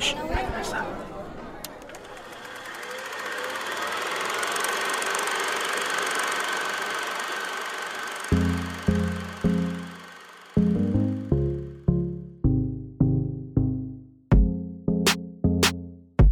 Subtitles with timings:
[0.00, 0.48] Vai.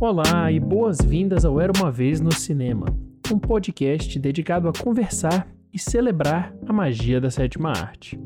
[0.01, 2.87] Olá e boas-vindas ao Era uma Vez no Cinema,
[3.31, 8.19] um podcast dedicado a conversar e celebrar a magia da sétima arte.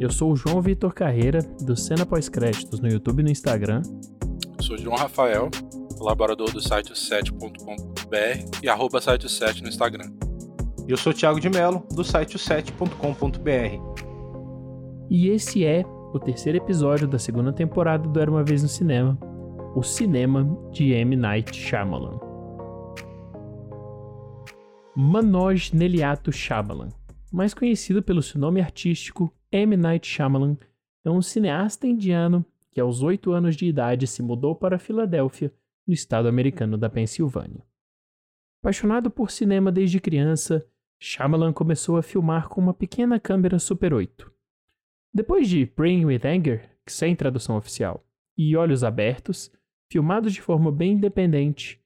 [0.00, 3.82] Eu sou o João Vitor Carreira, do Cena Pós-Créditos no YouTube e no Instagram.
[4.60, 5.48] Eu sou João Rafael,
[5.96, 10.12] colaborador do site 7.com.br e arroba site 7 no Instagram.
[10.86, 13.96] E eu sou o Thiago de Mello, do site 7.com.br.
[15.08, 19.18] E esse é o terceiro episódio da segunda temporada do Era Uma Vez no Cinema,
[19.74, 21.16] o cinema de M.
[21.16, 22.20] Night Shyamalan.
[24.94, 26.90] Manoj Neliato Shyamalan,
[27.32, 29.74] mais conhecido pelo seu nome artístico M.
[29.74, 30.58] Night Shyamalan,
[31.02, 35.52] é um cineasta indiano que aos oito anos de idade se mudou para Filadélfia,
[35.86, 37.64] no estado americano da Pensilvânia.
[38.62, 40.66] Apaixonado por cinema desde criança,
[41.00, 44.30] Shyamalan começou a filmar com uma pequena câmera Super 8.
[45.12, 49.50] Depois de Praying with Anger, sem tradução oficial, e Olhos Abertos,
[49.90, 51.82] filmados de forma bem independente,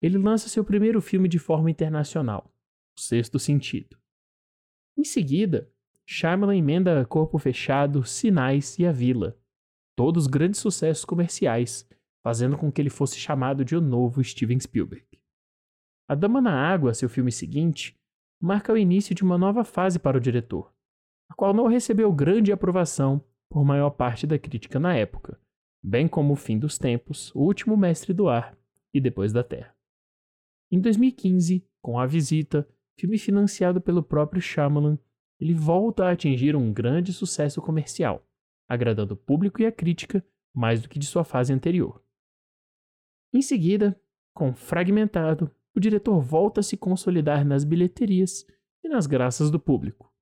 [0.00, 2.52] ele lança seu primeiro filme de forma internacional,
[2.96, 3.96] O Sexto Sentido.
[4.96, 5.70] Em seguida,
[6.06, 9.38] Shyamalan emenda Corpo Fechado, Sinais e A Vila,
[9.98, 11.84] todos grandes sucessos comerciais,
[12.22, 15.04] fazendo com que ele fosse chamado de o novo Steven Spielberg.
[16.08, 17.98] A Dama na Água, seu filme seguinte,
[18.40, 20.72] marca o início de uma nova fase para o diretor,
[21.28, 25.36] a qual não recebeu grande aprovação por maior parte da crítica na época,
[25.82, 28.56] bem como O Fim dos Tempos, O Último Mestre do Ar
[28.94, 29.74] e Depois da Terra.
[30.70, 34.96] Em 2015, com A Visita, filme financiado pelo próprio Shyamalan,
[35.40, 38.24] ele volta a atingir um grande sucesso comercial,
[38.68, 40.24] agradando o público e a crítica
[40.54, 42.02] mais do que de sua fase anterior.
[43.32, 44.00] Em seguida,
[44.34, 48.46] com Fragmentado, o diretor volta a se consolidar nas bilheterias
[48.82, 50.12] e nas graças do público.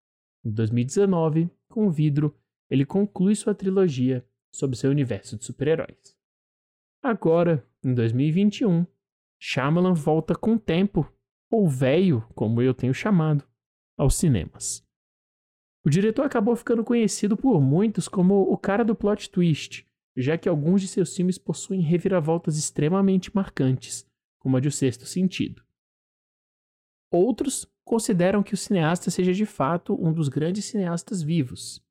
[0.45, 2.37] Em 2019, com Vidro,
[2.71, 6.17] ele conclui sua trilogia sobre seu universo de super-heróis.
[7.03, 8.87] Agora, em 2021,
[9.39, 11.11] Shyamalan volta com tempo,
[11.51, 13.45] ou velho, como eu tenho chamado,
[13.97, 14.86] aos cinemas.
[15.87, 19.87] O diretor acabou ficando conhecido por muitos como o cara do plot twist,
[20.17, 24.05] já que alguns de seus filmes possuem reviravoltas extremamente marcantes,
[24.41, 25.63] como a de O Sexto Sentido.
[27.13, 31.87] Outros consideram que o cineasta seja de fato um dos grandes cineastas vivos,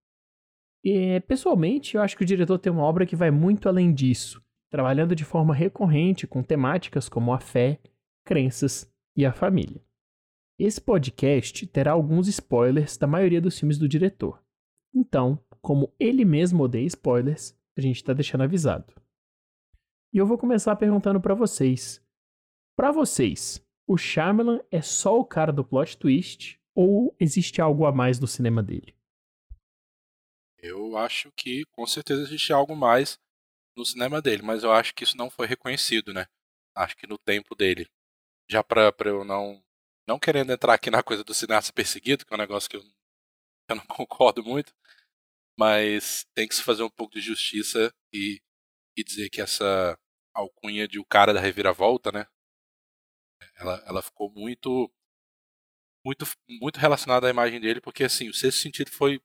[0.85, 4.39] e, pessoalmente, eu acho que o diretor tem uma obra que vai muito além disso,
[4.69, 7.79] trabalhando de forma recorrente com temáticas como a fé,
[8.23, 9.84] crenças e a família.
[10.57, 14.41] Esse podcast terá alguns spoilers da maioria dos filmes do diretor.
[14.93, 18.93] Então, como ele mesmo odeia spoilers, a gente está deixando avisado.
[20.13, 22.01] E eu vou começar perguntando para vocês.
[22.77, 27.91] Para vocês, o Shyamalan é só o cara do plot twist ou existe algo a
[27.91, 28.95] mais no cinema dele?
[30.57, 33.19] Eu acho que com certeza existe algo mais
[33.75, 36.27] no cinema dele, mas eu acho que isso não foi reconhecido, né?
[36.73, 37.87] Acho que no tempo dele.
[38.49, 39.63] Já pra eu não.
[40.07, 42.83] Não querendo entrar aqui na coisa do cineasta perseguido, que é um negócio que eu,
[43.69, 44.73] eu não concordo muito,
[45.57, 48.41] mas tem que se fazer um pouco de justiça e,
[48.97, 49.97] e dizer que essa
[50.33, 52.27] alcunha de o cara da reviravolta, né?
[53.55, 54.91] Ela, ela ficou muito
[56.05, 59.19] muito muito relacionada à imagem dele, porque assim, o sexto sentido foi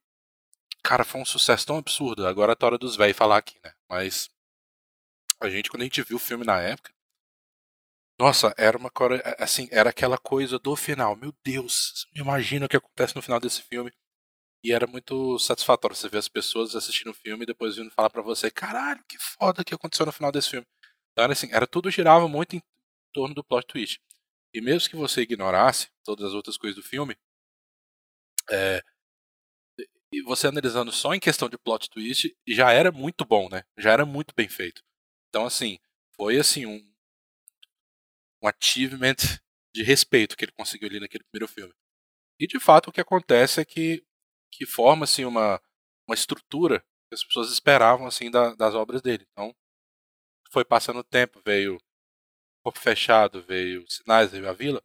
[0.83, 2.25] Cara, foi um sucesso tão absurdo.
[2.25, 3.73] Agora é a hora dos velhos falar aqui, né?
[3.89, 4.29] Mas
[5.39, 6.91] a gente, quando a gente viu o filme na época,
[8.21, 8.91] nossa, era uma
[9.39, 11.15] assim, era aquela coisa do final.
[11.15, 13.91] Meu Deus, imagina o que acontece no final desse filme.
[14.63, 18.11] E era muito satisfatório você ver as pessoas assistindo o filme e depois vindo falar
[18.11, 20.67] para você, caralho, que foda que aconteceu no final desse filme.
[21.11, 22.61] Então era assim, era tudo girava muito em
[23.11, 23.99] torno do plot twist.
[24.53, 27.17] E mesmo que você ignorasse todas as outras coisas do filme,
[28.51, 28.83] é,
[30.13, 33.63] e você analisando só em questão de plot twist, já era muito bom, né?
[33.77, 34.83] Já era muito bem feito.
[35.29, 35.79] Então, assim,
[36.15, 36.90] foi assim um,
[38.41, 39.17] um achievement
[39.73, 41.73] de respeito que ele conseguiu ali naquele primeiro filme.
[42.39, 44.03] E de fato o que acontece é que,
[44.51, 45.61] que forma assim uma,
[46.07, 49.25] uma estrutura que as pessoas esperavam assim da, das obras dele.
[49.31, 49.55] Então,
[50.51, 51.77] foi passando o tempo, veio
[52.63, 54.83] Corpo Fechado, veio Sinais, veio A Vila,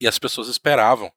[0.00, 1.12] e as pessoas esperavam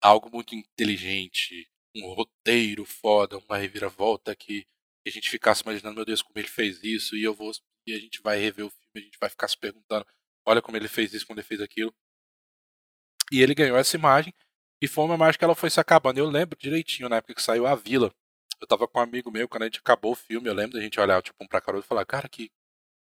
[0.00, 4.66] algo muito inteligente, um roteiro foda, uma reviravolta que
[5.06, 7.50] a gente ficasse imaginando, meu Deus, como ele fez isso, e eu vou
[7.86, 10.06] e a gente vai rever o filme, a gente vai ficar se perguntando,
[10.50, 11.94] olha como ele fez isso, quando ele fez aquilo.
[13.32, 14.34] E ele ganhou essa imagem,
[14.82, 16.18] e foi uma imagem que ela foi se acabando.
[16.18, 18.12] Eu lembro direitinho, na época que saiu A Vila,
[18.60, 20.82] eu tava com um amigo meu, quando a gente acabou o filme, eu lembro da
[20.82, 22.50] gente olhar, tipo, um pra cara e falar, cara, que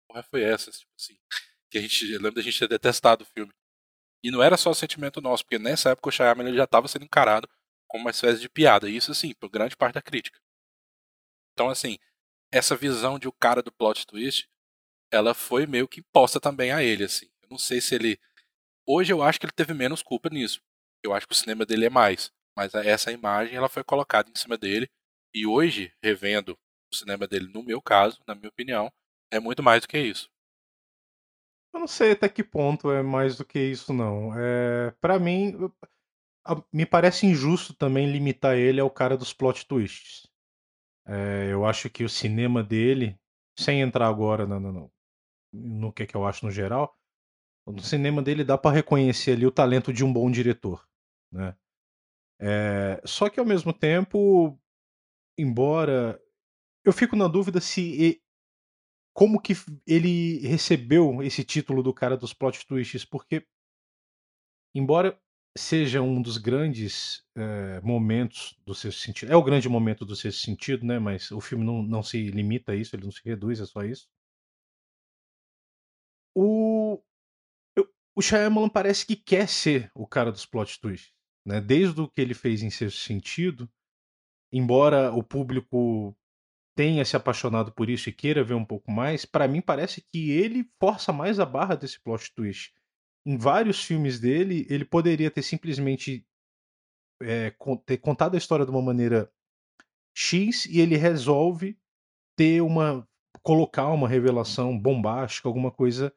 [0.08, 0.70] porra foi essa?
[0.70, 1.18] Tipo assim,
[1.70, 3.52] que a gente, eu lembro da gente ter detestado o filme.
[4.22, 7.04] E não era só sentimento nosso, porque nessa época o Shyamalan ele já estava sendo
[7.04, 7.48] encarado
[7.86, 8.88] como uma espécie de piada.
[8.88, 10.40] E isso, assim, por grande parte da crítica.
[11.52, 11.98] Então, assim,
[12.50, 14.48] essa visão de o cara do plot twist,
[15.14, 17.26] ela foi meio que imposta também a ele, assim.
[17.42, 18.18] Eu não sei se ele...
[18.86, 20.60] Hoje eu acho que ele teve menos culpa nisso.
[21.02, 22.32] Eu acho que o cinema dele é mais.
[22.56, 24.88] Mas essa imagem, ela foi colocada em cima dele.
[25.34, 26.58] E hoje, revendo
[26.92, 28.92] o cinema dele, no meu caso, na minha opinião,
[29.32, 30.30] é muito mais do que isso.
[31.72, 34.32] Eu não sei até que ponto é mais do que isso, não.
[34.38, 35.56] É, para mim,
[36.72, 40.28] me parece injusto também limitar ele ao cara dos plot twists.
[41.06, 43.18] É, eu acho que o cinema dele,
[43.58, 44.92] sem entrar agora no, no,
[45.54, 46.98] no que, que eu acho no geral,
[47.66, 50.86] no cinema dele dá para reconhecer ali o talento de um bom diretor,
[51.32, 51.56] né?
[52.40, 54.58] É, só que ao mesmo tempo,
[55.38, 56.20] embora
[56.84, 58.20] eu fico na dúvida se
[59.14, 59.54] como que
[59.86, 63.46] ele recebeu esse título do cara dos plot twists, porque
[64.74, 65.18] embora
[65.56, 70.40] seja um dos grandes é, momentos do sexto sentido, é o grande momento do sexto
[70.40, 70.98] sentido, né?
[70.98, 73.84] Mas o filme não, não se limita a isso, ele não se reduz a só
[73.84, 74.08] isso.
[76.34, 77.00] O,
[78.16, 81.12] o Shyamalan parece que quer ser o cara dos plot twists,
[81.44, 81.60] né?
[81.60, 83.70] Desde o que ele fez em sexto sentido,
[84.52, 86.16] embora o público
[86.76, 90.30] tenha se apaixonado por isso e queira ver um pouco mais, para mim parece que
[90.30, 92.74] ele força mais a barra desse plot twist.
[93.26, 96.26] Em vários filmes dele, ele poderia ter simplesmente
[97.22, 97.54] é,
[97.86, 99.32] ter contado a história de uma maneira
[100.14, 101.78] X e ele resolve
[102.36, 103.08] ter uma
[103.42, 106.14] colocar uma revelação bombástica, alguma coisa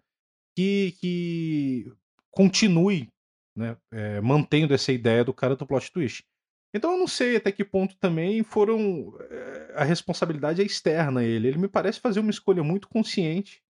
[0.58, 1.94] que, que
[2.32, 3.08] continue
[3.56, 6.26] né, é, mantendo essa ideia do cara do plot twist.
[6.74, 9.16] Então eu não sei até que ponto também foram.
[9.30, 11.48] Eh, a responsabilidade é externa a ele.
[11.48, 13.62] Ele me parece fazer uma escolha muito consciente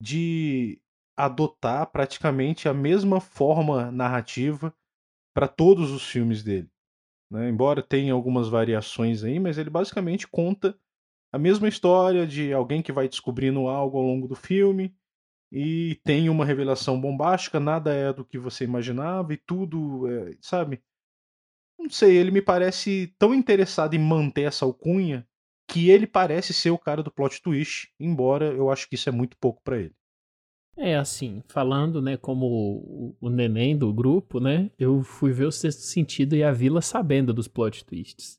[0.00, 0.80] de
[1.18, 4.72] adotar praticamente a mesma forma narrativa
[5.34, 6.70] para todos os filmes dele.
[7.30, 7.48] Né?
[7.50, 10.78] Embora tenha algumas variações aí, mas ele basicamente conta
[11.34, 14.94] a mesma história de alguém que vai descobrindo algo ao longo do filme
[15.58, 20.82] e tem uma revelação bombástica, nada é do que você imaginava e tudo, é, sabe?
[21.78, 25.26] Não sei, ele me parece tão interessado em manter essa alcunha
[25.66, 29.12] que ele parece ser o cara do plot twist, embora eu acho que isso é
[29.12, 29.94] muito pouco para ele.
[30.76, 35.80] É assim, falando, né, como o neném do grupo, né, eu fui ver o Sexto
[35.80, 38.38] Sentido e a Vila sabendo dos plot twists.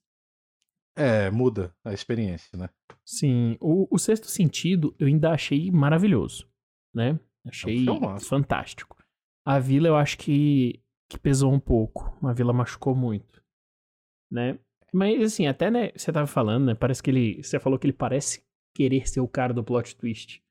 [0.96, 2.70] É, muda a experiência, né?
[3.04, 6.48] Sim, o, o Sexto Sentido eu ainda achei maravilhoso,
[6.98, 7.20] né?
[7.46, 8.98] Achei é fantástico.
[9.46, 12.18] A Vila eu acho que que pesou um pouco.
[12.28, 13.42] A Vila machucou muito,
[14.30, 14.60] né?
[14.94, 16.76] Mas assim, até né, você tava falando, né?
[16.76, 18.44] Parece que ele, você falou que ele parece
[18.76, 20.44] querer ser o cara do plot twist.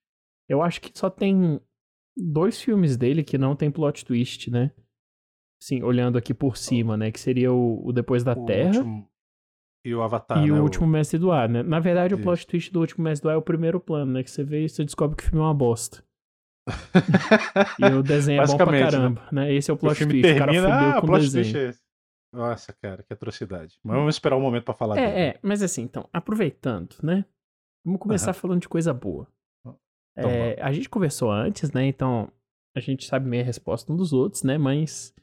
[0.49, 1.61] Eu acho que só tem
[2.17, 4.73] dois filmes dele que não tem plot twist, né?
[5.63, 7.11] Sim, olhando aqui por cima, né?
[7.11, 8.77] Que seria o, o Depois da o Terra.
[8.79, 9.09] Último...
[9.85, 10.45] E o Avatar.
[10.45, 10.59] E né?
[10.59, 11.63] o Último Mestre do Ar, né?
[11.63, 14.23] Na verdade, o plot twist do Último Mestre do Ar é o primeiro plano, né?
[14.23, 16.06] Que você vê e você descobre que o filme é uma bosta.
[17.79, 18.81] e o desenho é bom pra né?
[18.81, 19.45] caramba, né?
[19.45, 19.55] né?
[19.55, 20.23] Esse é o plot o twist.
[20.23, 21.71] Termina, o cara fudeu ah, com o desenho.
[21.71, 21.75] É
[22.33, 23.79] Nossa, cara, que atrocidade.
[23.85, 25.21] Mas vamos esperar um momento para falar é, dele.
[25.21, 27.25] É, mas assim, então, aproveitando, né?
[27.85, 28.35] Vamos começar uhum.
[28.35, 29.29] falando de coisa boa.
[30.19, 31.87] Então, é, a gente conversou antes, né?
[31.87, 32.33] Então,
[32.75, 34.59] a gente sabe meio a resposta um dos outros, né?
[34.59, 35.15] Mas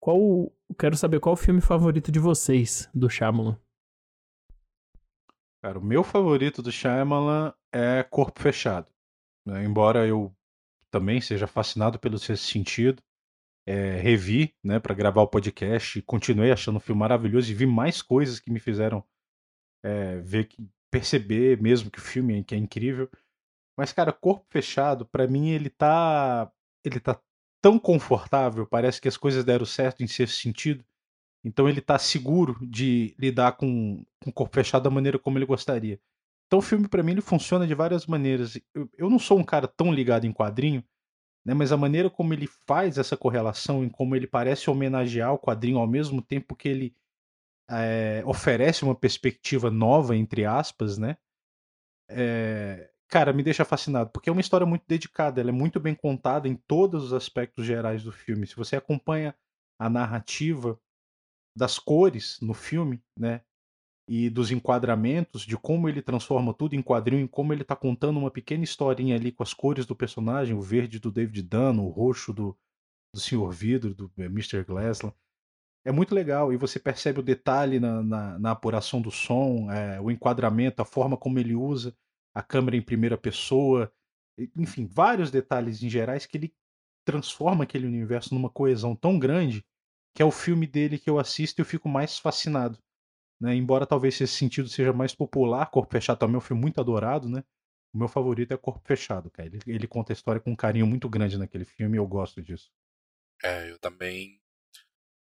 [0.00, 0.52] qual.
[0.78, 3.58] Quero saber qual o filme favorito de vocês do Shyamalan.
[5.62, 8.90] Cara, o meu favorito do Shyamalan é Corpo Fechado.
[9.46, 9.64] Né?
[9.64, 10.35] Embora eu
[10.96, 13.02] também seja fascinado pelo sexto sentido.
[13.68, 18.00] É, revi, né, para gravar o podcast, continuei achando o filme maravilhoso e vi mais
[18.00, 19.04] coisas que me fizeram
[19.84, 20.48] é, ver
[20.88, 23.10] perceber mesmo que o filme é, que é incrível.
[23.76, 26.50] Mas cara, Corpo Fechado, para mim ele tá
[26.84, 27.20] ele tá
[27.60, 30.84] tão confortável, parece que as coisas deram certo em sexto sentido.
[31.44, 35.46] Então ele tá seguro de lidar com, com o corpo fechado da maneira como ele
[35.46, 36.00] gostaria.
[36.46, 38.56] Então o filme para mim ele funciona de várias maneiras.
[38.74, 40.84] Eu, eu, não sou um cara tão ligado em quadrinho,
[41.44, 45.38] né, mas a maneira como ele faz essa correlação, em como ele parece homenagear o
[45.38, 46.96] quadrinho ao mesmo tempo que ele
[47.68, 51.16] é, oferece uma perspectiva nova, entre aspas, né?
[52.08, 55.94] É, cara, me deixa fascinado, porque é uma história muito dedicada, ela é muito bem
[55.94, 58.46] contada em todos os aspectos gerais do filme.
[58.46, 59.34] Se você acompanha
[59.78, 60.78] a narrativa
[61.56, 63.40] das cores no filme, né?
[64.08, 68.18] E dos enquadramentos, de como ele transforma tudo em quadrinho, em como ele está contando
[68.18, 71.88] uma pequena historinha ali com as cores do personagem, o verde do David Dunn, o
[71.88, 72.56] roxo do,
[73.12, 73.50] do Sr.
[73.50, 74.62] Vidro, do eh, Mr.
[74.64, 75.14] Glassland.
[75.84, 80.00] É muito legal e você percebe o detalhe na, na, na apuração do som, é,
[80.00, 81.96] o enquadramento, a forma como ele usa
[82.34, 83.90] a câmera em primeira pessoa,
[84.56, 86.54] enfim, vários detalhes em gerais que ele
[87.04, 89.64] transforma aquele universo numa coesão tão grande
[90.14, 92.78] que é o filme dele que eu assisto e eu fico mais fascinado.
[93.40, 93.54] Né?
[93.54, 97.28] Embora talvez esse sentido seja mais popular, Corpo Fechado também é um filme muito adorado,
[97.28, 97.44] né?
[97.94, 99.48] O meu favorito é Corpo Fechado, cara.
[99.48, 102.42] Ele, ele conta a história com um carinho muito grande naquele filme e eu gosto
[102.42, 102.70] disso.
[103.42, 104.40] É, eu também.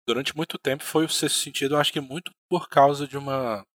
[0.06, 3.66] Durante muito tempo foi o sexto sentido, eu acho que muito por causa de uma.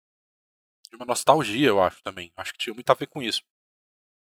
[0.88, 2.32] de uma nostalgia, eu acho também.
[2.36, 3.42] Acho que tinha muito a ver com isso.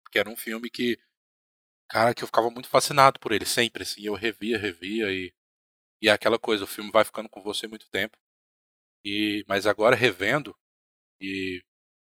[0.03, 0.99] Porque era um filme que.
[1.89, 4.03] Cara, que eu ficava muito fascinado por ele, sempre, assim.
[4.03, 5.33] Eu revia, revia e.
[6.01, 8.17] E é aquela coisa, o filme vai ficando com você muito tempo.
[9.05, 10.53] E, mas agora revendo,
[11.21, 11.63] e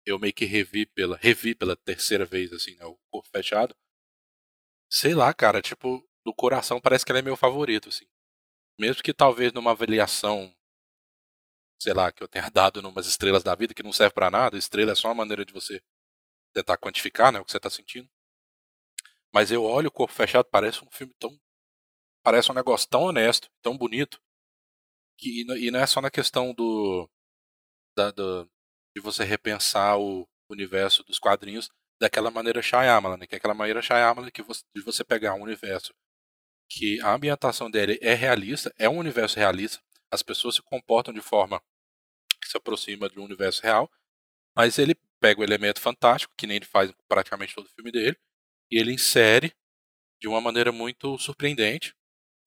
[0.06, 3.76] eu meio que revi pela, revi pela terceira vez, assim, né, o corpo fechado.
[4.90, 8.06] Sei lá, cara, tipo, do coração parece que ele é meu favorito, assim.
[8.78, 10.54] Mesmo que talvez numa avaliação,
[11.80, 14.56] sei lá, que eu tenha dado numas estrelas da vida que não serve para nada,
[14.56, 15.80] estrela é só uma maneira de você
[16.54, 18.08] tentar quantificar, né, o que você tá sentindo.
[19.32, 21.38] Mas eu olho o corpo fechado, parece um filme tão.
[22.22, 24.20] Parece um negócio tão honesto, tão bonito,
[25.18, 27.08] que, e não é só na questão do,
[27.96, 28.48] da, do
[28.96, 31.68] de você repensar o universo dos quadrinhos
[32.00, 33.26] daquela maneira Shyamalan, né?
[33.26, 35.92] que é aquela maneira Shyamalan que você, de você pegar um universo
[36.70, 41.20] que a ambientação dele é realista, é um universo realista, as pessoas se comportam de
[41.20, 41.62] forma
[42.40, 43.90] que se aproxima de um universo real,
[44.56, 48.16] mas ele pega o elemento fantástico, que nem ele faz praticamente todo o filme dele,
[48.70, 49.54] e ele insere
[50.20, 51.94] de uma maneira muito surpreendente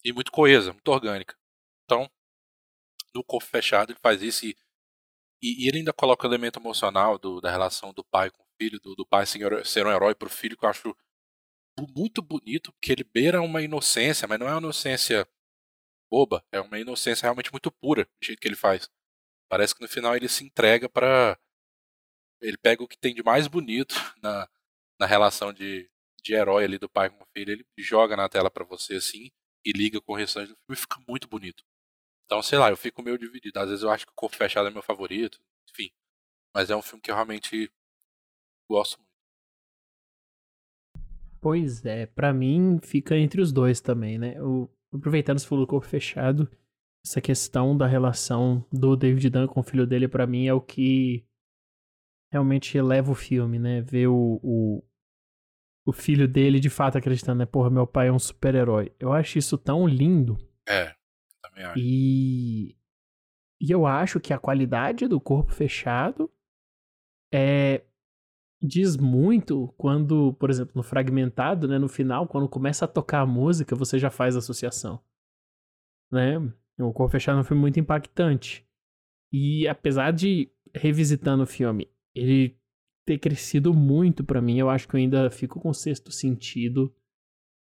[0.03, 1.35] e muito coesa, muito orgânica.
[1.85, 2.09] Então,
[3.13, 4.55] no corpo fechado ele faz isso e,
[5.41, 8.79] e, ele ainda coloca o elemento emocional do, da relação do pai com o filho,
[8.79, 10.95] do, do pai ser, um herói pro filho, que eu acho
[11.95, 15.27] muito bonito, porque ele beira uma inocência, mas não é uma inocência
[16.11, 18.89] boba, é uma inocência realmente muito pura, do jeito que ele faz.
[19.49, 21.37] Parece que no final ele se entrega para
[22.41, 24.49] ele pega o que tem de mais bonito na,
[24.99, 25.89] na relação de,
[26.23, 29.31] de herói ali do pai com o filho, ele joga na tela para você assim
[29.65, 31.63] e liga com o restante do filme e fica muito bonito.
[32.31, 33.59] Então, sei lá, eu fico meio dividido.
[33.59, 35.37] Às vezes eu acho que o Corpo Fechado é meu favorito,
[35.69, 35.91] enfim.
[36.55, 37.69] Mas é um filme que eu realmente
[38.69, 39.11] gosto muito.
[41.41, 44.41] Pois é, para mim fica entre os dois também, né?
[44.41, 46.49] O, aproveitando se falou do Corpo Fechado,
[47.05, 50.61] essa questão da relação do David Dunn com o filho dele, para mim, é o
[50.61, 51.27] que
[52.31, 53.81] realmente eleva o filme, né?
[53.81, 54.81] Ver o, o,
[55.85, 57.45] o filho dele de fato acreditando, né?
[57.45, 58.95] Porra, meu pai é um super-herói.
[58.97, 60.37] Eu acho isso tão lindo.
[60.65, 60.95] É
[61.77, 62.75] E,
[63.59, 66.31] e eu acho que a qualidade do corpo fechado
[67.33, 67.83] é
[68.61, 73.25] diz muito quando, por exemplo, no fragmentado, né, no final, quando começa a tocar a
[73.25, 75.03] música, você já faz associação.
[76.11, 76.37] Né?
[76.79, 78.67] O Corpo Fechado é um filme muito impactante.
[79.31, 82.59] E apesar de revisitando o filme, ele
[83.05, 86.93] ter crescido muito para mim, eu acho que eu ainda fico com sexto sentido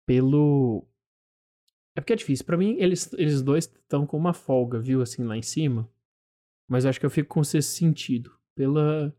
[0.08, 0.88] pelo
[1.96, 2.46] é porque é difícil.
[2.46, 5.90] Para mim, eles, eles dois estão com uma folga, viu, assim, lá em cima.
[6.70, 8.32] Mas acho que eu fico com esse sentido.
[8.56, 9.16] Pela.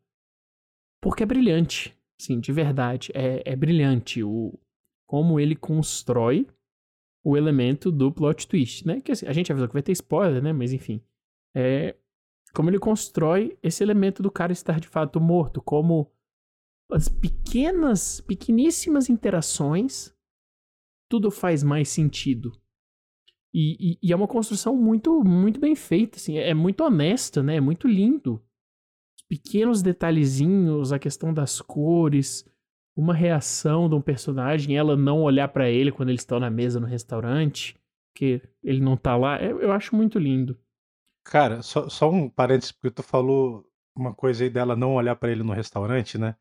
[1.00, 1.97] Porque é brilhante.
[2.19, 3.11] Sim, de verdade.
[3.14, 4.59] É, é brilhante o
[5.07, 6.47] como ele constrói
[7.23, 9.00] o elemento do plot twist, né?
[9.02, 10.52] Que assim, a gente avisou que vai ter spoiler, né?
[10.52, 11.02] Mas enfim.
[11.55, 11.95] É.
[12.55, 15.61] Como ele constrói esse elemento do cara estar de fato morto.
[15.61, 16.11] Como
[16.91, 20.14] as pequenas, pequeníssimas interações
[21.09, 22.59] tudo faz mais sentido.
[23.54, 27.56] E, e, e, é uma construção muito, muito bem feita, assim, é muito honesta, né?
[27.56, 28.42] É muito lindo.
[29.14, 32.49] Os pequenos detalhezinhos, a questão das cores,
[32.97, 36.80] uma reação de um personagem, ela não olhar para ele quando eles estão na mesa
[36.80, 37.76] no restaurante,
[38.14, 40.59] que ele não tá lá, eu, é, eu acho muito lindo.
[41.25, 45.30] Cara, só, só um parênteses, porque tu falou uma coisa aí dela não olhar para
[45.30, 46.37] ele no restaurante, né?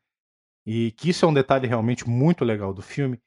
[0.66, 3.20] E que isso é um detalhe realmente muito legal do filme.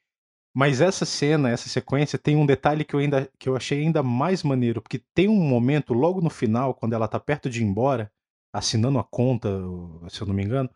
[0.55, 4.01] Mas essa cena, essa sequência, tem um detalhe que eu, ainda, que eu achei ainda
[4.01, 7.65] mais maneiro, porque tem um momento logo no final, quando ela tá perto de ir
[7.65, 8.09] embora,
[8.53, 9.49] assinando a conta,
[10.07, 10.69] se eu não me engano,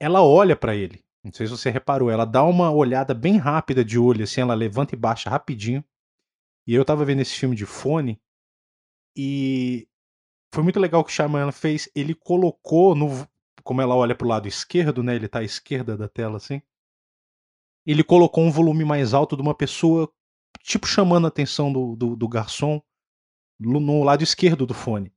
[0.00, 1.04] ela olha para ele.
[1.22, 4.54] Não sei se você reparou, ela dá uma olhada bem rápida de olho, assim, ela
[4.54, 5.84] levanta e baixa rapidinho.
[6.66, 8.20] E eu tava vendo esse filme de fone
[9.16, 9.86] e
[10.52, 11.88] foi muito legal o que o Shyamalan fez.
[11.94, 13.06] Ele colocou no,
[13.62, 15.14] como ela olha pro lado esquerdo, né?
[15.14, 16.60] Ele tá à esquerda da tela assim
[17.86, 20.10] ele colocou um volume mais alto de uma pessoa,
[20.62, 22.80] tipo chamando a atenção do, do, do garçom
[23.58, 25.12] no lado esquerdo do fone.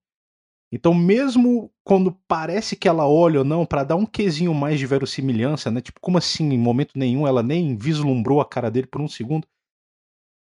[0.72, 4.88] Então, mesmo quando parece que ela olha ou não, para dar um quesinho mais de
[4.88, 5.80] verossimilhança, né?
[5.82, 9.48] Tipo, como assim, em momento nenhum ela nem vislumbrou a cara dele por um segundo.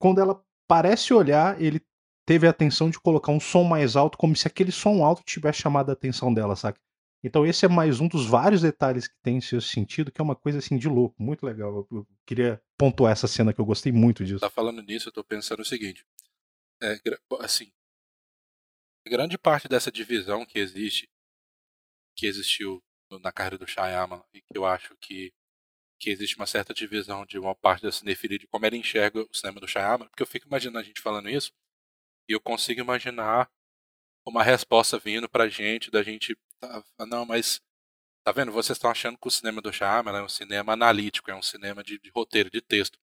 [0.00, 1.80] Quando ela parece olhar, ele
[2.26, 5.61] teve a atenção de colocar um som mais alto, como se aquele som alto tivesse
[5.61, 6.76] chamado a atenção dela, sabe?
[7.26, 10.25] Então esse é mais um dos vários detalhes que tem em seu sentido, que é
[10.25, 11.85] uma coisa assim de louco, muito legal.
[11.90, 14.38] Eu, queria pontuar essa cena que eu gostei muito disso.
[14.38, 16.06] Tá falando nisso, eu tô pensando o seguinte.
[16.80, 16.97] É,
[17.40, 17.73] assim,
[19.09, 21.11] grande parte dessa divisão que existe,
[22.16, 22.80] que existiu
[23.21, 25.33] na carreira do Shyamalan, e que eu acho que,
[25.99, 29.35] que existe uma certa divisão de uma parte da cinefilia de como ele enxerga o
[29.35, 31.52] cinema do Shyamalan, porque eu fico imaginando a gente falando isso,
[32.28, 33.50] e eu consigo imaginar
[34.25, 37.60] uma resposta vindo pra gente, da gente, tá, não, mas
[38.25, 41.34] tá vendo, vocês estão achando que o cinema do Shyamalan é um cinema analítico, é
[41.34, 42.98] um cinema de, de roteiro, de texto.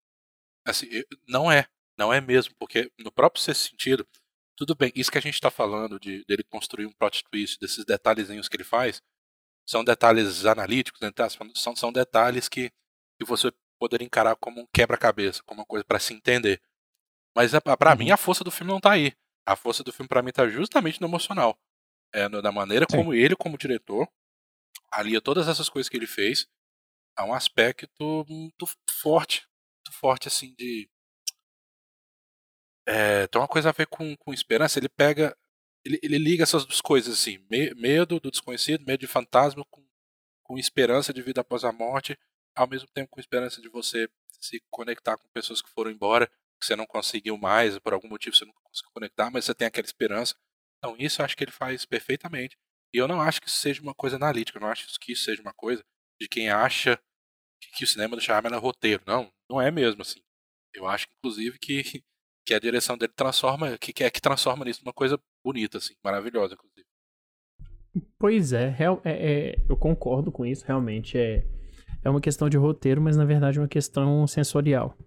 [0.65, 0.87] Assim,
[1.27, 1.67] não é,
[1.97, 4.07] não é mesmo, porque no próprio sentido,
[4.55, 7.85] tudo bem, isso que a gente está falando de dele construir um plot twist, desses
[7.85, 9.01] detalhezinhos que ele faz,
[9.65, 11.11] são detalhes analíticos, né?
[11.11, 12.69] Tá, são, são detalhes que,
[13.19, 16.61] que você poderia encarar como um quebra-cabeça, como uma coisa para se entender.
[17.35, 17.97] Mas para uhum.
[17.97, 19.13] mim a força do filme não tá aí.
[19.45, 21.57] A força do filme para mim tá justamente no emocional.
[22.13, 22.97] É, na maneira Sim.
[22.97, 24.07] como ele, como diretor,
[24.91, 26.47] alia todas essas coisas que ele fez
[27.15, 28.65] a um aspecto muito
[29.01, 29.47] forte.
[29.77, 30.89] Muito forte, assim, de.
[32.85, 34.79] É, tem uma coisa a ver com, com esperança.
[34.79, 35.35] Ele pega.
[35.85, 37.45] Ele, ele liga essas duas coisas, assim.
[37.49, 39.85] Me, medo do desconhecido, medo de fantasma, com,
[40.43, 42.17] com esperança de vida após a morte,
[42.55, 44.07] ao mesmo tempo com esperança de você
[44.39, 46.27] se conectar com pessoas que foram embora
[46.59, 49.67] que você não conseguiu mais, por algum motivo você não conseguiu conectar, mas você tem
[49.67, 50.35] aquela esperança.
[50.83, 52.57] Então, isso eu acho que ele faz perfeitamente.
[52.93, 55.23] E eu não acho que isso seja uma coisa analítica, eu não acho que isso
[55.23, 55.81] seja uma coisa
[56.21, 56.99] de quem acha
[57.61, 59.01] que, que o cinema do Shyamalan é roteiro.
[59.07, 60.19] Não, não é mesmo assim.
[60.73, 62.03] Eu acho, inclusive, que,
[62.45, 66.55] que a direção dele transforma, que, é que transforma nisso uma coisa bonita, assim, maravilhosa,
[66.55, 66.85] inclusive.
[68.19, 71.45] Pois é, é, é, eu concordo com isso, realmente é,
[72.03, 74.97] é uma questão de roteiro, mas na verdade é uma questão sensorial.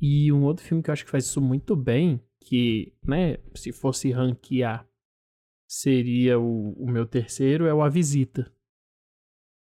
[0.00, 3.72] E um outro filme que eu acho que faz isso muito bem, que, né, se
[3.72, 4.88] fosse ranquear,
[5.68, 8.50] seria o, o meu terceiro, é o A Visita.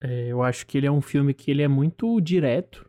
[0.01, 2.89] É, eu acho que ele é um filme que ele é muito direto,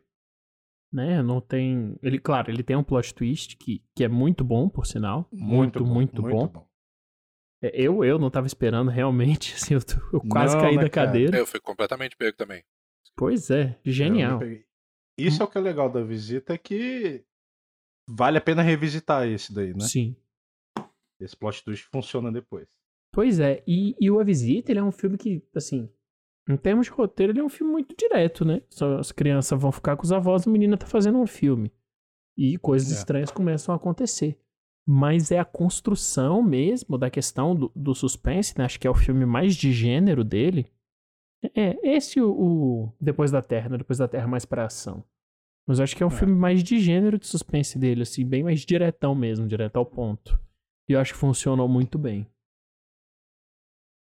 [0.93, 1.23] né?
[1.23, 1.97] Não tem.
[2.03, 5.27] Ele, claro, ele tem um plot twist que, que é muito bom, por sinal.
[5.31, 6.47] Muito, muito, bom, muito, muito bom.
[6.47, 6.69] bom.
[7.63, 9.79] É, eu, eu não tava esperando realmente, assim, eu,
[10.13, 11.35] eu quase não, caí né, da cadeira.
[11.35, 12.63] Eu fui completamente pego também.
[13.17, 14.39] Pois é, genial.
[15.17, 17.25] Isso é o que é legal da visita, é que
[18.09, 19.81] vale a pena revisitar esse daí, né?
[19.81, 20.15] Sim.
[21.19, 22.67] Esse plot twist funciona depois.
[23.11, 25.89] Pois é, e, e o A Visita, ele é um filme que, assim,
[26.47, 28.61] em termos de roteiro, ele é um filme muito direto, né?
[28.99, 31.71] As crianças vão ficar com os avós, a menina tá fazendo um filme.
[32.37, 32.95] E coisas é.
[32.95, 34.39] estranhas começam a acontecer.
[34.87, 38.65] Mas é a construção mesmo da questão do, do suspense, né?
[38.65, 40.71] Acho que é o filme mais de gênero dele.
[41.55, 43.77] É, esse o, o Depois da Terra, né?
[43.77, 45.03] Depois da Terra mais pra ação.
[45.69, 46.17] Mas acho que é um é.
[46.17, 50.39] filme mais de gênero de suspense dele, assim, bem mais diretão mesmo, direto ao ponto.
[50.89, 52.25] E eu acho que funcionou muito bem.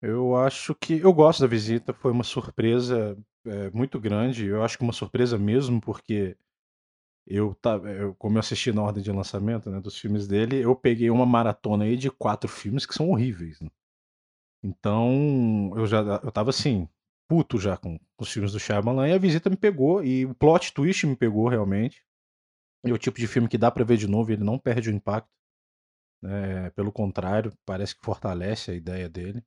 [0.01, 0.97] Eu acho que.
[0.97, 4.47] Eu gosto da visita, foi uma surpresa é, muito grande.
[4.47, 6.35] Eu acho que uma surpresa mesmo, porque
[7.27, 10.75] eu, tá, eu, como eu assisti na ordem de lançamento né, dos filmes dele, eu
[10.75, 13.61] peguei uma maratona aí de quatro filmes que são horríveis.
[13.61, 13.69] Né?
[14.63, 16.89] Então, eu já eu tava assim,
[17.31, 20.35] puto já com, com os filmes do Shyamalan e a visita me pegou e o
[20.35, 22.03] plot twist me pegou realmente.
[22.83, 24.89] É o tipo de filme que dá para ver de novo e ele não perde
[24.89, 25.31] o impacto.
[26.25, 29.41] É, pelo contrário, parece que fortalece a ideia dele.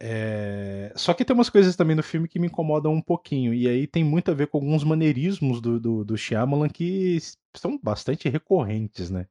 [0.00, 0.92] É...
[0.94, 3.52] Só que tem umas coisas também no filme que me incomodam um pouquinho.
[3.52, 7.18] E aí tem muito a ver com alguns maneirismos do, do, do Shyamalan que
[7.56, 9.26] são bastante recorrentes, né?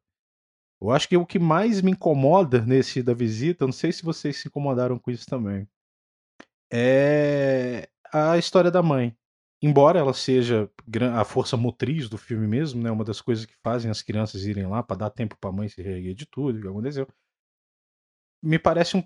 [0.82, 4.42] Eu acho que o que mais me incomoda nesse da visita, não sei se vocês
[4.42, 5.66] se incomodaram com isso também
[6.72, 9.16] é a história da mãe.
[9.62, 10.70] Embora ela seja
[11.16, 14.68] a força motriz do filme mesmo, né, uma das coisas que fazem as crianças irem
[14.68, 17.08] lá para dar tempo para a mãe se reerguer de tudo que aconteceu,
[18.44, 19.04] me parece um,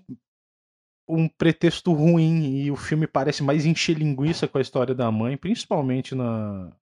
[1.08, 5.38] um pretexto ruim e o filme parece mais encher linguiça com a história da mãe,
[5.38, 6.76] principalmente na,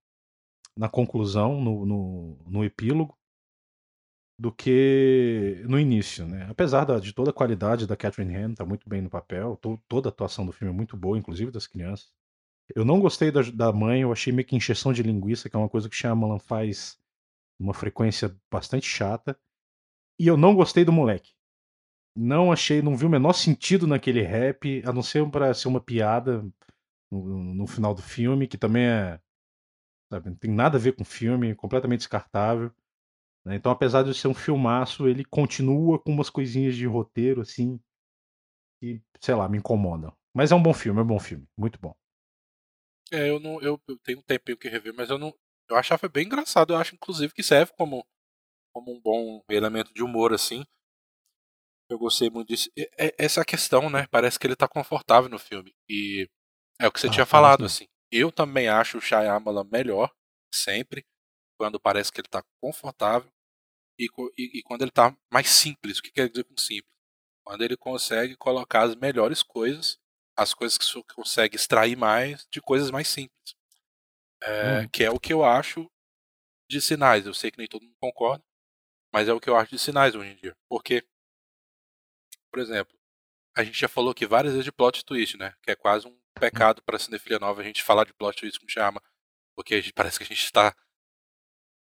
[0.77, 3.20] na conclusão, no, no, no epílogo
[4.41, 6.47] do que no início, né?
[6.49, 9.79] Apesar da, de toda a qualidade da Catherine Han, tá muito bem no papel, to,
[9.87, 12.11] toda a atuação do filme é muito boa, inclusive das crianças.
[12.75, 15.59] Eu não gostei da, da mãe, eu achei meio que encheção de linguiça, que é
[15.59, 16.99] uma coisa que Shyamalan faz
[17.59, 19.39] uma frequência bastante chata.
[20.19, 21.35] E eu não gostei do moleque.
[22.17, 25.83] Não achei, não vi o menor sentido naquele rap, a não ser para ser uma
[25.83, 26.43] piada
[27.11, 29.21] no, no, final do filme, que também é.
[30.11, 32.73] Sabe, não tem nada a ver com o filme, completamente descartável.
[33.45, 33.57] Né?
[33.57, 37.81] Então, apesar de ser um filmaço, ele continua com umas coisinhas de roteiro, assim,
[38.81, 40.15] que, sei lá, me incomodam.
[40.35, 41.95] Mas é um bom filme, é um bom filme, muito bom.
[43.13, 43.61] É, eu não.
[43.61, 45.35] Eu, eu tenho um tempinho que rever, mas eu não.
[45.69, 46.73] Eu achava bem engraçado.
[46.73, 48.07] Eu acho, inclusive, que serve como,
[48.73, 50.65] como um bom elemento de humor, assim.
[51.91, 52.71] Eu gostei muito disso.
[52.97, 54.07] É, essa questão, né?
[54.11, 55.75] Parece que ele tá confortável no filme.
[55.89, 56.29] E
[56.81, 57.87] é o que você ah, tinha falado, assim.
[58.13, 60.13] Eu também acho o Shyamalan melhor,
[60.53, 61.05] sempre,
[61.61, 63.31] quando parece que ele tá confortável
[63.99, 64.07] e,
[64.39, 65.99] e, e quando ele tá mais simples.
[65.99, 66.91] O que quer dizer com simples?
[67.45, 70.01] Quando ele consegue colocar as melhores coisas,
[70.35, 73.55] as coisas que você consegue extrair mais de coisas mais simples.
[74.43, 74.89] É, hum.
[74.89, 75.87] Que é o que eu acho
[76.67, 77.27] de sinais.
[77.27, 78.43] Eu sei que nem todo mundo concorda,
[79.13, 80.57] mas é o que eu acho de sinais hoje em dia.
[80.67, 81.07] Porque,
[82.51, 82.99] por exemplo,
[83.55, 85.55] a gente já falou aqui várias vezes de plot twist, né?
[85.63, 88.59] Que é quase um pecado para a cinefilia nova a gente falar de plot twist
[88.59, 89.03] como chama.
[89.55, 90.75] Porque gente, parece que a gente está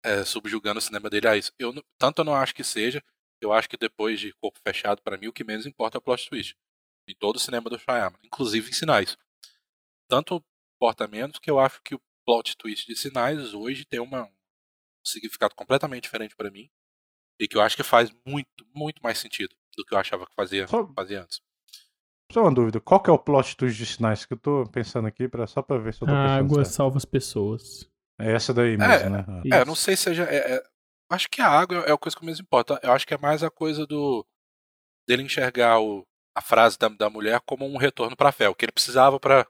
[0.02, 1.52] é, subjugando o cinema dele a isso.
[1.58, 3.02] Eu, tanto eu não acho que seja,
[3.40, 6.02] eu acho que depois de Corpo Fechado, para mim, o que menos importa é o
[6.02, 6.56] plot twist.
[7.08, 9.16] Em todo o cinema do Shyamalan, inclusive em Sinais.
[10.08, 10.44] Tanto
[10.76, 14.32] importa menos que eu acho que o plot twist de Sinais hoje tem uma, um
[15.04, 16.70] significado completamente diferente para mim.
[17.38, 20.34] E que eu acho que faz muito, muito mais sentido do que eu achava que
[20.34, 21.40] fazia, só, fazia antes.
[22.30, 25.08] Só uma dúvida, qual que é o plot twist de Sinais que eu tô pensando
[25.08, 26.76] aqui, pra, só pra ver se eu tô A água certo.
[26.76, 27.89] salva as pessoas.
[28.20, 29.24] É essa daí mesmo, é, né?
[29.52, 30.24] É, não sei se seja...
[30.24, 30.62] É, é,
[31.10, 32.78] Acho que a água é a coisa que menos importa.
[32.84, 34.24] Eu acho que é mais a coisa do
[35.08, 36.06] dele enxergar o,
[36.36, 39.18] a frase da, da mulher como um retorno para a fé, o que ele precisava
[39.18, 39.44] para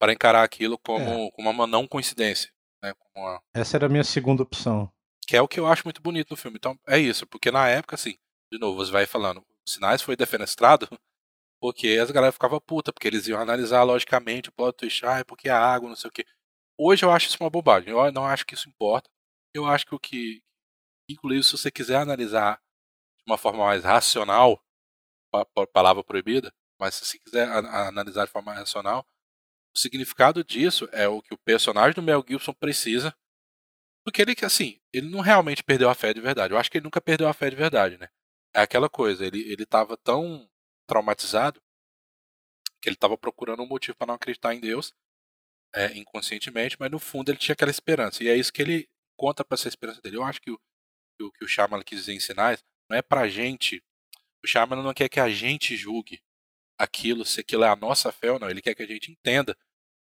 [0.00, 1.30] para encarar aquilo como, é.
[1.32, 2.52] como uma não coincidência.
[2.80, 2.94] Né?
[3.16, 3.42] Uma...
[3.52, 4.88] Essa era a minha segunda opção.
[5.26, 6.56] Que é o que eu acho muito bonito no filme.
[6.56, 8.16] Então, é isso, porque na época, assim,
[8.52, 10.88] de novo, você vai falando, os sinais foi defenestrado
[11.60, 15.24] porque as galera ficava puta, porque eles iam analisar logicamente o plot twist, ah, é
[15.24, 16.24] porque a água, não sei o que.
[16.78, 19.10] Hoje eu acho isso uma bobagem, eu não acho que isso importa.
[19.54, 20.42] Eu acho que o que,
[21.10, 22.56] Inclusive, se você quiser analisar
[23.18, 24.62] de uma forma mais racional,
[25.72, 29.06] palavra proibida, mas se você quiser analisar de forma racional,
[29.74, 33.14] o significado disso é o que o personagem do Mel Gibson precisa,
[34.04, 36.54] porque ele assim, ele não realmente perdeu a fé de verdade.
[36.54, 38.08] Eu acho que ele nunca perdeu a fé de verdade, né?
[38.54, 39.66] É aquela coisa, ele ele
[40.02, 40.48] tão
[40.86, 41.60] traumatizado
[42.80, 44.94] que ele estava procurando um motivo para não acreditar em Deus,
[45.74, 48.22] é, inconscientemente, mas no fundo ele tinha aquela esperança.
[48.22, 50.16] E é isso que ele conta para essa esperança dele.
[50.16, 50.58] Eu acho que o,
[51.18, 53.82] que o, que o quis dizer em sinais, não é pra gente.
[54.42, 56.20] O Shyamalan não quer que a gente julgue
[56.78, 58.48] aquilo, se aquilo é a nossa fé ou não.
[58.48, 59.54] Ele quer que a gente entenda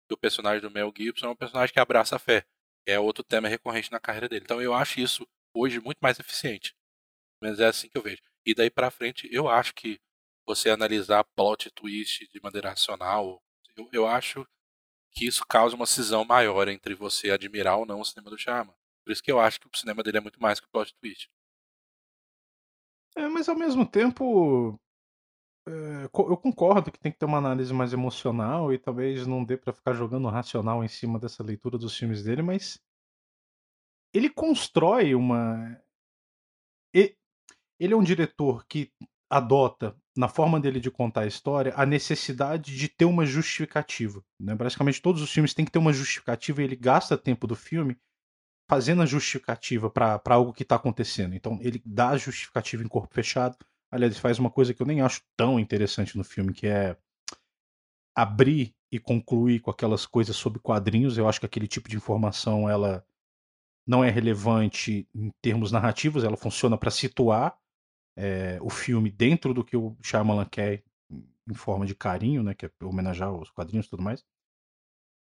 [0.06, 2.44] que o personagem do Mel Gibson é um personagem que abraça a fé.
[2.86, 4.44] É outro tema recorrente na carreira dele.
[4.44, 6.76] Então eu acho isso hoje muito mais eficiente.
[7.42, 8.22] Mas é assim que eu vejo.
[8.44, 9.98] E daí pra frente, eu acho que
[10.46, 13.42] você analisar plot twist de maneira racional,
[13.76, 14.46] eu, eu acho
[15.16, 18.76] que isso causa uma cisão maior entre você admirar ou não o cinema do Shyamalan.
[19.02, 20.94] Por isso que eu acho que o cinema dele é muito mais que o plot
[21.00, 21.30] twist.
[23.16, 24.78] É, mas ao mesmo tempo,
[25.66, 29.56] é, eu concordo que tem que ter uma análise mais emocional e talvez não dê
[29.56, 32.78] para ficar jogando racional em cima dessa leitura dos filmes dele, mas
[34.12, 35.80] ele constrói uma.
[36.92, 38.92] Ele é um diretor que
[39.30, 44.24] adota, na forma dele de contar a história, a necessidade de ter uma justificativa.
[44.40, 44.56] Né?
[45.02, 47.96] Todos os filmes têm que ter uma justificativa e ele gasta tempo do filme
[48.68, 51.34] fazendo a justificativa para algo que está acontecendo.
[51.34, 53.56] Então ele dá a justificativa em corpo fechado.
[53.90, 56.96] Aliás, ele faz uma coisa que eu nem acho tão interessante no filme, que é
[58.16, 61.18] abrir e concluir com aquelas coisas sobre quadrinhos.
[61.18, 63.06] Eu acho que aquele tipo de informação ela
[63.86, 67.56] não é relevante em termos narrativos, ela funciona para situar
[68.16, 70.82] é, o filme dentro do que o Shyamalan quer
[71.48, 74.24] em forma de carinho, né, que é homenagear os quadrinhos e tudo mais.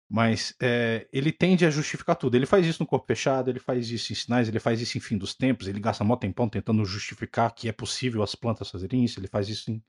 [0.09, 2.37] Mas é, ele tende a justificar tudo.
[2.37, 5.00] Ele faz isso no corpo fechado, ele faz isso em sinais, ele faz isso em
[5.00, 9.05] fim dos tempos, ele gasta mó tempão tentando justificar que é possível as plantas fazerem
[9.05, 9.83] isso, ele faz isso em,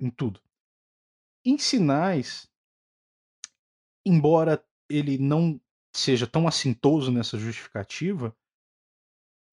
[0.00, 0.42] em tudo.
[1.44, 2.50] Em sinais,
[4.04, 5.60] embora ele não
[5.94, 8.36] seja tão assintoso nessa justificativa,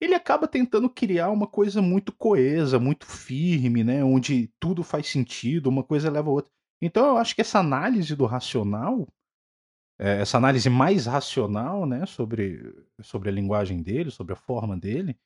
[0.00, 4.04] ele acaba tentando criar uma coisa muito coesa, muito firme, né?
[4.04, 6.50] Onde tudo faz sentido, uma coisa leva a outra.
[6.80, 9.06] Então eu acho que essa análise do racional
[9.98, 12.62] é, essa análise mais racional, né, sobre,
[13.02, 15.18] sobre a linguagem dele, sobre a forma dele,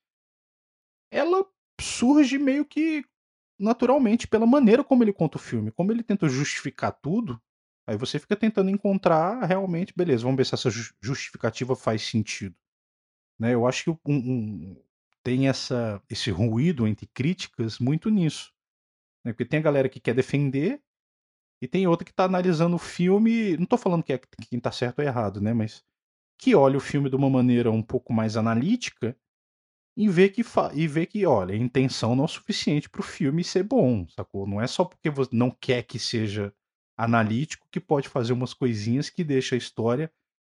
[1.10, 1.44] ela
[1.80, 3.04] surge meio que
[3.58, 7.40] naturalmente pela maneira como ele conta o filme, como ele tenta justificar tudo.
[7.86, 10.70] Aí você fica tentando encontrar realmente, beleza, vamos ver se essa
[11.02, 12.56] justificativa faz sentido.
[13.38, 13.54] Né?
[13.54, 14.82] Eu acho que um, um,
[15.22, 18.52] tem essa, esse ruído entre críticas muito nisso.
[19.24, 19.32] Né?
[19.32, 20.82] Porque tem a galera que quer defender
[21.60, 24.72] e tem outra que está analisando o filme, não estou falando que é quem está
[24.72, 25.52] certo ou errado, né?
[25.54, 25.84] Mas
[26.36, 29.16] que olha o filme de uma maneira um pouco mais analítica
[29.96, 30.42] e vê que,
[30.74, 34.44] e vê que olha, a intenção não é suficiente para o filme ser bom, sacou?
[34.44, 36.52] Não é só porque você não quer que seja
[36.96, 40.12] analítico que pode fazer umas coisinhas que deixa a história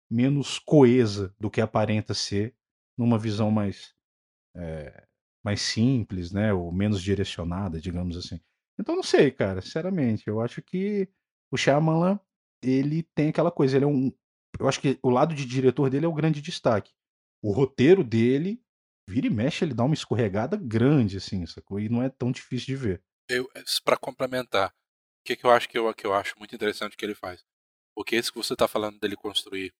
[0.10, 2.56] menos coesa do que aparenta ser
[3.00, 3.96] numa visão mais
[4.56, 5.08] é,
[5.44, 8.40] mais simples, né, ou menos direcionada, digamos assim.
[8.78, 10.28] Então não sei, cara, sinceramente.
[10.28, 11.08] Eu acho que
[11.50, 12.20] o Shyamalan,
[12.62, 14.12] ele tem aquela coisa, ele é um.
[14.60, 16.92] Eu acho que o lado de diretor dele é o grande destaque.
[17.42, 18.62] O roteiro dele,
[19.08, 21.80] vira e mexe, ele dá uma escorregada grande, assim, sacou?
[21.80, 23.04] E não é tão difícil de ver.
[23.30, 23.50] Eu,
[23.86, 27.06] para complementar, o que, que eu acho que eu, que eu acho muito interessante que
[27.06, 27.46] ele faz?
[27.96, 29.74] Porque esse que você está falando dele construir,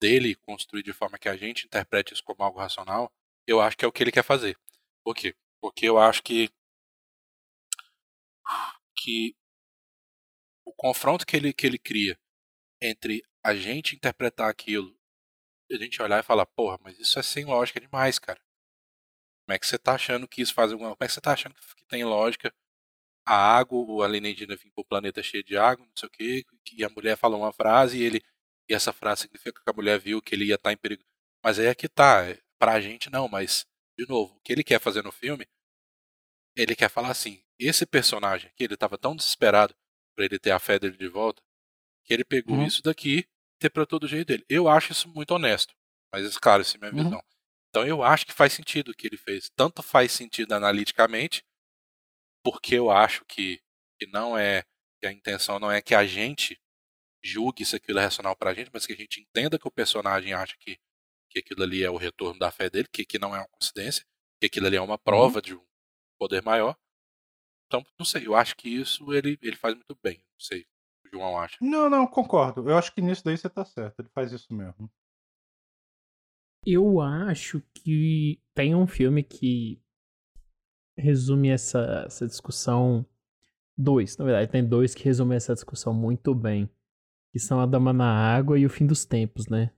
[0.00, 3.12] dele construir de forma que a gente interprete isso como algo racional,
[3.46, 4.58] eu acho que é o que ele quer fazer.
[5.04, 5.34] Por quê?
[5.60, 6.50] Porque eu acho que
[8.96, 9.34] que
[10.64, 12.18] o confronto que ele, que ele cria
[12.82, 14.94] entre a gente interpretar aquilo
[15.72, 18.40] a gente olhar e falar, porra, mas isso é sem lógica demais, cara.
[19.46, 20.90] Como é que você tá achando que isso faz alguma.
[20.90, 22.52] Como é que você tá achando que tem lógica
[23.26, 26.84] a água, o alienígena vir pro planeta cheio de água, não sei o quê, e
[26.84, 28.22] a mulher fala uma frase e ele.
[28.70, 31.02] E essa frase significa que a mulher viu que ele ia estar tá em perigo.
[31.42, 32.24] Mas aí é que tá.
[32.24, 33.66] É, pra gente não, mas,
[33.98, 35.44] de novo, o que ele quer fazer no filme,
[36.56, 39.74] ele quer falar assim, esse personagem aqui, ele estava tão desesperado
[40.14, 41.42] para ele ter a fé dele de volta,
[42.04, 42.66] que ele pegou uhum.
[42.66, 44.44] isso daqui e interpretou do jeito dele.
[44.48, 45.74] Eu acho isso muito honesto,
[46.12, 47.04] mas claro, essa é minha uhum.
[47.04, 47.24] visão.
[47.70, 49.50] Então eu acho que faz sentido o que ele fez.
[49.56, 51.42] Tanto faz sentido analiticamente,
[52.44, 53.60] porque eu acho que,
[53.98, 54.62] que não é
[55.00, 56.60] que a intenção não é que a gente
[57.22, 60.32] julgue se aquilo é racional pra gente, mas que a gente entenda que o personagem
[60.32, 60.78] acha que,
[61.28, 64.04] que aquilo ali é o retorno da fé dele, que, que não é uma coincidência,
[64.40, 65.42] que aquilo ali é uma prova uhum.
[65.42, 65.64] de um
[66.18, 66.76] poder maior.
[67.66, 70.16] Então, não sei, eu acho que isso ele, ele faz muito bem.
[70.16, 70.66] Não sei
[71.04, 71.56] o João acha.
[71.60, 72.68] Não, não, concordo.
[72.68, 74.00] Eu acho que nisso daí você tá certo.
[74.00, 74.90] Ele faz isso mesmo.
[76.66, 79.80] Eu acho que tem um filme que
[80.96, 83.06] resume essa, essa discussão.
[83.76, 86.68] Dois, na verdade, tem dois que resumem essa discussão muito bem.
[87.32, 89.70] Que são A Dama na Água e O Fim dos Tempos, né?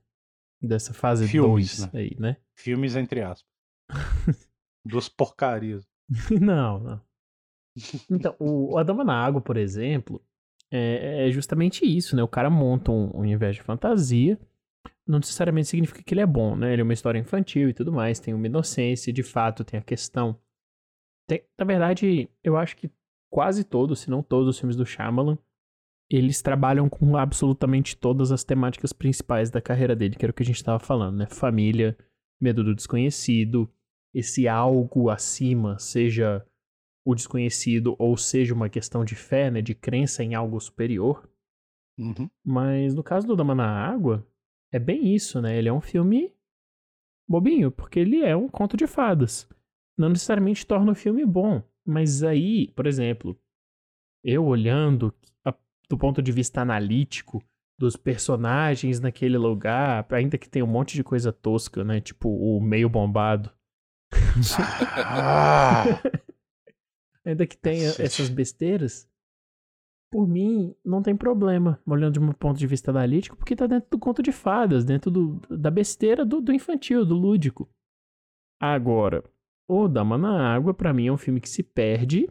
[0.61, 1.89] Dessa fase 2 né?
[1.93, 2.37] aí, né?
[2.55, 3.49] Filmes entre aspas.
[4.85, 5.85] Duas porcarias.
[6.29, 7.01] não, não.
[8.09, 10.23] Então, o, A Dama na Água, por exemplo,
[10.71, 12.23] é, é, justamente isso, né?
[12.23, 14.39] O cara monta um, universo de fantasia,
[15.07, 16.73] não necessariamente significa que ele é bom, né?
[16.73, 19.83] Ele é uma história infantil e tudo mais, tem uma inocência, de fato tem a
[19.83, 20.39] questão.
[21.27, 22.91] Tem, na verdade, eu acho que
[23.31, 25.37] quase todos, se não todos os filmes do Shyamalan,
[26.09, 30.43] eles trabalham com absolutamente todas as temáticas principais da carreira dele, que era o que
[30.43, 31.27] a gente estava falando, né?
[31.27, 31.97] Família,
[32.39, 33.69] medo do desconhecido,
[34.13, 36.45] esse algo acima, seja
[37.05, 41.29] o desconhecido ou seja uma questão de fé, né, de crença em algo superior.
[41.97, 42.29] Uhum.
[42.43, 44.25] Mas no caso do Dama na Água,
[44.71, 45.57] é bem isso, né?
[45.57, 46.33] Ele é um filme
[47.27, 49.47] bobinho, porque ele é um conto de fadas.
[49.97, 53.39] Não necessariamente torna o filme bom, mas aí, por exemplo,
[54.23, 55.13] eu olhando
[55.45, 55.53] a,
[55.89, 57.43] do ponto de vista analítico
[57.77, 61.99] dos personagens naquele lugar, ainda que tenha um monte de coisa tosca, né?
[61.99, 63.51] Tipo o meio bombado.
[65.05, 65.83] ah!
[67.25, 69.09] ainda que tenha essas besteiras,
[70.11, 73.89] por mim, não tem problema, olhando de um ponto de vista analítico, porque tá dentro
[73.89, 77.67] do conto de fadas, dentro do, da besteira do, do infantil, do lúdico.
[78.61, 79.23] Agora,
[79.67, 82.29] O Dama na Água, para mim, é um filme que se perde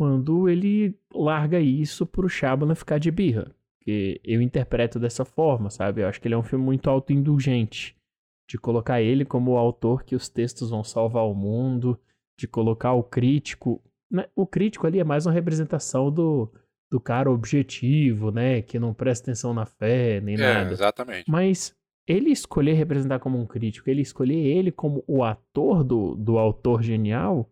[0.00, 3.54] quando ele larga isso pro Shyamalan ficar de birra.
[3.82, 6.00] Que eu interpreto dessa forma, sabe?
[6.00, 7.94] Eu acho que ele é um filme muito autoindulgente.
[8.48, 12.00] De colocar ele como o autor que os textos vão salvar o mundo,
[12.38, 16.50] de colocar o crítico né, o crítico ali é mais uma representação do,
[16.90, 18.62] do cara objetivo, né?
[18.62, 20.72] Que não presta atenção na fé, nem é, nada.
[20.72, 21.30] Exatamente.
[21.30, 26.38] Mas ele escolher representar como um crítico, ele escolher ele como o ator do, do
[26.38, 27.50] autor genial,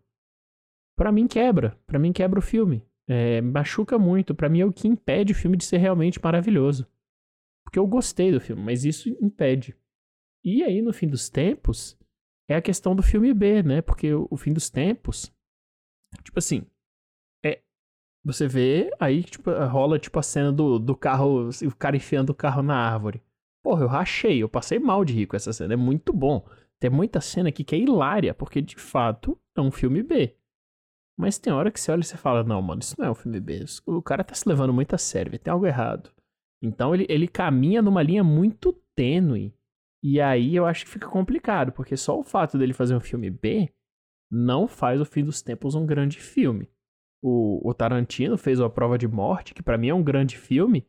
[0.99, 1.77] para mim quebra.
[1.87, 2.85] para mim quebra o filme.
[3.07, 4.35] É, machuca muito.
[4.35, 6.85] para mim é o que impede o filme de ser realmente maravilhoso.
[7.65, 9.75] Porque eu gostei do filme, mas isso impede.
[10.43, 11.97] E aí, no fim dos tempos,
[12.49, 13.81] é a questão do filme B, né?
[13.81, 15.31] Porque o, o fim dos tempos
[16.23, 16.65] Tipo assim,
[17.45, 17.61] é,
[18.23, 22.35] você vê aí, tipo, rola tipo a cena do, do carro, o cara enfiando o
[22.35, 23.21] carro na árvore.
[23.63, 26.45] Porra, eu rachei, eu passei mal de rir com essa cena, é muito bom.
[26.79, 30.35] Tem muita cena aqui que é hilária, porque de fato é um filme B.
[31.19, 33.15] Mas tem hora que você olha e você fala, não, mano, isso não é um
[33.15, 33.65] filme B.
[33.85, 36.09] O cara tá se levando muito a sério, tem algo errado.
[36.63, 39.53] Então ele, ele caminha numa linha muito tênue.
[40.01, 43.29] E aí eu acho que fica complicado, porque só o fato dele fazer um filme
[43.29, 43.69] B
[44.31, 46.71] não faz o Fim dos Tempos um grande filme.
[47.21, 50.87] O, o Tarantino fez A Prova de Morte, que para mim é um grande filme,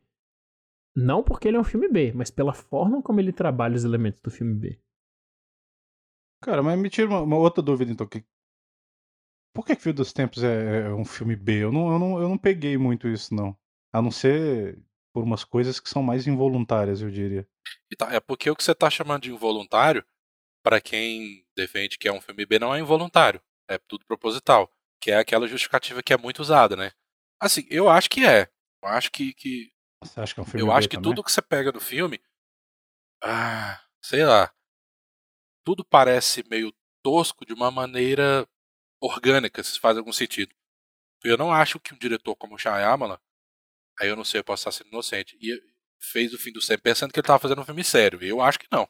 [0.95, 4.21] não porque ele é um filme B, mas pela forma como ele trabalha os elementos
[4.21, 4.79] do filme B.
[6.41, 8.07] Cara, mas me tira uma, uma outra dúvida então.
[8.07, 8.23] Que...
[9.53, 11.63] Por que, que Fim dos Tempos é, é, um filme B?
[11.63, 13.57] Eu não, eu, não, eu não peguei muito isso, não.
[13.93, 14.81] A não ser
[15.13, 17.47] por umas coisas que são mais involuntárias, eu diria.
[17.91, 20.05] Então, é porque o que você tá chamando de involuntário
[20.63, 23.41] para quem defende que é um filme B, não é involuntário.
[23.69, 24.71] É tudo proposital.
[25.01, 26.91] Que é aquela justificativa que é muito usada, né?
[27.41, 28.49] Assim, eu acho que é.
[28.83, 29.33] Eu acho que.
[29.33, 29.71] que...
[30.03, 31.11] Você acha que é um filme Eu B acho que também?
[31.11, 32.21] tudo que você pega do filme.
[33.23, 34.53] Ah, sei lá.
[35.65, 38.47] Tudo parece meio tosco de uma maneira
[39.01, 40.53] orgânica, se faz algum sentido.
[41.23, 43.19] Eu não acho que um diretor como o Shyamalan,
[43.99, 45.59] aí eu não sei, eu posso estar sendo inocente, e
[45.99, 48.21] fez o fim do sério pensando que ele estava fazendo um filme sério.
[48.23, 48.87] Eu acho que não.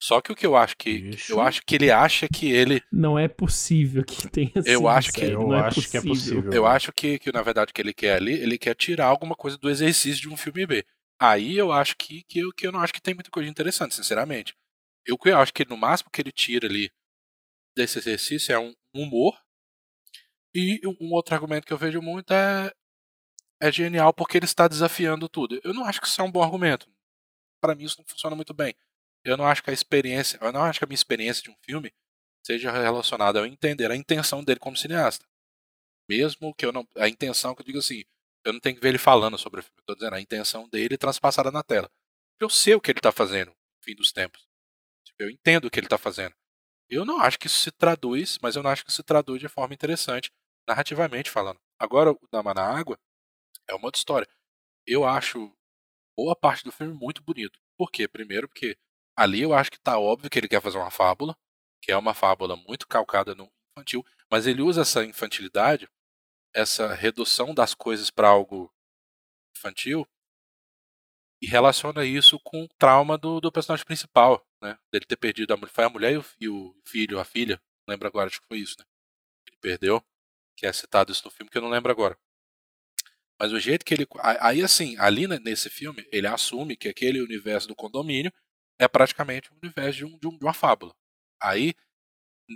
[0.00, 1.32] Só que o que eu acho que Isso.
[1.32, 5.12] eu acho que ele acha que ele Não é possível que tenha Eu sido acho
[5.12, 6.52] que- sério, eu não é acho que é possível.
[6.52, 9.36] Eu acho que, que, na verdade, o que ele quer ali, ele quer tirar alguma
[9.36, 10.84] coisa do exercício de um filme B.
[11.20, 13.94] Aí eu acho que, que, eu, que eu não acho que tem muita coisa interessante,
[13.94, 14.54] sinceramente.
[15.06, 16.90] Eu, eu acho que no máximo que ele tira ali
[17.76, 19.40] desse exercício é um humor.
[20.54, 22.72] E um outro argumento que eu vejo muito é.
[23.60, 25.60] É genial porque ele está desafiando tudo.
[25.62, 26.90] Eu não acho que isso é um bom argumento.
[27.60, 28.74] Para mim, isso não funciona muito bem.
[29.24, 30.36] Eu não acho que a experiência.
[30.42, 31.94] Eu não acho que a minha experiência de um filme
[32.44, 35.24] seja relacionada a eu entender a intenção dele como cineasta.
[36.08, 36.86] Mesmo que eu não.
[36.96, 38.02] A intenção que eu digo assim,
[38.44, 39.78] eu não tenho que ver ele falando sobre o filme.
[39.78, 41.88] Eu tô dizendo, a intenção dele transpassada na tela.
[42.40, 44.46] Eu sei o que ele tá fazendo fim dos tempos.
[45.18, 46.34] Eu entendo o que ele tá fazendo.
[46.92, 49.48] Eu não acho que isso se traduz, mas eu não acho que se traduz de
[49.48, 50.30] forma interessante,
[50.68, 51.58] narrativamente falando.
[51.78, 52.98] Agora, o Dama na Água
[53.66, 54.28] é uma outra história.
[54.86, 55.50] Eu acho
[56.14, 57.58] boa parte do filme muito bonito.
[57.78, 58.06] Por quê?
[58.06, 58.76] Primeiro, porque
[59.16, 61.34] ali eu acho que tá óbvio que ele quer fazer uma fábula,
[61.80, 65.88] que é uma fábula muito calcada no infantil, mas ele usa essa infantilidade,
[66.54, 68.70] essa redução das coisas para algo
[69.56, 70.06] infantil,
[71.40, 74.78] e relaciona isso com o trauma do, do personagem principal, né?
[74.92, 75.72] Dele ter perdido a mulher.
[75.72, 77.60] Foi a mulher e o, e o filho, a filha.
[77.86, 78.84] Não lembro agora, acho que foi isso, né?
[79.48, 80.02] Ele perdeu.
[80.56, 82.18] Que é citado isso no filme, que eu não lembro agora.
[83.38, 84.06] Mas o jeito que ele.
[84.40, 88.32] Aí, assim, ali né, nesse filme, ele assume que aquele universo do condomínio
[88.78, 90.94] é praticamente um universo de, um, de, um- de uma fábula.
[91.40, 91.74] Aí,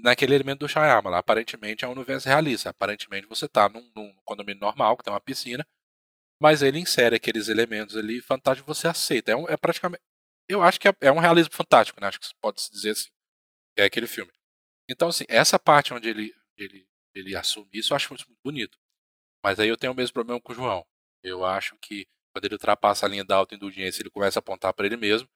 [0.05, 2.71] naquele elemento do Shyamalan, aparentemente é um universo realista.
[2.71, 5.67] Aparentemente você tá num, num condomínio normal, que tem uma piscina,
[6.41, 9.33] mas ele insere aqueles elementos ali fantásticos e você aceita.
[9.33, 10.03] É, um- é praticamente.
[10.49, 12.09] Eu acho que é, é um realismo fantástico, né?
[12.09, 13.11] Acho que pode se dizer assim.
[13.77, 14.33] É aquele filme.
[14.89, 18.79] Então, assim, essa parte onde ele, ele, ele assume isso, eu acho muito, muito bonito.
[19.45, 20.87] Mas aí eu tenho o mesmo problema com o João.
[21.23, 24.87] Eu acho que quando ele ultrapassa a linha da autoindulgência ele começa a apontar para
[24.87, 25.29] ele mesmo,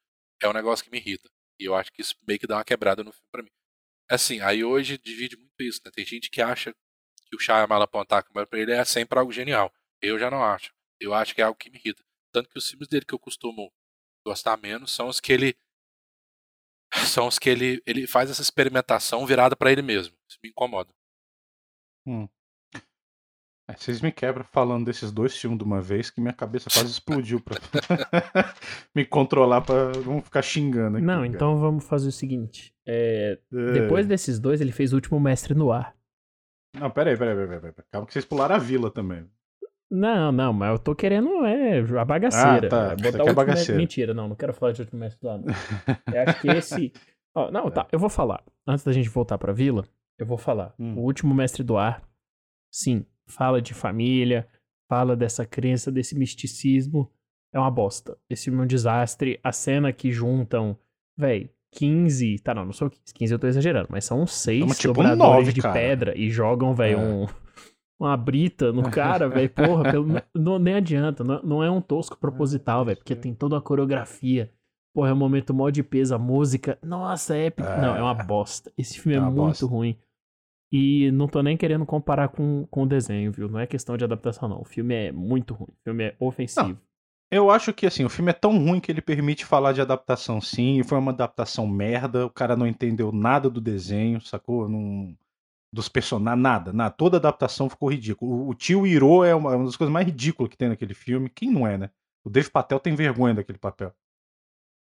[0.42, 1.28] é um negócio que me irrita.
[1.58, 3.50] E eu acho que isso meio que dá uma quebrada no filme pra mim.
[4.10, 5.90] Assim, aí hoje divide muito isso, né?
[5.90, 6.74] Tem gente que acha
[7.26, 9.72] que o Shyamalan apontar a câmera pra ele é sempre algo genial.
[10.02, 10.72] Eu já não acho.
[10.98, 12.02] Eu acho que é algo que me irrita.
[12.32, 13.72] Tanto que os filmes dele que eu costumo
[14.30, 15.56] gostar menos são os que ele
[17.06, 20.14] são os que ele, ele faz essa experimentação virada pra ele mesmo.
[20.28, 20.90] Isso me incomoda.
[23.68, 26.90] É, vocês me quebram falando desses dois filmes de uma vez que minha cabeça quase
[26.90, 27.56] explodiu pra
[28.94, 31.06] me controlar pra não ficar xingando aqui.
[31.06, 31.26] Não, cara.
[31.28, 32.74] então vamos fazer o seguinte.
[32.86, 33.72] É, É.
[33.72, 35.96] depois desses dois, ele fez o último Mestre no Ar.
[36.74, 37.88] Não, peraí, peraí, peraí, peraí, peraí.
[37.92, 39.30] Calma que vocês pularam a vila também.
[39.90, 42.66] Não, não, mas eu tô querendo é, a bagaceira.
[42.66, 42.92] Ah, tá.
[42.92, 43.72] É, Botar o último bagaceira.
[43.72, 45.38] me- Mentira, não, não quero falar de último mestre do ar.
[45.38, 45.46] não.
[46.14, 46.92] Eu acho que esse.
[47.34, 48.42] Ó, não, tá, eu vou falar.
[48.66, 49.84] Antes da gente voltar pra vila,
[50.18, 50.74] eu vou falar.
[50.78, 50.96] Hum.
[50.96, 52.02] O último mestre do ar,
[52.72, 54.48] sim, fala de família,
[54.88, 57.10] fala dessa crença, desse misticismo.
[57.52, 58.16] É uma bosta.
[58.28, 59.38] Esse filme é um desastre.
[59.42, 60.76] A cena que juntam,
[61.18, 62.38] véi, 15.
[62.40, 63.02] Tá, não, não são 15.
[63.14, 65.74] 15 eu tô exagerando, mas são uns seis Mas tipo um dobradores nove, de cara.
[65.74, 66.96] pedra e jogam, véi, É.
[66.96, 67.26] um.
[68.00, 69.50] Uma brita no cara, velho.
[69.50, 71.22] Porra, pelo- não, nem adianta.
[71.22, 72.96] Não, não é um tosco proposital, velho.
[72.96, 74.50] Porque tem toda a coreografia.
[74.94, 76.78] Porra, é um momento mó de peso, a música.
[76.82, 77.68] Nossa, é épico.
[77.68, 77.80] É.
[77.80, 78.72] Não, é uma bosta.
[78.76, 79.66] Esse filme É é, muito bosta.
[79.66, 79.96] ruim.
[80.72, 83.48] E não tô nem querendo comparar com, com o desenho, viu?
[83.48, 84.60] Não é questão de adaptação, não.
[84.60, 85.68] O filme é muito ruim.
[85.70, 86.78] O filme é ofensivo.
[87.32, 90.40] Eu acho que assim, o filme é tão ruim que ele permite falar de adaptação
[90.40, 94.68] sim, e foi uma adaptação merda, o cara não entendeu nada do desenho, sacou?
[94.68, 95.14] Não...
[95.72, 96.94] Dos personagens, nada, nada.
[96.94, 98.30] Toda adaptação ficou ridícula.
[98.32, 101.30] O, o tio Hiro é uma, uma das coisas mais ridículas que tem naquele filme.
[101.30, 101.90] Quem não é, né?
[102.24, 103.94] O Dave Patel tem vergonha daquele papel.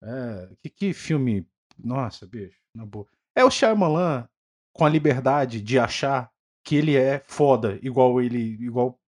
[0.03, 1.47] É, que, que filme.
[1.79, 3.07] Nossa, bicho, na boa.
[3.35, 4.29] É o Shyamalan
[4.73, 6.31] com a liberdade de achar
[6.65, 8.39] que ele é foda, igual ele.
[8.63, 8.99] igual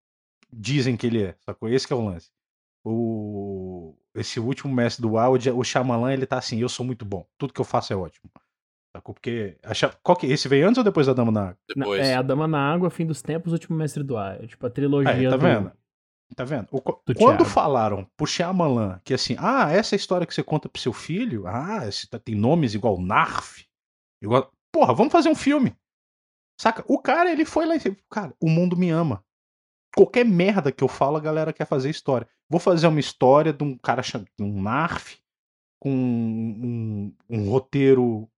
[0.53, 1.69] dizem que ele é, sacou?
[1.69, 2.31] Esse é o lance
[2.85, 6.87] o esse último mestre do ar, o Ja- o Shyamalan, ele tá assim, eu sou
[6.87, 8.31] muito bom, tudo que eu faço é ótimo.
[8.99, 9.15] Sacou?
[9.15, 11.59] Porque a Sha- qual que esse veio antes ou depois da Dama na Água?
[11.75, 12.07] Depois.
[12.07, 14.43] É A Dama na Água, Fim dos Tempos, Último Mestre do Ar.
[14.43, 15.73] É tipo a trilogia Aí, tá do- vendo?
[16.37, 16.67] Tá vendo?
[16.71, 17.45] O quando Thiago.
[17.47, 20.93] falaram pro Shyamalan que assim, ah, essa é a história que você conta pro seu
[20.93, 23.65] filho, ah, esse tá- tem nomes igual Narf,
[24.23, 25.75] igual, porra, vamos fazer um filme.
[26.61, 26.85] Saca?
[26.87, 29.25] O cara, ele foi lá e disse, cara, o mundo me ama.
[29.97, 32.29] Qualquer merda que eu falo, a galera quer fazer história.
[32.51, 35.17] Vou fazer uma história de um cara chamado um Narf,
[35.81, 38.29] com um, um roteiro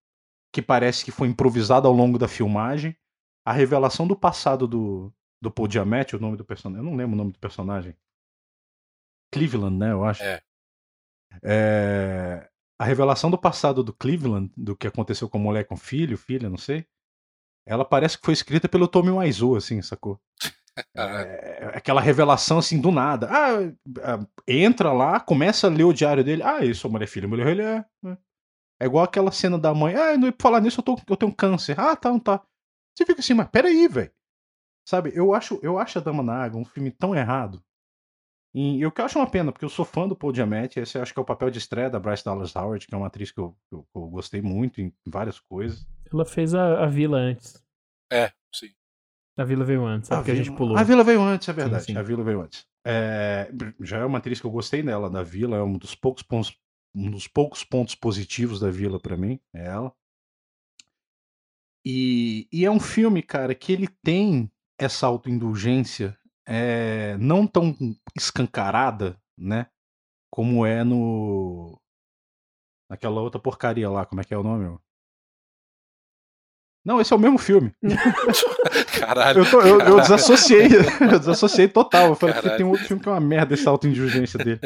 [0.52, 2.96] que parece que foi improvisado ao longo da filmagem.
[3.44, 6.84] a revelação do passado do, do Paul Giamatti, o nome do personagem.
[6.84, 7.96] Eu não lembro o nome do personagem.
[9.32, 9.92] Cleveland, né?
[9.92, 10.22] Eu acho.
[10.22, 10.42] É.
[11.42, 12.48] É,
[12.78, 16.50] a revelação do passado do Cleveland, do que aconteceu com a mulher com filho, filha,
[16.50, 16.86] não sei.
[17.66, 20.20] Ela parece que foi escrita pelo Tommy Wiseau, assim, sacou?
[20.96, 23.28] É, é aquela revelação assim do nada.
[23.28, 26.42] Ah, entra lá, começa a ler o diário dele.
[26.42, 27.62] Ah, isso, mulher filha, mulher ele
[28.80, 28.84] é.
[28.84, 29.94] É igual aquela cena da mãe.
[29.94, 31.78] Ah, não falar nisso, eu, tô, eu tenho câncer.
[31.78, 32.42] Ah, tá, não tá.
[32.96, 34.10] Você fica assim, mas peraí, velho.
[34.88, 37.62] Sabe, eu acho, eu acho a Dama na Água um filme tão errado.
[38.52, 40.98] E o que eu acho uma pena, porque eu sou fã do Paul Giamatti, esse
[40.98, 43.30] acho que é o papel de estreia da Bryce Dallas Howard, que é uma atriz
[43.30, 45.86] que eu, eu, eu gostei muito em várias coisas.
[46.12, 47.62] Ela fez a, a Vila antes.
[48.12, 48.70] É, sim.
[49.38, 50.22] A Vila veio antes, sabe?
[50.22, 50.42] A que Vila...
[50.42, 50.76] a gente pulou.
[50.76, 51.84] A Vila veio antes, é verdade.
[51.84, 51.98] Sim, sim.
[51.98, 52.66] A Vila veio antes.
[52.84, 53.48] É,
[53.80, 56.58] já é uma atriz que eu gostei dela, da Vila, é um dos poucos pontos,
[56.94, 59.92] um dos poucos pontos positivos da Vila para mim, é ela.
[61.84, 67.76] E, e é um filme, cara, que ele tem essa autoindulgência é, não tão
[68.16, 69.66] escancarada, né?
[70.30, 71.80] Como é no.
[72.88, 74.78] Naquela outra porcaria lá, como é que é o nome?
[76.84, 77.72] Não, esse é o mesmo filme.
[78.98, 79.40] Caralho.
[79.40, 80.68] Eu, tô, eu, eu, desassociei.
[81.00, 82.08] Eu desassociei total.
[82.08, 84.60] Eu falei que tem um outro filme que é uma merda essa autoindulgência dele.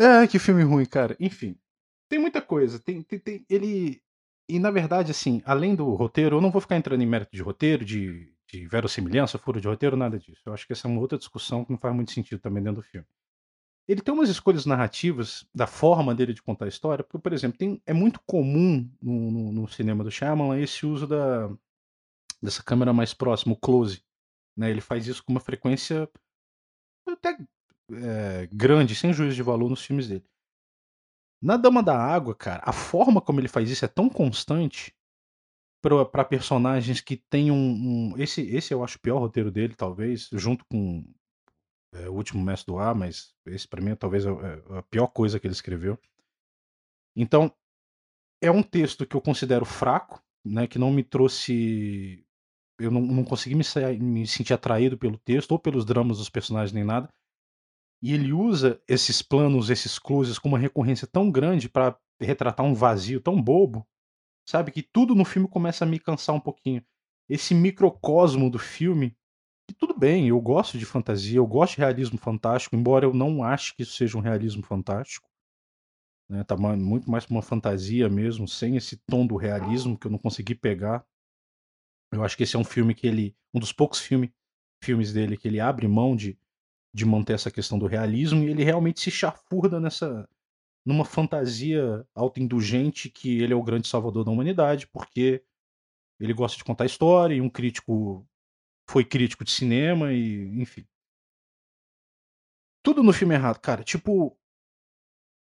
[0.00, 1.16] É, que filme ruim, cara.
[1.20, 1.56] Enfim.
[2.08, 2.78] Tem muita coisa.
[2.78, 4.02] Tem, tem, tem, ele.
[4.48, 7.42] E na verdade, assim, além do roteiro, eu não vou ficar entrando em mérito de
[7.42, 10.42] roteiro, de de verossimilhança, furo de roteiro, nada disso.
[10.44, 12.82] Eu acho que essa é uma outra discussão que não faz muito sentido também dentro
[12.82, 13.06] do filme.
[13.86, 17.58] Ele tem umas escolhas narrativas da forma dele de contar a história, porque, por exemplo,
[17.58, 21.50] tem, é muito comum no, no, no, cinema do Shyamalan esse uso da,
[22.42, 24.02] dessa câmera mais próxima, o close.
[24.56, 24.70] Né?
[24.70, 26.08] Ele faz isso com uma frequência
[27.06, 27.36] até
[27.92, 30.24] é, grande, sem juízo de valor nos filmes dele.
[31.42, 34.94] Na Dama da Água, cara, a forma como ele faz isso é tão constante
[35.80, 37.56] para personagens que tem um,
[38.12, 41.02] um, esse esse eu acho o pior roteiro dele talvez junto com
[41.94, 44.82] é, o último mestre do ar mas esse para mim é talvez a, é, a,
[44.82, 45.98] pior coisa que ele escreveu
[47.16, 47.50] então
[48.42, 52.22] é um texto que eu considero fraco né que não me trouxe
[52.78, 53.64] eu não, não consegui me,
[53.98, 57.10] me sentir atraído pelo texto ou pelos dramas dos personagens nem nada
[58.02, 62.74] e ele usa esses planos esses closes com uma recorrência tão grande para retratar um
[62.74, 63.86] vazio tão bobo
[64.50, 64.72] Sabe?
[64.72, 66.84] Que tudo no filme começa a me cansar um pouquinho.
[67.28, 69.16] Esse microcosmo do filme,
[69.68, 73.44] que tudo bem, eu gosto de fantasia, eu gosto de realismo fantástico, embora eu não
[73.44, 75.30] ache que isso seja um realismo fantástico.
[76.28, 76.42] Né?
[76.42, 80.56] Tá muito mais uma fantasia mesmo, sem esse tom do realismo que eu não consegui
[80.56, 81.06] pegar.
[82.12, 83.36] Eu acho que esse é um filme que ele.
[83.54, 84.34] Um dos poucos filme,
[84.82, 86.36] filmes dele que ele abre mão de,
[86.92, 90.28] de manter essa questão do realismo e ele realmente se chafurda nessa,
[90.84, 95.42] numa fantasia autoindulgente que ele é o grande salvador da humanidade, porque
[96.18, 98.26] ele gosta de contar história e um crítico
[98.88, 100.86] foi crítico de cinema e enfim.
[102.82, 103.84] Tudo no filme é errado, cara.
[103.84, 104.36] Tipo,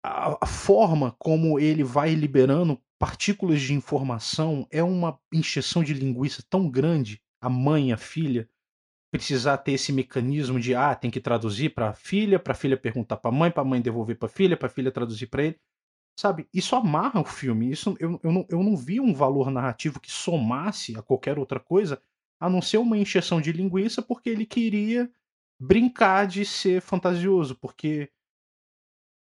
[0.03, 6.43] a, a forma como ele vai liberando partículas de informação é uma encheção de linguiça
[6.51, 7.23] tão grande.
[7.41, 8.49] A mãe, a filha,
[9.11, 12.77] precisar ter esse mecanismo de ah, tem que traduzir para a filha, para a filha
[12.77, 15.27] perguntar para a mãe, para a mãe devolver para a filha, para a filha traduzir
[15.27, 15.61] para ele.
[16.19, 16.49] Sabe?
[16.53, 17.71] Isso amarra o filme.
[17.71, 21.59] Isso eu, eu, não, eu não vi um valor narrativo que somasse a qualquer outra
[21.59, 22.01] coisa,
[22.39, 25.11] a não ser uma encheção de linguiça, porque ele queria
[25.59, 28.11] brincar de ser fantasioso, porque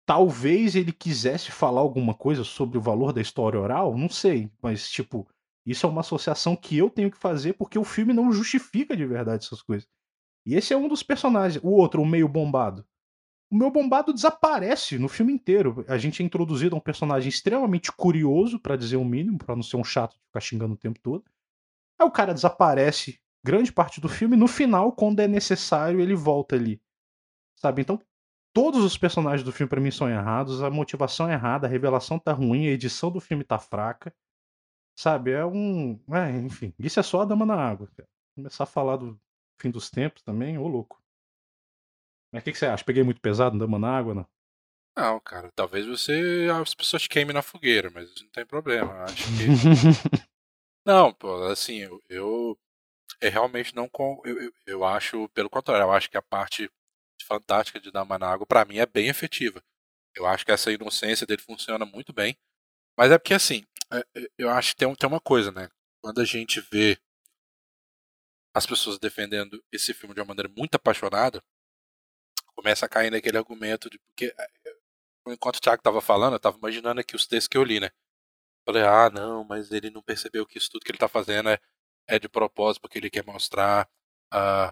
[0.07, 4.89] talvez ele quisesse falar alguma coisa sobre o valor da história oral, não sei, mas
[4.89, 5.29] tipo,
[5.71, 9.05] isso é uma associação que eu tenho que fazer porque o filme não justifica de
[9.05, 9.89] verdade essas coisas.
[10.47, 11.63] E esse é um dos personagens.
[11.63, 12.87] O outro, o meio bombado.
[13.51, 15.85] O meu bombado desaparece no filme inteiro.
[15.89, 19.63] A gente é introduzido a um personagem extremamente curioso, para dizer o mínimo, para não
[19.63, 21.25] ser um chato de ficar xingando o tempo todo.
[21.99, 24.37] Aí o cara desaparece grande parte do filme.
[24.37, 26.81] No final, quando é necessário, ele volta ali.
[27.57, 27.83] Sabe?
[27.83, 28.01] Então,
[28.53, 32.19] todos os personagens do filme para mim são errados, a motivação é errada, a revelação
[32.19, 34.15] tá ruim, a edição do filme tá fraca.
[34.99, 35.93] Sabe, é um.
[36.13, 37.89] É, enfim, isso é só a dama na água.
[37.97, 38.09] Cara.
[38.35, 39.17] Começar a falar do
[39.57, 41.01] fim dos tempos também, ô louco.
[42.33, 42.85] Mas o que, que, você acha?
[42.85, 44.27] Peguei muito pesado Dama na Água, não?
[44.97, 46.49] Não, cara, talvez você.
[46.61, 49.05] As pessoas queimem na fogueira, mas não tem problema.
[49.05, 49.47] Acho que.
[50.85, 52.03] não, pô, assim, eu.
[52.09, 52.59] eu,
[53.21, 53.89] eu realmente não.
[54.25, 56.69] Eu, eu, eu, acho, pelo contrário, eu acho que a parte
[57.23, 59.63] fantástica de Dama na Água, pra mim, é bem efetiva.
[60.17, 62.37] Eu acho que essa inocência dele funciona muito bem.
[62.99, 63.68] Mas é porque, assim, é, é,
[64.37, 65.69] eu acho que tem, tem uma coisa, né?
[66.03, 66.99] Quando a gente vê
[68.55, 71.43] as pessoas defendendo esse filme de uma maneira muito apaixonada,
[72.55, 74.49] começa a cair naquele argumento de porque é,
[75.29, 77.91] enquanto o Thiago estava falando, eu estava imaginando aqui os textos que eu li, né?
[78.67, 81.59] Falei, ah, não, mas ele não percebeu que isso tudo que ele está fazendo é,
[82.07, 83.89] é de propósito porque ele quer mostrar.
[84.35, 84.69] Uh,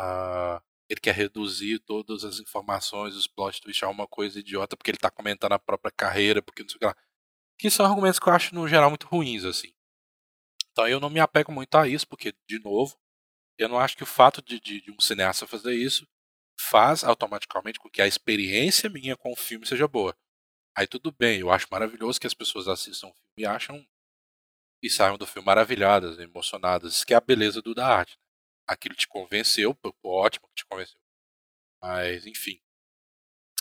[0.00, 4.90] uh, ele quer reduzir todas as informações, os plot twists a uma coisa idiota, porque
[4.90, 6.96] ele tá comentando a própria carreira, porque não sei o que lá.
[7.58, 9.72] Que são argumentos que eu acho, no geral, muito ruins, assim.
[10.72, 12.98] Então eu não me apego muito a isso, porque, de novo,
[13.58, 16.06] eu não acho que o fato de, de, de um cineasta fazer isso
[16.58, 20.16] faz automaticamente com que a experiência minha com o filme seja boa.
[20.76, 23.86] Aí tudo bem, eu acho maravilhoso que as pessoas assistam o filme e acham
[24.82, 26.94] e saiam do filme maravilhadas, emocionadas.
[26.94, 28.18] Isso que é a beleza do da arte.
[28.18, 28.24] Né?
[28.66, 31.00] Aquilo te convenceu, ótimo que te convenceu.
[31.80, 32.60] Mas, enfim.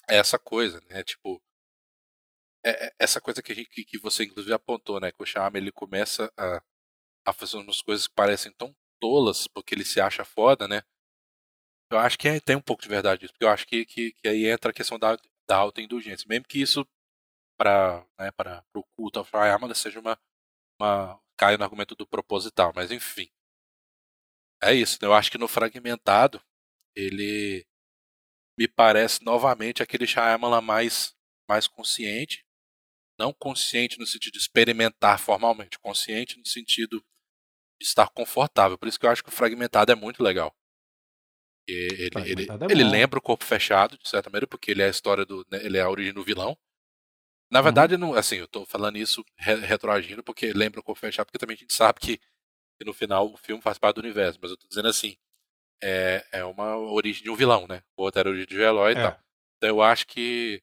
[0.10, 1.04] É essa coisa, né?
[1.04, 1.42] Tipo.
[2.66, 5.12] É, é essa coisa que, a gente, que, que você inclusive apontou, né?
[5.12, 6.62] Que o Charme ele começa a,
[7.28, 10.82] a fazer umas coisas que parecem tão tolas, porque ele se acha foda, né?
[11.92, 14.14] Eu acho que é, tem um pouco de verdade nisso, porque eu acho que, que,
[14.14, 16.26] que aí entra a questão da, da autoindulgência.
[16.28, 16.88] Mesmo que isso,
[17.58, 18.32] para né,
[18.76, 20.20] o culto ao Shyamalan, seja uma,
[20.80, 21.20] uma.
[21.38, 23.30] caia no argumento do proposital, mas enfim.
[24.62, 25.08] É isso, né?
[25.08, 26.42] eu acho que no Fragmentado,
[26.96, 27.66] ele
[28.58, 31.16] me parece novamente aquele Shyamalan mais,
[31.50, 32.46] mais consciente,
[33.18, 37.04] não consciente no sentido de experimentar formalmente, consciente no sentido
[37.80, 38.78] de estar confortável.
[38.78, 40.56] Por isso que eu acho que o Fragmentado é muito legal.
[41.68, 44.90] Ele, ele, é ele lembra o corpo fechado, de certa maneira, porque ele é a
[44.90, 45.46] história do.
[45.50, 46.58] Né, ele é a origem do vilão.
[47.50, 47.64] Na uhum.
[47.64, 48.00] verdade, uhum.
[48.00, 51.60] não, assim, eu tô falando isso retroagindo, porque lembra o corpo fechado, porque também a
[51.60, 54.40] gente sabe que, que, no final o filme faz parte do universo.
[54.42, 55.16] Mas eu tô dizendo assim,
[55.82, 57.82] é, é uma origem de um vilão, né?
[57.96, 59.02] O outro era a origem de um herói e é.
[59.02, 59.20] tal.
[59.58, 60.62] Então eu acho que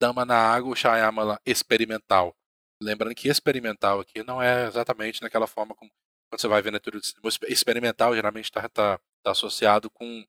[0.00, 2.34] Dama na Água, o Shyamalan experimental.
[2.82, 5.90] Lembrando que experimental aqui não é exatamente naquela forma como
[6.30, 7.28] quando você vai ver na teoria do cinema.
[7.48, 10.24] Experimental geralmente está tá está associado com,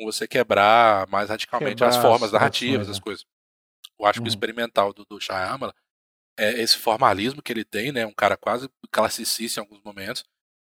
[0.00, 3.24] você quebrar mais radicalmente quebrar as formas narrativas, as coisas.
[3.98, 4.24] Eu acho uhum.
[4.24, 4.34] que o uhum.
[4.34, 5.72] experimental do, do Shyamalan
[6.38, 8.04] é esse formalismo que ele tem, né?
[8.04, 10.22] Um cara quase classicista em alguns momentos,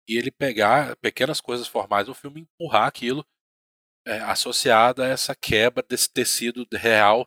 [0.10, 3.26] e ele pegar pequenas coisas formais do filme e empurrar aquilo
[4.06, 7.26] é, associado a essa quebra desse tecido real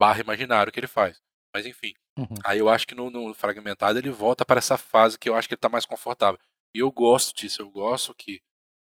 [0.00, 1.20] barra imaginário que ele faz.
[1.54, 2.34] Mas enfim, uhum.
[2.42, 5.46] aí eu acho que no, no, fragmentado ele volta para essa fase que eu acho
[5.46, 6.40] que ele está mais confortável.
[6.74, 8.40] E eu gosto disso, eu gosto que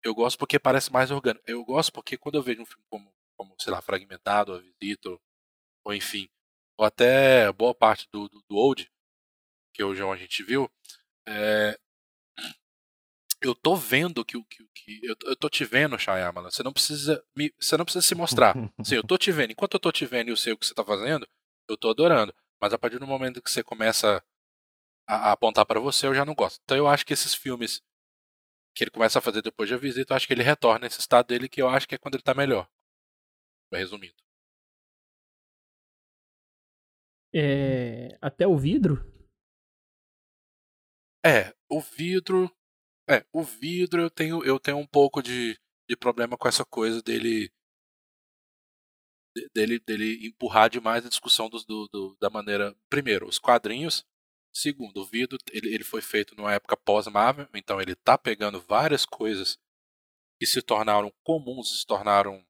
[0.04, 1.44] eu gosto porque parece mais orgânico.
[1.46, 5.08] Eu gosto porque quando eu vejo um filme como, como sei lá, Fragmentado, A Visita,
[5.10, 5.20] ou,
[5.84, 6.28] ou enfim,
[6.78, 8.90] ou até boa parte do, do, do Old,
[9.74, 10.70] que hoje a gente viu,
[11.26, 11.78] é,
[13.42, 16.50] eu tô vendo que o que, que, eu, eu tô te vendo, Shyamalan.
[16.50, 18.54] Você não precisa me, você não precisa se mostrar.
[18.84, 19.52] Sim, eu tô te vendo.
[19.52, 21.26] Enquanto eu tô te vendo e eu sei o que você tá fazendo,
[21.68, 22.34] eu tô adorando.
[22.60, 24.22] Mas a partir do momento que você começa
[25.08, 26.60] a, a apontar para você, eu já não gosto.
[26.64, 27.82] Então eu acho que esses filmes
[28.74, 31.26] que ele começa a fazer depois da visita, eu acho que ele retorna nesse estado
[31.26, 32.68] dele que eu acho que é quando ele tá melhor.
[33.70, 34.14] Resumindo.
[37.34, 39.10] É, até o vidro?
[41.24, 42.50] É, o vidro.
[43.12, 45.58] É, o vidro eu tenho, eu tenho um pouco de,
[45.88, 47.50] de problema com essa coisa dele.
[49.54, 51.58] dele, dele empurrar demais a discussão do,
[51.88, 52.74] do, da maneira.
[52.88, 54.04] Primeiro, os quadrinhos
[54.54, 59.06] Segundo, o Vido ele, ele foi feito numa época pós-Marvel, então ele está pegando várias
[59.06, 59.58] coisas
[60.38, 62.44] que se tornaram comuns, se tornaram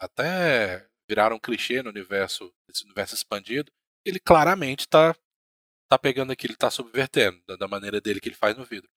[0.00, 2.52] até viraram clichê no universo,
[2.84, 3.70] universo expandido.
[4.04, 5.14] Ele claramente está
[5.88, 8.90] tá pegando aquilo, está subvertendo da, da, maneira dele que ele faz no vidro.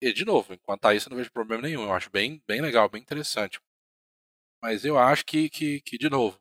[0.00, 1.84] E de novo, enquanto a isso eu não vejo problema nenhum.
[1.84, 3.60] Eu acho bem, bem legal, bem interessante.
[4.62, 6.38] Mas eu acho que, que, que de novo,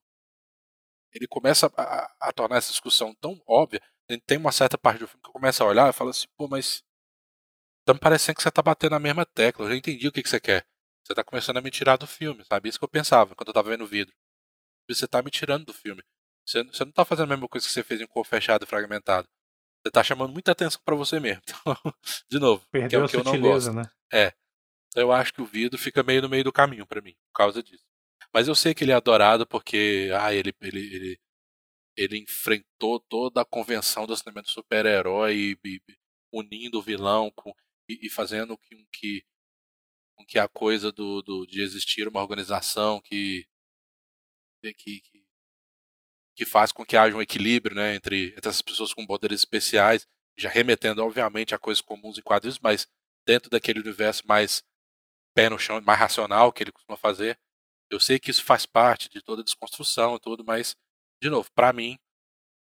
[1.13, 3.81] ele começa a, a tornar essa discussão tão óbvia
[4.27, 6.47] tem uma certa parte do filme que eu começo a olhar e falo assim, pô,
[6.47, 6.83] mas
[7.85, 10.21] tá me parecendo que você tá batendo na mesma tecla, eu já entendi o que,
[10.21, 10.65] que você quer.
[11.03, 12.69] Você tá começando a me tirar do filme, sabe?
[12.69, 14.13] Isso que eu pensava quando eu tava vendo o vidro.
[14.89, 16.03] Você tá me tirando do filme.
[16.45, 18.67] Você, você não tá fazendo a mesma coisa que você fez em Corpo Fechado e
[18.67, 19.27] Fragmentado.
[19.85, 21.43] Você tá chamando muita atenção para você mesmo.
[21.53, 21.93] Então,
[22.29, 23.71] de novo, Perdeu que é o que eu não gosto.
[23.71, 23.83] Né?
[24.11, 24.33] É.
[24.95, 27.61] Eu acho que o vidro fica meio no meio do caminho para mim, por causa
[27.61, 27.83] disso.
[28.33, 31.19] Mas eu sei que ele é adorado porque, ah, ele, ele, ele
[31.97, 35.57] ele enfrentou toda a convenção do cinema do super-herói,
[36.31, 37.53] unindo o vilão com,
[37.89, 39.25] e, e, fazendo com que,
[40.15, 43.47] com que a coisa do, do, de existir uma organização que,
[44.61, 45.14] que, que
[46.43, 50.49] faz com que haja um equilíbrio né, entre, entre essas pessoas com poderes especiais, já
[50.49, 52.87] remetendo, obviamente, a coisas comuns em quadrinhos, mas
[53.25, 54.63] dentro daquele universo mais
[55.35, 57.39] pé no chão, mais racional que ele costuma fazer.
[57.89, 60.75] Eu sei que isso faz parte de toda a desconstrução e tudo, mas
[61.21, 61.97] de novo, para mim,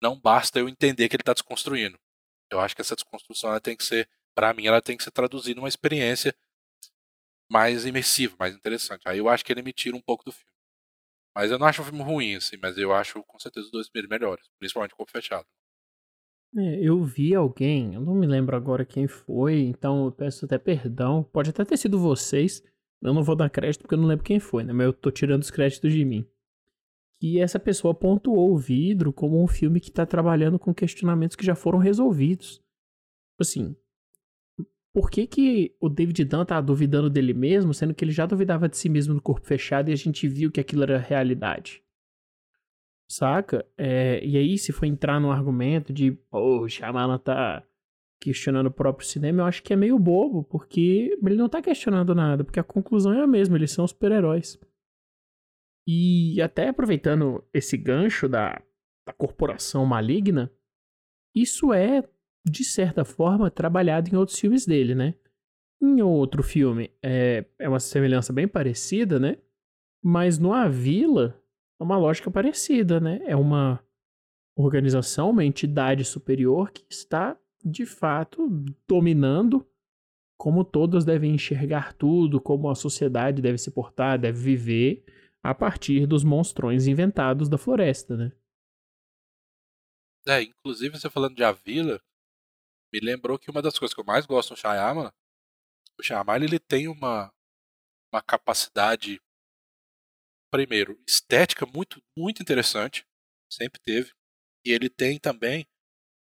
[0.01, 1.97] não basta eu entender que ele está desconstruindo.
[2.51, 5.11] Eu acho que essa desconstrução ela tem que ser, para mim, ela tem que ser
[5.11, 6.35] traduzida numa experiência
[7.49, 9.07] mais imersiva, mais interessante.
[9.07, 10.52] Aí eu acho que ele me tira um pouco do filme.
[11.35, 13.89] Mas eu não acho o filme ruim, assim, mas eu acho com certeza os dois
[13.89, 15.47] primeiros melhores, principalmente o corpo fechado.
[16.55, 20.57] É, eu vi alguém, eu não me lembro agora quem foi, então eu peço até
[20.59, 21.23] perdão.
[21.23, 22.63] Pode até ter sido vocês.
[23.01, 24.71] Eu não vou dar crédito porque eu não lembro quem foi, né?
[24.71, 26.25] Mas eu tô tirando os créditos de mim.
[27.19, 31.45] Que essa pessoa pontuou o vidro como um filme que tá trabalhando com questionamentos que
[31.45, 32.61] já foram resolvidos.
[33.39, 33.75] Assim,
[34.93, 38.69] por que, que o David Dunn tá duvidando dele mesmo, sendo que ele já duvidava
[38.69, 41.83] de si mesmo no corpo fechado e a gente viu que aquilo era realidade?
[43.09, 43.65] Saca?
[43.75, 47.65] É, e aí, se for entrar no argumento de, pô, o Shyamalan tá
[48.21, 52.15] questionando o próprio cinema, eu acho que é meio bobo, porque ele não tá questionando
[52.15, 54.59] nada, porque a conclusão é a mesma, eles são super-heróis.
[55.85, 58.61] E até aproveitando esse gancho da,
[59.05, 60.51] da corporação maligna,
[61.35, 62.07] isso é,
[62.45, 65.15] de certa forma, trabalhado em outros filmes dele, né?
[65.81, 69.37] Em outro filme é, é uma semelhança bem parecida, né?
[70.03, 71.41] Mas no A Vila,
[71.79, 73.21] é uma lógica parecida, né?
[73.25, 73.83] É uma
[74.55, 78.47] organização, uma entidade superior que está, de fato,
[78.87, 79.65] dominando
[80.37, 85.05] como todos devem enxergar tudo, como a sociedade deve se portar, deve viver
[85.41, 88.31] a partir dos monstrões inventados da floresta, né?
[90.27, 91.99] É, inclusive você falando de A Vila,
[92.93, 95.11] me lembrou que uma das coisas que eu mais gosto no Shyamalan,
[95.99, 97.33] o Shyamalan ele tem uma,
[98.13, 99.19] uma capacidade
[100.51, 103.03] primeiro, estética muito, muito interessante,
[103.51, 104.13] sempre teve.
[104.63, 105.67] E ele tem também,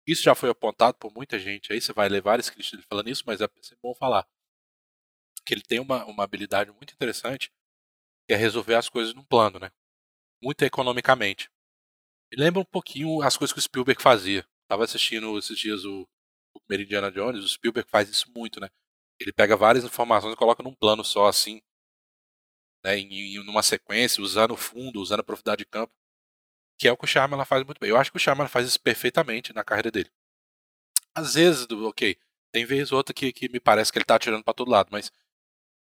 [0.06, 3.24] isso já foi apontado por muita gente, aí você vai levar esse críticos falando isso,
[3.26, 4.24] mas é sempre bom falar.
[5.44, 7.52] Que ele tem uma, uma habilidade muito interessante,
[8.28, 9.72] que é resolver as coisas num plano, né?
[10.40, 11.50] Muito economicamente.
[12.32, 14.46] Me lembra um pouquinho as coisas que o Spielberg fazia.
[14.68, 16.08] Tava assistindo esses dias o
[16.66, 18.68] primeiro Indiana Jones, o Spielberg faz isso muito, né?
[19.18, 21.60] Ele pega várias informações e coloca num plano só, assim,
[22.84, 25.92] né, em, em uma sequência, usando o fundo, usando a profundidade de campo,
[26.78, 27.90] que é o que o Shyamalan faz muito bem.
[27.90, 30.10] Eu acho que o Shyamalan faz isso perfeitamente na carreira dele.
[31.14, 32.16] Às vezes, ok,
[32.52, 34.88] tem vez ou outra que, que me parece que ele tá atirando para todo lado,
[34.90, 35.10] mas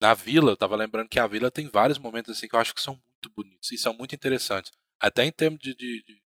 [0.01, 2.73] na Vila, eu tava lembrando que a Vila tem vários momentos assim que eu acho
[2.73, 4.71] que são muito bonitos e são muito interessantes.
[4.99, 6.20] Até em termos de, de, de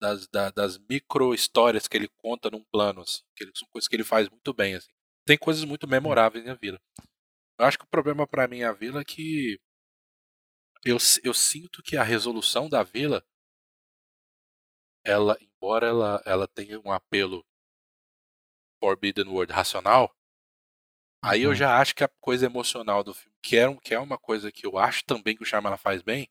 [0.00, 3.88] das, da, das micro histórias que ele conta num plano, assim, que ele, são coisas
[3.88, 4.90] que ele faz muito bem, assim.
[5.26, 6.80] Tem coisas muito memoráveis na Vila.
[7.58, 9.58] Eu acho que o problema para mim a Vila é que
[10.84, 13.24] eu, eu sinto que a resolução da vila,
[15.04, 17.44] ela, embora ela, ela tenha um apelo
[18.80, 20.14] Forbidden World racional,
[21.24, 21.56] aí eu uhum.
[21.56, 24.52] já acho que a coisa emocional do filme, que é, um, que é uma coisa
[24.52, 26.28] que eu acho também que o Shyamalan faz bem,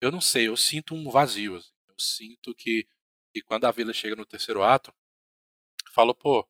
[0.00, 1.56] eu não sei, eu sinto um vazio.
[1.56, 1.70] Assim.
[1.92, 2.88] Eu sinto que,
[3.34, 4.92] que quando a vila chega no terceiro ato,
[5.92, 6.48] falo, pô,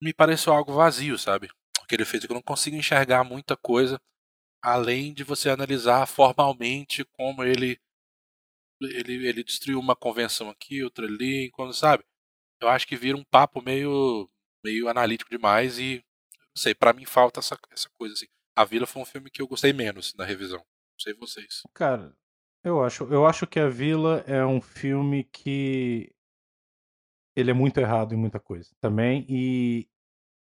[0.00, 1.48] me pareceu algo vazio, sabe?
[1.80, 4.00] O que ele fez, eu não consigo enxergar muita coisa
[4.62, 7.80] além de você analisar formalmente como ele
[8.82, 12.02] ele, ele destruiu uma convenção aqui, outra ali, quando sabe?
[12.60, 14.28] Eu acho que vira um papo meio
[14.64, 16.04] meio analítico demais e
[16.36, 18.26] não sei, para mim falta essa, essa coisa assim.
[18.56, 20.58] A Vila foi um filme que eu gostei menos na revisão.
[20.58, 21.62] Não sei vocês.
[21.72, 22.14] Cara,
[22.62, 26.12] eu acho, eu acho que A Vila é um filme que
[27.36, 29.88] ele é muito errado em muita coisa também e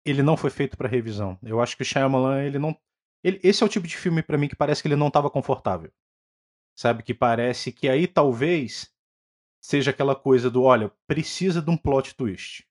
[0.04, 1.38] ele não foi feito para revisão.
[1.42, 2.76] Eu acho que o Shyamalan ele não
[3.24, 5.30] ele, esse é o tipo de filme para mim que parece que ele não estava
[5.30, 5.92] confortável.
[6.76, 7.02] Sabe?
[7.02, 8.92] Que parece que aí talvez
[9.62, 12.66] seja aquela coisa do, olha, precisa de um plot twist.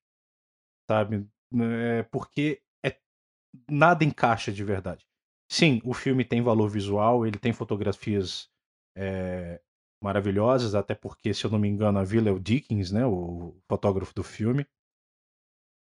[0.90, 1.26] Sabe?
[1.54, 2.98] É, porque é,
[3.70, 5.08] nada encaixa de verdade.
[5.50, 8.51] Sim, o filme tem valor visual, ele tem fotografias
[8.96, 9.62] é,
[10.02, 13.56] maravilhosas, até porque, se eu não me engano, a Vila é o Dickens, né, o
[13.68, 14.66] fotógrafo do filme.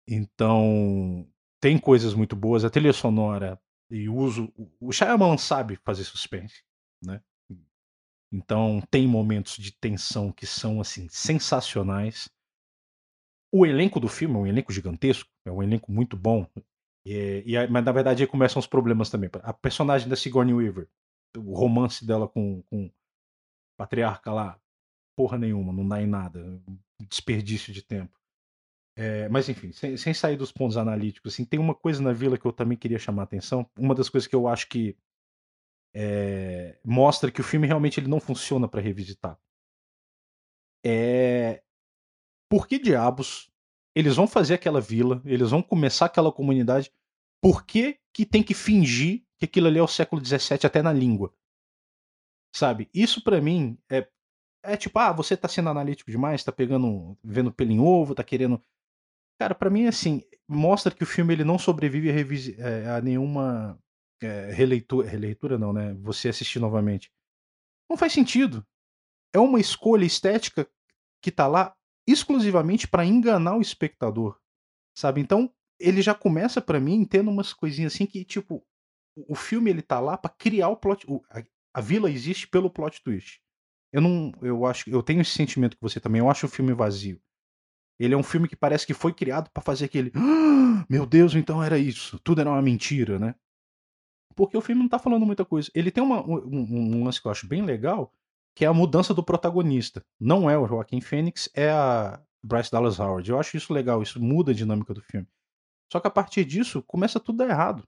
[0.08, 1.26] Então,
[1.60, 2.64] tem coisas muito boas.
[2.64, 4.52] A trilha sonora e uso.
[4.80, 6.62] O Shyamalan sabe fazer suspense,
[7.02, 7.20] né?
[8.32, 12.30] Então tem momentos de tensão que são assim sensacionais.
[13.52, 16.46] O elenco do filme é um elenco gigantesco, é um elenco muito bom.
[17.04, 19.28] E, e, mas na verdade aí começam os problemas também.
[19.42, 20.88] A personagem da Sigourney Weaver,
[21.36, 22.92] o romance dela com, com o
[23.76, 24.60] patriarca lá,
[25.16, 26.62] porra nenhuma, não dá em nada,
[27.08, 28.18] desperdício de tempo.
[28.96, 32.36] É, mas enfim, sem, sem, sair dos pontos analíticos, assim, tem uma coisa na vila
[32.36, 33.68] que eu também queria chamar a atenção.
[33.78, 34.96] Uma das coisas que eu acho que
[35.94, 39.38] é, mostra que o filme realmente ele não funciona para revisitar.
[40.84, 41.62] É
[42.50, 43.50] por que diabos
[43.94, 46.92] eles vão fazer aquela vila, eles vão começar aquela comunidade,
[47.40, 50.92] por que, que tem que fingir que aquilo ali é o século XVII até na
[50.92, 51.34] língua?
[52.54, 52.88] Sabe?
[52.94, 54.08] Isso para mim é,
[54.62, 58.22] é tipo, ah, você tá sendo analítico demais, tá pegando, vendo pelo em ovo, tá
[58.22, 58.62] querendo
[59.40, 62.14] Cara, para mim, assim, mostra que o filme ele não sobrevive a,
[62.62, 63.80] eh, a nenhuma
[64.22, 65.94] é, releitura, releitura não, né?
[65.94, 67.10] Você assistir novamente.
[67.88, 68.62] Não faz sentido.
[69.32, 70.68] É uma escolha estética
[71.22, 71.74] que tá lá
[72.06, 74.38] exclusivamente para enganar o espectador,
[74.94, 75.22] sabe?
[75.22, 78.62] Então, ele já começa para mim tendo umas coisinhas assim que, tipo,
[79.16, 81.06] o filme ele tá lá para criar o plot.
[81.30, 81.42] A,
[81.74, 83.40] a vila existe pelo plot twist.
[83.92, 84.32] Eu não.
[84.40, 84.88] Eu acho.
[84.88, 86.20] Eu tenho esse sentimento que você também.
[86.20, 87.20] Eu acho o filme vazio.
[87.98, 90.12] Ele é um filme que parece que foi criado para fazer aquele.
[90.14, 92.18] Ah, meu Deus, então era isso.
[92.20, 93.34] Tudo era uma mentira, né?
[94.34, 95.70] Porque o filme não tá falando muita coisa.
[95.74, 98.14] Ele tem uma, um, um lance que eu acho bem legal,
[98.54, 100.02] que é a mudança do protagonista.
[100.18, 103.28] Não é o Joaquim Fênix, é a Bryce Dallas Howard.
[103.28, 105.26] Eu acho isso legal, isso muda a dinâmica do filme.
[105.92, 107.86] Só que a partir disso, começa tudo errado.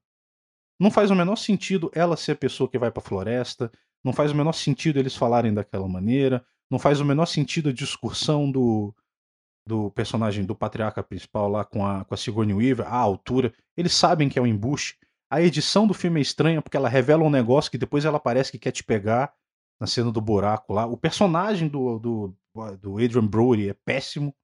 [0.78, 3.70] Não faz o menor sentido ela ser a pessoa que vai pra floresta,
[4.04, 7.72] não faz o menor sentido eles falarem daquela maneira, não faz o menor sentido a
[7.72, 8.94] discussão do,
[9.66, 13.54] do personagem do patriarca principal lá com a, com a Sigourney Weaver, a altura.
[13.76, 14.98] Eles sabem que é um embuste.
[15.30, 18.50] A edição do filme é estranha porque ela revela um negócio que depois ela parece
[18.50, 19.32] que quer te pegar
[19.80, 20.86] na cena do buraco lá.
[20.86, 22.36] O personagem do, do,
[22.80, 24.34] do Adrian Brody é péssimo,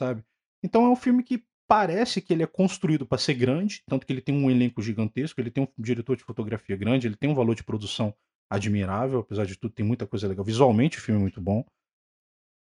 [0.00, 0.24] sabe?
[0.62, 4.12] Então é um filme que parece que ele é construído para ser grande, tanto que
[4.12, 7.34] ele tem um elenco gigantesco, ele tem um diretor de fotografia grande, ele tem um
[7.34, 8.14] valor de produção
[8.48, 10.44] admirável, apesar de tudo tem muita coisa legal.
[10.44, 11.64] Visualmente o filme é muito bom.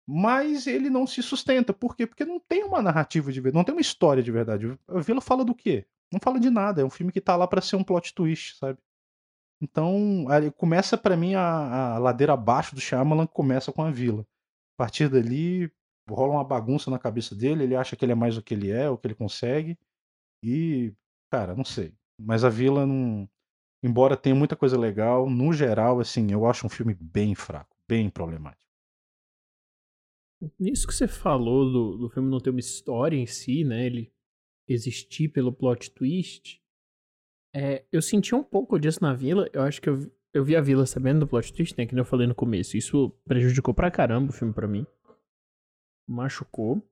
[0.07, 1.72] Mas ele não se sustenta.
[1.72, 2.07] Por quê?
[2.07, 4.78] Porque não tem uma narrativa de verdade, não tem uma história de verdade.
[4.86, 5.86] A Vila fala do quê?
[6.14, 6.80] não fala de nada.
[6.80, 8.78] É um filme que tá lá para ser um plot twist, sabe?
[9.61, 10.26] Então,
[10.57, 14.22] começa para mim a, a, ladeira abaixo do Shyamalan começa com a vila.
[14.74, 15.70] A partir dali,
[16.09, 18.70] rola uma bagunça na cabeça dele, ele acha que ele é mais o que ele
[18.70, 19.78] é, o que ele consegue.
[20.42, 20.92] E,
[21.30, 21.94] cara, não sei.
[22.18, 23.28] Mas a vila não.
[23.82, 28.09] Embora tenha muita coisa legal, no geral, assim, eu acho um filme bem fraco, bem
[28.09, 28.64] problemático.
[30.59, 33.86] Nisso que você falou do, do filme não ter uma história em si, né?
[33.86, 34.12] Ele
[34.68, 36.61] existir pelo plot twist.
[37.55, 39.48] É, eu senti um pouco disso na vila.
[39.52, 41.86] Eu acho que eu, eu vi a vila sabendo do plot twist, né?
[41.86, 42.76] Que eu falei no começo.
[42.76, 44.86] Isso prejudicou pra caramba o filme pra mim.
[46.09, 46.82] Machucou.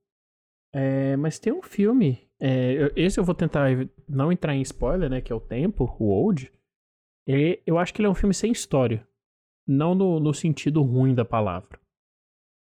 [0.73, 2.27] É, mas tem um filme.
[2.39, 3.69] É, esse eu vou tentar
[4.07, 5.21] não entrar em spoiler, né?
[5.21, 6.51] Que é o Tempo, o Old.
[7.27, 9.07] É, eu acho que ele é um filme sem história.
[9.67, 11.79] Não no, no sentido ruim da palavra.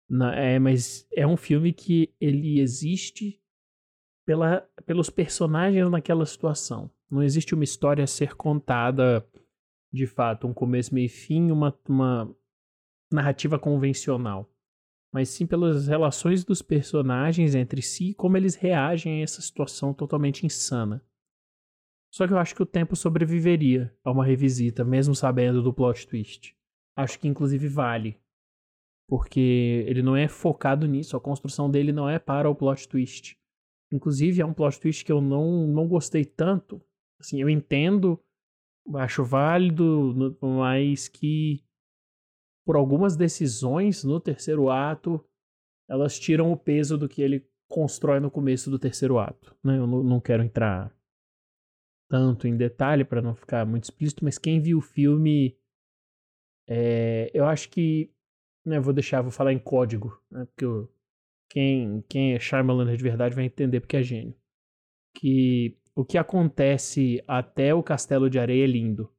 [0.09, 3.41] Na, é, mas é um filme que ele existe
[4.25, 6.91] pela, pelos personagens naquela situação.
[7.09, 9.25] Não existe uma história a ser contada
[9.93, 12.33] de fato, um começo, meio e fim, uma, uma
[13.11, 14.50] narrativa convencional.
[15.13, 19.93] Mas sim pelas relações dos personagens entre si e como eles reagem a essa situação
[19.93, 21.03] totalmente insana.
[22.13, 26.07] Só que eu acho que o tempo sobreviveria a uma revisita, mesmo sabendo do plot
[26.07, 26.55] twist.
[26.95, 28.19] Acho que inclusive vale.
[29.07, 33.37] Porque ele não é focado nisso, a construção dele não é para o plot twist.
[33.91, 36.81] Inclusive, é um plot twist que eu não, não gostei tanto.
[37.19, 38.17] Assim, eu entendo,
[38.95, 41.61] acho válido, mas que
[42.65, 45.23] por algumas decisões no terceiro ato,
[45.89, 49.55] elas tiram o peso do que ele constrói no começo do terceiro ato.
[49.63, 49.77] Né?
[49.77, 50.93] Eu não, quero entrar
[52.09, 55.57] tanto em detalhe para não ficar muito explícito, mas quem viu o filme,
[56.67, 58.11] é, eu acho que,
[58.65, 60.93] né, vou deixar, vou falar em código, né, porque eu,
[61.49, 64.35] quem, quem é Shyamalan de verdade vai entender porque é gênio.
[65.13, 69.11] Que o que acontece até o Castelo de Areia é lindo.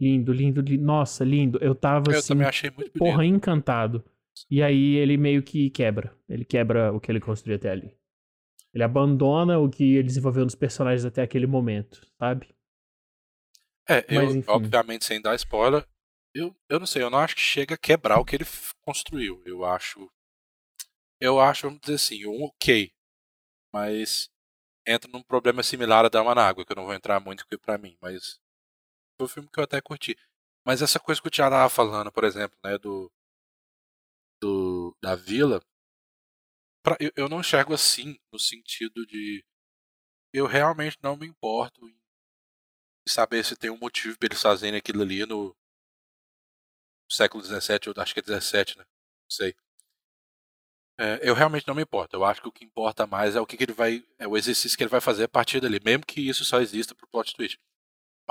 [0.00, 0.82] Lindo, lindo, lindo.
[0.82, 1.58] Nossa, lindo.
[1.60, 4.04] Eu tava eu assim, também achei muito porra, encantado.
[4.50, 6.16] E aí ele meio que quebra.
[6.28, 7.94] Ele quebra o que ele construiu até ali.
[8.72, 12.48] Ele abandona o que ele desenvolveu nos personagens até aquele momento, sabe?
[13.88, 15.84] É, Mas, eu, obviamente, sem dar spoiler,
[16.32, 18.46] eu, eu não sei, eu não acho que chega a quebrar o que ele
[18.80, 19.42] construiu.
[19.44, 20.08] Eu acho
[21.20, 22.90] eu acho, vamos dizer assim, um ok.
[23.72, 24.30] Mas
[24.86, 27.58] entra num problema similar a Dama na Água, que eu não vou entrar muito aqui
[27.58, 28.40] pra mim, mas
[29.20, 30.16] foi um filme que eu até curti.
[30.64, 33.10] Mas essa coisa que o Thiago tava falando, por exemplo, né, do,
[34.40, 35.60] do da vila,
[36.82, 39.44] pra, eu, eu não enxergo assim, no sentido de
[40.32, 41.96] eu realmente não me importo em
[43.08, 45.56] saber se tem um motivo para eles fazerem aquilo ali no
[47.10, 48.84] século XVII, ou acho que é XVII, né?
[48.84, 49.54] Não sei.
[50.98, 52.16] É, eu realmente não me importo.
[52.16, 54.04] Eu acho que o que importa mais é o que, que, ele vai.
[54.18, 56.94] É o exercício que ele vai fazer a partir dali, mesmo que isso só exista
[56.94, 57.58] pro plot twist.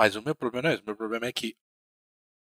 [0.00, 0.82] Mas o meu problema não é esse.
[0.82, 1.54] O meu problema é que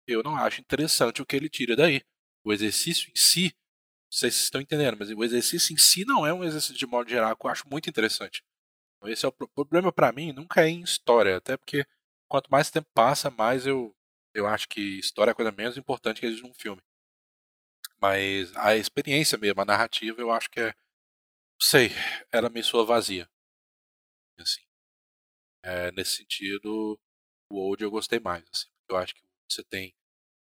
[0.08, 2.02] eu não acho interessante o que ele tira daí.
[2.44, 6.26] O exercício em si, não sei se estão entendendo, mas o exercício em si não
[6.26, 8.44] é um exercício de modo geral que eu acho muito interessante.
[8.98, 11.86] Então, esse é o problema para mim, nunca é em história, até porque
[12.28, 13.96] quanto mais tempo passa, mais eu,
[14.34, 16.82] eu acho que história é a coisa menos importante que existe num filme.
[18.02, 20.68] Mas a experiência mesmo, a narrativa, eu acho que é.
[20.70, 21.92] Não sei,
[22.32, 23.30] ela me soa vazia.
[24.40, 24.62] Assim.
[25.64, 27.00] É, nesse sentido,
[27.54, 28.44] o Old eu gostei mais.
[28.52, 29.94] Assim, eu acho que você tem,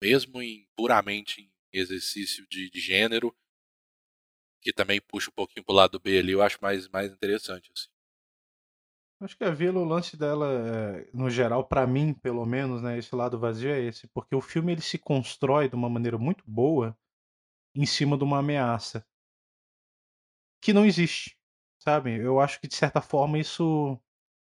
[0.02, 3.36] mesmo em puramente em exercício de, de gênero,
[4.62, 7.72] que também puxa um pouquinho pro lado B ali, eu acho mais, mais interessante.
[7.76, 7.90] Assim.
[9.22, 12.98] Acho que a Vila, o lance dela, é, no geral, para mim, pelo menos, né,
[12.98, 16.44] esse lado vazio é esse, porque o filme ele se constrói de uma maneira muito
[16.48, 16.98] boa
[17.76, 19.06] em cima de uma ameaça
[20.62, 21.38] que não existe,
[21.80, 22.16] sabe?
[22.18, 24.00] Eu acho que de certa forma isso,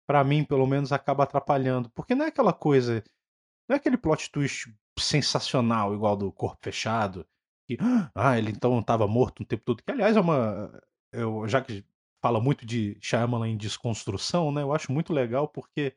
[0.09, 3.05] para mim, pelo menos, acaba atrapalhando, porque não é aquela coisa,
[3.69, 7.27] não é aquele plot twist sensacional igual do Corpo Fechado,
[7.67, 7.77] que
[8.15, 10.73] ah, ele então estava morto o tempo todo, que aliás é uma,
[11.13, 11.85] eu já que
[12.23, 14.63] fala muito de Shyamalan em desconstrução, né?
[14.63, 15.95] Eu acho muito legal porque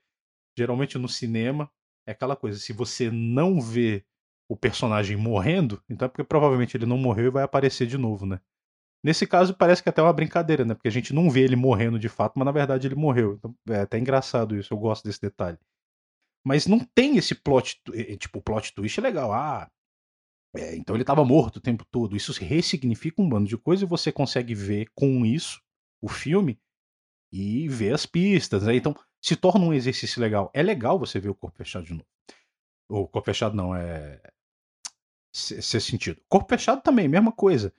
[0.57, 1.71] geralmente no cinema
[2.05, 4.05] é aquela coisa, se você não vê
[4.49, 8.25] o personagem morrendo, então é porque provavelmente ele não morreu e vai aparecer de novo,
[8.25, 8.41] né?
[9.03, 10.75] Nesse caso parece que é até uma brincadeira, né?
[10.75, 13.33] Porque a gente não vê ele morrendo de fato, mas na verdade ele morreu.
[13.33, 15.57] Então é até engraçado isso, eu gosto desse detalhe.
[16.43, 17.81] Mas não tem esse plot,
[18.17, 19.31] tipo, o plot twist é legal.
[19.31, 19.69] Ah,
[20.55, 22.15] é, então ele estava morto o tempo todo.
[22.15, 25.61] Isso ressignifica um bando de coisa e você consegue ver com isso
[26.01, 26.59] o filme
[27.31, 28.63] e ver as pistas.
[28.63, 28.75] Né?
[28.75, 30.51] Então se torna um exercício legal.
[30.53, 32.07] É legal você ver o corpo fechado de novo.
[32.89, 34.21] O corpo fechado não, é.
[35.33, 36.21] Ser sentido.
[36.27, 37.73] Corpo fechado também, mesma coisa.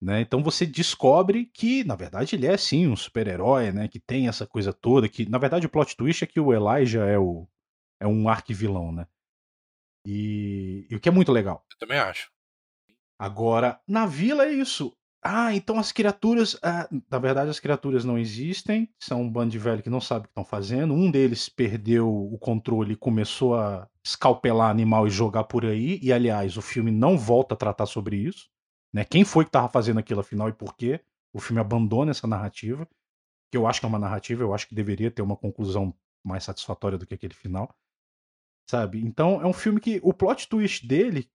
[0.00, 0.20] Né?
[0.20, 3.88] Então você descobre que, na verdade, ele é sim um super-herói, né?
[3.88, 5.08] Que tem essa coisa toda.
[5.08, 7.48] Que, na verdade, o plot twist é que o Elijah é, o,
[8.00, 9.06] é um arquivilão, né?
[10.06, 11.64] E, e o que é muito legal.
[11.72, 12.30] Eu também acho.
[13.18, 14.94] Agora, na vila é isso.
[15.22, 16.56] Ah, então as criaturas.
[16.62, 18.88] Ah, na verdade, as criaturas não existem.
[18.98, 20.94] São um bando de velho que não sabe o que estão fazendo.
[20.94, 25.98] Um deles perdeu o controle e começou a escalpelar animal e jogar por aí.
[26.02, 28.48] E, aliás, o filme não volta a tratar sobre isso.
[28.96, 29.04] Né?
[29.04, 31.04] Quem foi que estava fazendo aquilo afinal e por quê?
[31.30, 32.88] O filme abandona essa narrativa.
[33.50, 35.94] Que eu acho que é uma narrativa, eu acho que deveria ter uma conclusão
[36.24, 37.76] mais satisfatória do que aquele final.
[38.70, 39.04] Sabe?
[39.04, 41.30] Então é um filme que o plot twist dele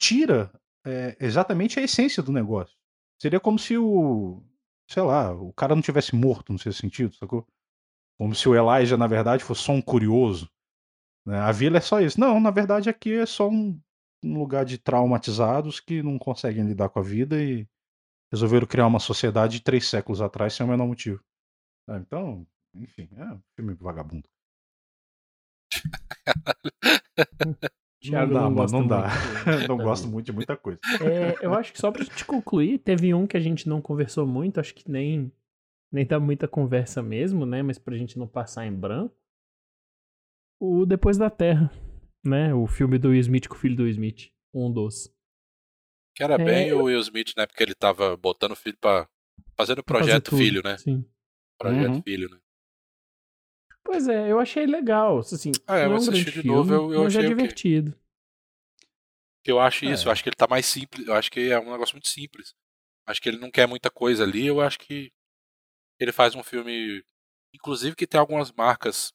[0.00, 0.50] tira
[0.82, 2.74] é, exatamente a essência do negócio.
[3.20, 4.42] Seria como se o.
[4.90, 7.46] Sei lá, o cara não tivesse morto, no seu sentido, sacou?
[8.18, 10.50] Como se o Elijah, na verdade, fosse só um curioso.
[11.26, 11.38] Né?
[11.38, 12.18] A vila é só isso.
[12.18, 13.78] Não, na verdade, aqui é só um,
[14.22, 17.66] um lugar de traumatizados que não conseguem lidar com a vida e
[18.30, 21.22] resolveram criar uma sociedade de três séculos atrás sem o menor motivo.
[21.88, 24.28] Ah, então, enfim, é um filme vagabundo.
[28.00, 29.08] Thiago não dá, não mano, não dá.
[29.08, 29.44] muito.
[29.68, 30.80] não gosto muito de muita coisa.
[31.02, 34.26] É, eu acho que só pra gente concluir, teve um que a gente não conversou
[34.26, 35.30] muito, acho que nem,
[35.92, 37.62] nem tá muita conversa mesmo, né?
[37.62, 39.14] Mas pra gente não passar em branco.
[40.58, 41.70] O Depois da Terra,
[42.24, 42.54] né?
[42.54, 44.30] O filme do Will Smith com o filho do Will Smith.
[44.52, 45.12] Um dos.
[46.14, 47.46] Que era É, bem eu- o Will Smith, né?
[47.46, 49.08] Porque ele tava botando o filho pra.
[49.56, 50.76] Fazendo fazer projeto tudo, filho, né?
[50.78, 51.04] Sim.
[51.58, 52.02] Projeto Uhum.
[52.02, 52.38] filho, né?
[53.82, 55.18] Pois é, eu achei legal.
[55.18, 57.18] Assim, Ah, eu não é um assisti grande de novo, filme, eu- eu mas é
[57.18, 57.36] achei ok.
[57.36, 58.00] divertido.
[59.44, 60.08] Eu acho isso, É.
[60.08, 62.54] eu acho que ele tá mais simples, eu acho que é um negócio muito simples.
[63.06, 65.10] Acho que ele não quer muita coisa ali, eu acho que
[65.98, 67.02] ele faz um filme,
[67.54, 69.12] inclusive que tem algumas marcas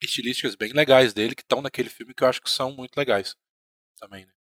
[0.00, 3.36] estilísticas bem legais dele que estão naquele filme que eu acho que são muito legais
[3.98, 4.32] também, né?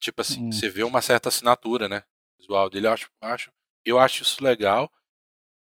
[0.00, 0.52] Tipo assim, Hum.
[0.52, 2.04] você vê uma certa assinatura, né?
[2.38, 3.52] Visual dele, eu acho, acho,
[3.84, 4.92] eu acho isso legal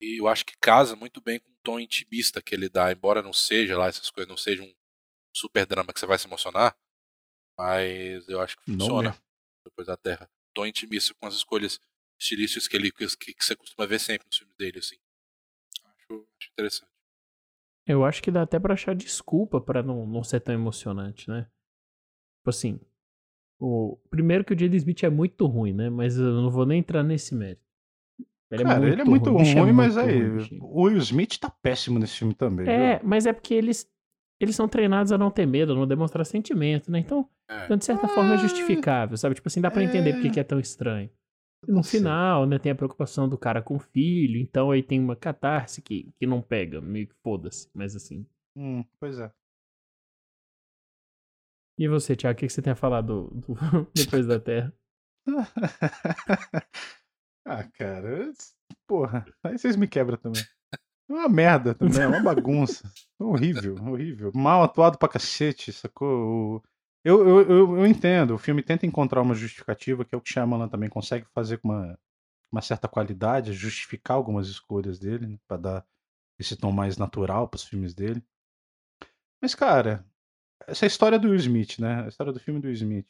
[0.02, 3.22] e eu acho que casa muito bem com o tom intimista que ele dá, embora
[3.22, 4.76] não seja lá essas coisas, não seja um
[5.34, 6.78] super drama que você vai se emocionar,
[7.58, 9.24] mas eu acho que funciona mesmo.
[9.64, 10.30] depois da Terra.
[10.54, 11.80] Tom intimista com as escolhas
[12.20, 14.98] estilísticas que ele que, que você costuma ver sempre nos filmes dele, assim.
[15.84, 16.95] Acho, acho interessante.
[17.88, 21.48] Eu acho que dá até pra achar desculpa pra não, não ser tão emocionante, né?
[22.40, 22.80] Tipo assim,
[23.60, 25.90] o primeiro que o Jaden Smith é muito ruim, né?
[25.90, 27.64] Mas eu não vou nem entrar nesse mérito.
[28.52, 30.98] Ele Cara, ele é muito o bicho ruim, é mas muito aí, ruim, o Will
[30.98, 32.68] Smith tá péssimo nesse filme também.
[32.68, 33.08] É, viu?
[33.08, 33.90] mas é porque eles
[34.40, 37.00] eles são treinados a não ter medo, a não demonstrar sentimento, né?
[37.00, 37.66] Então, É.
[37.66, 39.36] então de certa forma é justificável, sabe?
[39.36, 40.32] Tipo assim, dá pra entender porque é.
[40.32, 41.10] que é tão estranho.
[41.68, 45.16] No final, né, tem a preocupação do cara com o filho, então aí tem uma
[45.16, 48.26] catarse que, que não pega, meio que foda-se, mas assim.
[48.56, 49.32] Hum, pois é.
[51.78, 53.54] E você, Thiago, o que, que você tem a falar do, do
[53.94, 54.74] Depois da Terra?
[57.46, 58.32] ah, cara,
[58.88, 60.42] porra, aí vocês me quebram também.
[61.10, 62.92] É uma merda também, é uma bagunça.
[63.20, 64.32] horrível, horrível.
[64.34, 66.58] Mal atuado pra cacete, sacou?
[66.58, 66.64] O-
[67.06, 70.34] Eu, eu, eu, eu entendo, o filme tenta encontrar uma justificativa, que é o que
[70.34, 72.00] Shyamalan também consegue fazer com uma,
[72.52, 75.86] uma certa qualidade, justificar algumas escolhas dele, né, pra dar
[76.40, 78.24] esse tom mais natural pros filmes dele.
[79.40, 80.04] Mas, cara,
[80.68, 82.06] essa história do Will Smith, né?
[82.06, 83.08] A história do filme do Will Smith.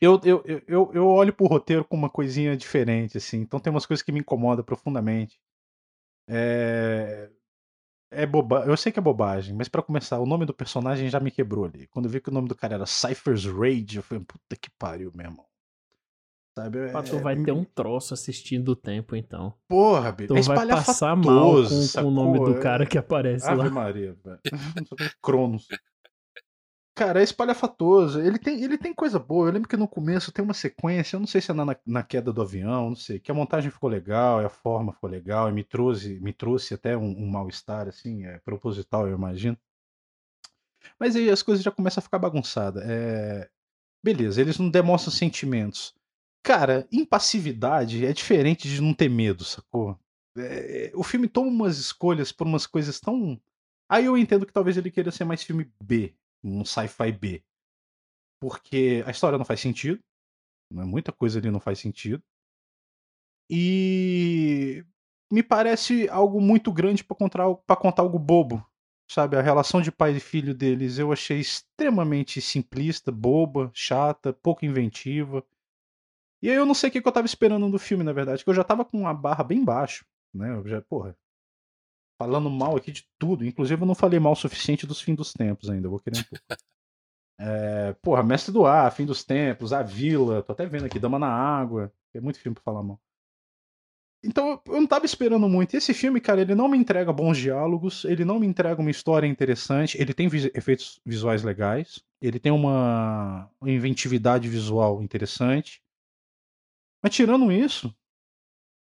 [0.00, 3.38] Eu, eu, eu, eu olho pro roteiro com uma coisinha diferente, assim.
[3.38, 5.38] Então tem umas coisas que me incomodam profundamente.
[6.28, 7.30] É.
[8.10, 8.64] É boba...
[8.66, 11.64] Eu sei que é bobagem, mas pra começar, o nome do personagem já me quebrou
[11.64, 11.86] ali.
[11.86, 14.70] Quando eu vi que o nome do cara era Cypher's Rage, eu falei, puta que
[14.78, 15.46] pariu, meu irmão.
[16.58, 16.78] sabe?
[16.78, 19.54] É, tu vai ter um troço assistindo o tempo, então.
[19.68, 20.34] Porra, bicho.
[20.34, 23.70] Tu é vai passar mal com, com o nome do cara que aparece Ave lá.
[23.70, 24.40] Maria, velho.
[25.22, 25.68] Cronos.
[27.00, 28.20] Cara, é espalhafatoso.
[28.20, 29.48] Ele tem, ele tem coisa boa.
[29.48, 32.02] Eu lembro que no começo tem uma sequência, eu não sei se é na, na
[32.02, 35.52] queda do avião, não sei, que a montagem ficou legal, a forma ficou legal, e
[35.52, 39.56] me trouxe, me trouxe até um, um mal-estar, assim, é proposital, eu imagino.
[40.98, 42.82] Mas aí as coisas já começam a ficar bagunçadas.
[42.86, 43.48] É...
[44.04, 45.94] Beleza, eles não demonstram sentimentos.
[46.42, 49.98] Cara, impassividade é diferente de não ter medo, sacou?
[50.36, 53.40] É, o filme toma umas escolhas por umas coisas tão.
[53.88, 57.42] Aí eu entendo que talvez ele queira ser mais filme B, um sci-fi B.
[58.40, 60.00] Porque a história não faz sentido.
[60.72, 60.84] Né?
[60.84, 62.22] Muita coisa ali não faz sentido.
[63.50, 64.84] E
[65.30, 68.64] me parece algo muito grande pra contar, pra contar algo bobo.
[69.10, 74.64] Sabe, a relação de pai e filho deles eu achei extremamente simplista, boba, chata, pouco
[74.64, 75.44] inventiva.
[76.40, 78.44] E aí eu não sei o que que eu tava esperando do filme, na verdade,
[78.44, 80.54] que eu já tava com a barra bem baixo, né?
[80.54, 81.16] Eu já, porra,
[82.20, 83.46] falando mal aqui de tudo.
[83.46, 86.24] Inclusive eu não falei mal o suficiente dos fim dos tempos ainda, vou querer um
[86.24, 86.44] pouco.
[87.42, 91.18] É, porra, Mestre do Ar, Fim dos Tempos, A Vila, tô até vendo aqui, Dama
[91.18, 91.90] na Água.
[92.12, 93.00] É muito filme pra falar mal.
[94.22, 95.72] Então eu não tava esperando muito.
[95.72, 98.90] E esse filme, cara, ele não me entrega bons diálogos, ele não me entrega uma
[98.90, 105.82] história interessante, ele tem efeitos visuais legais, ele tem uma inventividade visual interessante.
[107.02, 107.90] Mas tirando isso,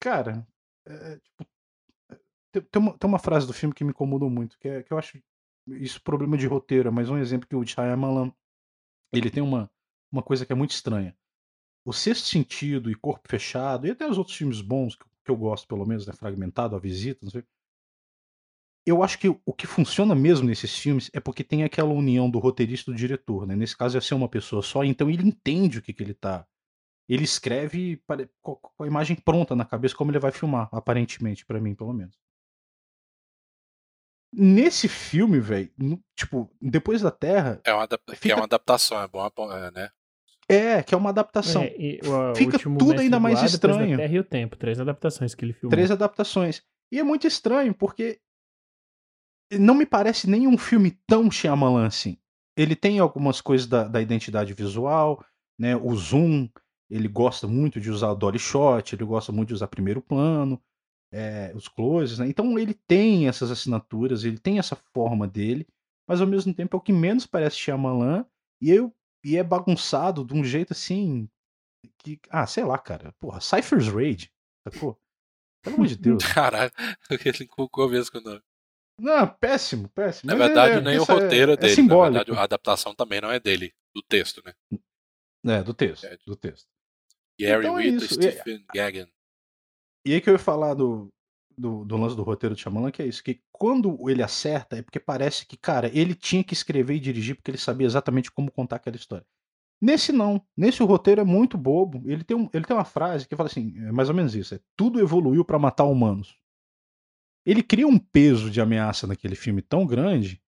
[0.01, 0.45] cara,
[0.85, 1.52] é, tipo,
[2.61, 4.97] tem, uma, tem uma frase do filme que me incomodou muito, que, é, que eu
[4.97, 5.21] acho
[5.67, 8.31] isso problema de roteiro, mas um exemplo que o Shyamalan,
[9.11, 9.71] ele tem uma,
[10.11, 11.15] uma coisa que é muito estranha.
[11.85, 15.35] O Sexto Sentido e Corpo Fechado, e até os outros filmes bons, que, que eu
[15.35, 17.43] gosto pelo menos, né, Fragmentado, A Visita, não sei.
[18.85, 22.37] Eu acho que o que funciona mesmo nesses filmes é porque tem aquela união do
[22.37, 23.55] roteirista e do diretor, né?
[23.55, 26.45] Nesse caso é ser uma pessoa só, então ele entende o que, que ele tá.
[27.07, 28.01] Ele escreve
[28.41, 32.17] com a imagem pronta na cabeça, como ele vai filmar, aparentemente, pra mim, pelo menos.
[34.35, 35.69] Nesse filme, velho,
[36.15, 39.69] tipo, depois da Terra, É uma, adap- que Fica- é uma adaptação, é bom, é,
[39.71, 39.89] né?
[40.49, 41.61] é, que é uma adaptação.
[41.63, 43.91] É, e o, Fica tudo ainda mais Ar, depois estranho.
[43.97, 45.69] Da Terra e o Tempo, três adaptações que ele filmou.
[45.71, 46.63] Três adaptações.
[46.91, 48.19] E é muito estranho, porque
[49.51, 52.17] não me parece nenhum filme tão Shyamalan assim.
[52.57, 55.23] Ele tem algumas coisas da, da identidade visual,
[55.59, 55.75] né?
[55.75, 56.49] O zoom,
[56.89, 60.61] ele gosta muito de usar o dolly shot, ele gosta muito de usar primeiro plano,
[61.13, 62.27] é, os closes, né?
[62.27, 65.67] Então ele tem essas assinaturas, ele tem essa forma dele,
[66.07, 68.25] mas ao mesmo tempo é o que menos parece Shyamalan
[68.61, 68.93] e, eu,
[69.23, 71.29] e é bagunçado de um jeito assim
[71.99, 74.31] que, ah, sei lá, cara, porra, Cypher's Raid,
[74.67, 74.99] sacou?
[75.63, 76.23] Pelo amor de Deus.
[76.25, 76.71] Caralho,
[77.09, 77.47] ele
[77.89, 78.41] mesmo com o nome.
[78.99, 80.31] Não, péssimo, péssimo.
[80.31, 81.71] Na Mas é- verdade, é- nem o isso é- roteiro é é dele.
[81.71, 82.13] Na simbólico.
[82.25, 84.53] verdade, a adaptação também não é dele, do texto, né?
[85.45, 86.17] É, do texto, É.
[86.25, 86.67] do texto.
[87.39, 89.07] Gary Então é e- Stephen Gaghan.
[90.05, 91.09] E aí que eu ia falar do,
[91.57, 94.81] do, do lance do roteiro de Shyamalan, que é isso, que quando ele acerta, é
[94.81, 98.51] porque parece que, cara, ele tinha que escrever e dirigir porque ele sabia exatamente como
[98.51, 99.25] contar aquela história.
[99.81, 100.41] Nesse não.
[100.55, 102.01] Nesse o roteiro é muito bobo.
[102.09, 104.55] Ele tem, um, ele tem uma frase que fala assim, é mais ou menos isso,
[104.55, 106.37] é tudo evoluiu pra matar humanos.
[107.45, 110.41] Ele cria um peso de ameaça naquele filme tão grande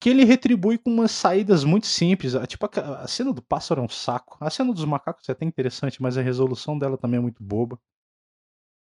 [0.00, 2.32] que ele retribui com umas saídas muito simples.
[2.46, 4.38] Tipo, a, a cena do pássaro é um saco.
[4.40, 7.78] A cena dos macacos é até interessante, mas a resolução dela também é muito boba.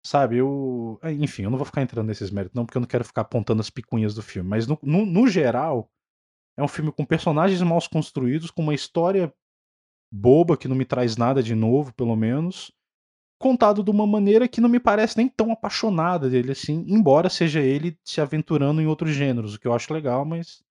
[0.05, 0.99] Sabe, eu.
[1.03, 3.21] eh, Enfim, eu não vou ficar entrando nesses méritos, não, porque eu não quero ficar
[3.21, 4.49] apontando as picuinhas do filme.
[4.49, 5.89] Mas no, no, no geral,
[6.57, 9.33] é um filme com personagens mal construídos, com uma história
[10.11, 12.71] boba que não me traz nada de novo, pelo menos.
[13.39, 17.61] Contado de uma maneira que não me parece nem tão apaixonada dele assim, embora seja
[17.61, 20.63] ele se aventurando em outros gêneros, o que eu acho legal, mas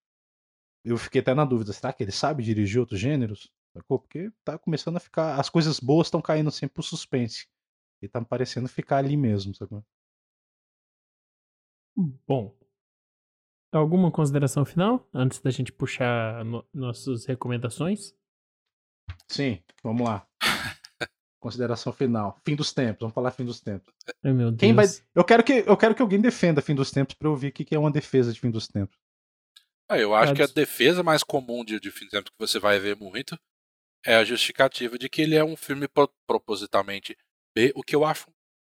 [0.84, 3.50] eu fiquei até na dúvida, será que ele sabe dirigir outros gêneros?
[3.88, 5.38] Porque tá começando a ficar.
[5.38, 7.46] As coisas boas estão caindo sempre pro suspense.
[8.02, 9.84] E tá parecendo ficar ali mesmo, sacou?
[12.26, 12.54] Bom.
[13.72, 15.08] Alguma consideração final?
[15.12, 18.14] Antes da gente puxar no- nossas recomendações?
[19.28, 20.26] Sim, vamos lá.
[21.40, 22.40] Consideração final.
[22.44, 23.94] Fim dos tempos, vamos falar fim dos tempos.
[24.24, 24.60] Ai, meu Deus.
[24.60, 24.86] Quem vai.
[25.14, 27.52] Eu quero que, eu quero que alguém defenda fim dos tempos pra eu ver o
[27.52, 28.96] que é uma defesa de fim dos tempos.
[29.88, 32.58] Ah, eu acho que a defesa mais comum de, de fim de tempo que você
[32.58, 33.38] vai ver muito
[34.04, 37.16] é a justificativa de que ele é um filme pro- propositalmente
[37.56, 38.26] B, o que eu acho,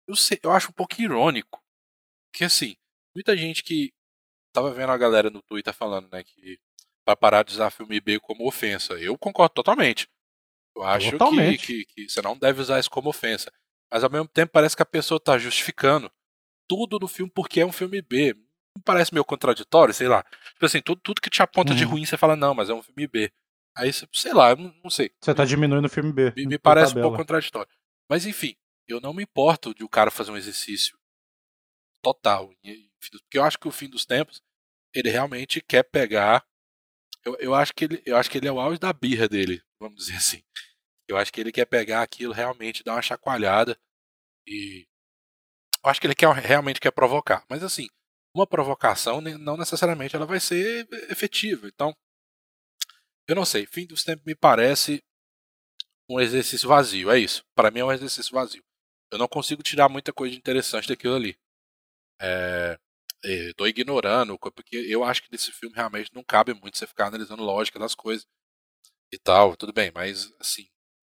[0.08, 1.62] eu, sei, eu acho um pouco irônico.
[2.34, 2.78] Que assim,
[3.14, 3.92] muita gente que
[4.54, 6.58] tava vendo a galera no Twitter falando, né, que
[7.06, 8.94] vai parar de usar filme B como ofensa.
[8.94, 10.08] Eu concordo totalmente.
[10.76, 11.66] Eu acho que, Totalmente.
[11.68, 13.52] que, que você não deve usar isso como ofensa.
[13.92, 16.10] Mas ao mesmo tempo parece que a pessoa tá justificando
[16.70, 18.34] tudo no filme porque é um filme B.
[18.76, 20.24] Não parece meio contraditório, sei lá.
[20.54, 21.92] Tipo assim, tudo, tudo que te aponta de Uhum.
[21.92, 23.32] ruim, você fala, não, mas é um filme B.
[23.76, 25.12] Aí, você- sei lá, eu não, não sei.
[25.22, 26.32] Você tá diminuindo o filme B.
[26.36, 27.08] Me, me parece um tabela.
[27.08, 27.70] pouco contraditório.
[28.10, 28.56] Mas enfim,
[28.88, 30.98] eu não me importo de o cara fazer um exercício
[32.02, 32.50] total.
[33.22, 34.42] Porque eu acho que o fim dos tempos,
[34.94, 36.46] ele realmente quer pegar.
[37.24, 39.62] Eu, eu, acho que ele, eu acho que ele é o auge da birra dele,
[39.80, 40.44] vamos dizer assim.
[41.08, 43.78] Eu acho que ele quer pegar aquilo, realmente dar uma chacoalhada
[44.48, 44.88] e.
[45.84, 47.46] Eu acho que ele quer, realmente quer provocar.
[47.50, 47.88] Mas assim,
[48.36, 51.68] uma provocação não necessariamente ela vai ser efetiva.
[51.68, 51.96] Então,
[53.28, 53.66] eu não sei.
[53.66, 55.04] Fim dos tempos me parece
[56.10, 57.12] um exercício vazio.
[57.12, 57.46] É isso.
[57.56, 58.64] Para mim é um exercício vazio.
[59.12, 61.38] Eu não consigo tirar muita coisa interessante daquilo ali.
[62.20, 62.78] É,
[63.56, 67.44] tô ignorando, porque eu acho que nesse filme realmente não cabe muito você ficar analisando
[67.44, 68.28] lógica das coisas
[69.12, 70.70] e tal, tudo bem, mas assim,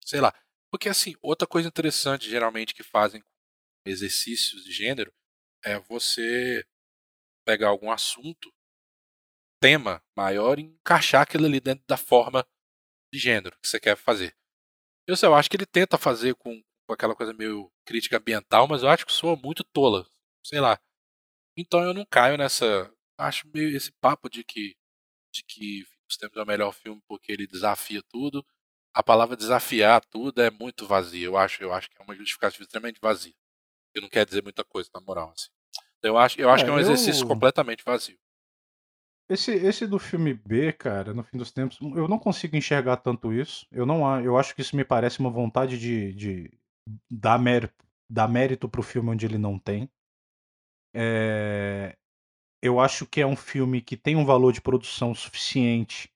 [0.05, 0.33] sei lá.
[0.71, 3.23] Porque assim, outra coisa interessante geralmente que fazem
[3.85, 5.13] exercícios de gênero
[5.63, 6.65] é você
[7.45, 8.53] pegar algum assunto,
[9.61, 12.47] tema maior e encaixar aquilo ali dentro da forma
[13.13, 14.35] de gênero que você quer fazer.
[15.07, 18.67] Eu, sei, eu acho que ele tenta fazer com, com aquela coisa meio crítica ambiental,
[18.67, 20.07] mas eu acho que soa muito tola.
[20.43, 20.79] Sei lá.
[21.55, 22.91] Então eu não caio nessa.
[23.15, 24.75] Acho meio esse papo de que,
[25.31, 28.43] de que Os Tempos é o melhor filme porque ele desafia tudo.
[28.91, 31.27] A palavra desafiar tudo é muito vazia.
[31.27, 33.35] Eu acho, eu acho que é uma justificativa extremamente vazia.
[33.93, 35.31] Que não quer dizer muita coisa, na moral.
[35.31, 35.49] Assim.
[35.99, 37.27] Então, eu acho, eu acho é, que é um exercício eu...
[37.27, 38.17] completamente vazio.
[39.29, 43.31] Esse, esse do filme B, cara, no fim dos tempos, eu não consigo enxergar tanto
[43.31, 43.67] isso.
[43.71, 46.59] Eu não eu acho que isso me parece uma vontade de, de
[47.09, 49.89] dar, mérito, dar mérito pro filme onde ele não tem.
[50.93, 51.95] É,
[52.61, 56.11] eu acho que é um filme que tem um valor de produção suficiente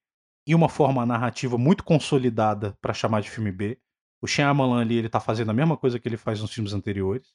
[0.46, 3.80] e uma forma narrativa muito consolidada para chamar de filme B.
[4.22, 7.34] O Shyamalan ali, ele tá fazendo a mesma coisa que ele faz nos filmes anteriores.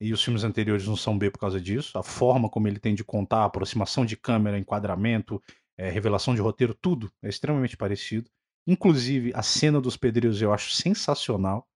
[0.00, 1.98] E os filmes anteriores não são B por causa disso.
[1.98, 5.42] A forma como ele tem de contar, aproximação de câmera, enquadramento,
[5.76, 8.30] é, revelação de roteiro, tudo é extremamente parecido.
[8.66, 11.66] Inclusive, a cena dos pedreiros eu acho sensacional.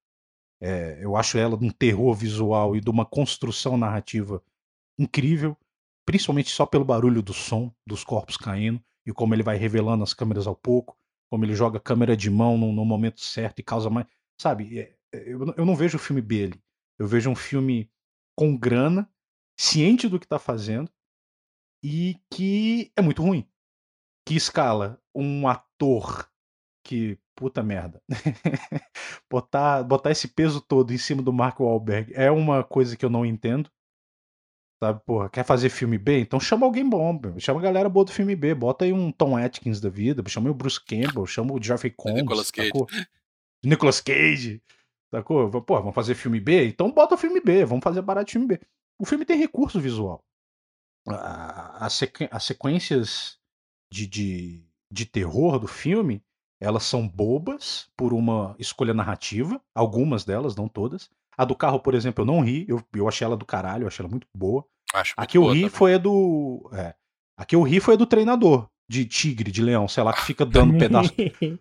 [0.64, 4.40] É, eu acho ela de um terror visual e de uma construção narrativa
[4.96, 5.56] incrível,
[6.06, 10.14] principalmente só pelo barulho do som dos corpos caindo e como ele vai revelando as
[10.14, 10.96] câmeras ao pouco,
[11.28, 14.06] como ele joga a câmera de mão no, no momento certo e causa mais.
[14.40, 16.62] Sabe, é, eu, eu não vejo o filme ali.
[16.96, 17.90] Eu vejo um filme
[18.36, 19.10] com grana,
[19.58, 20.88] ciente do que está fazendo
[21.82, 23.48] e que é muito ruim.
[24.24, 26.30] Que escala um ator
[26.84, 28.00] que puta merda.
[29.30, 33.10] botar, botar esse peso todo em cima do Mark Wahlberg é uma coisa que eu
[33.10, 33.70] não entendo.
[34.82, 36.18] Sabe, porra, quer fazer filme B?
[36.18, 39.36] Então chama alguém bom, chama a galera boa do filme B, bota aí um Tom
[39.36, 42.68] Atkins da vida, chama o Bruce Campbell, chama o Jeffrey Combs, Nicolas Cage.
[42.68, 42.86] Sacou?
[43.64, 44.60] Nicolas Cage,
[45.08, 45.48] sacou?
[45.62, 46.66] Pô, vamos fazer filme B?
[46.66, 48.60] Então bota o filme B, vamos fazer barato filme B.
[48.98, 50.24] O filme tem recurso visual.
[51.06, 52.28] As, sequ...
[52.28, 53.38] as sequências
[53.92, 56.24] de, de, de terror do filme,
[56.62, 61.10] elas são bobas por uma escolha narrativa, algumas delas, não todas.
[61.36, 63.88] A do carro, por exemplo, eu não ri, eu, eu achei ela do caralho, eu
[63.88, 64.64] achei ela muito boa.
[64.94, 65.68] Acho a que eu ri também.
[65.70, 66.70] foi a do.
[66.72, 66.94] É,
[67.36, 70.22] a que eu ri foi a do treinador, de tigre, de leão, sei lá, que
[70.22, 71.12] fica dando pedaço.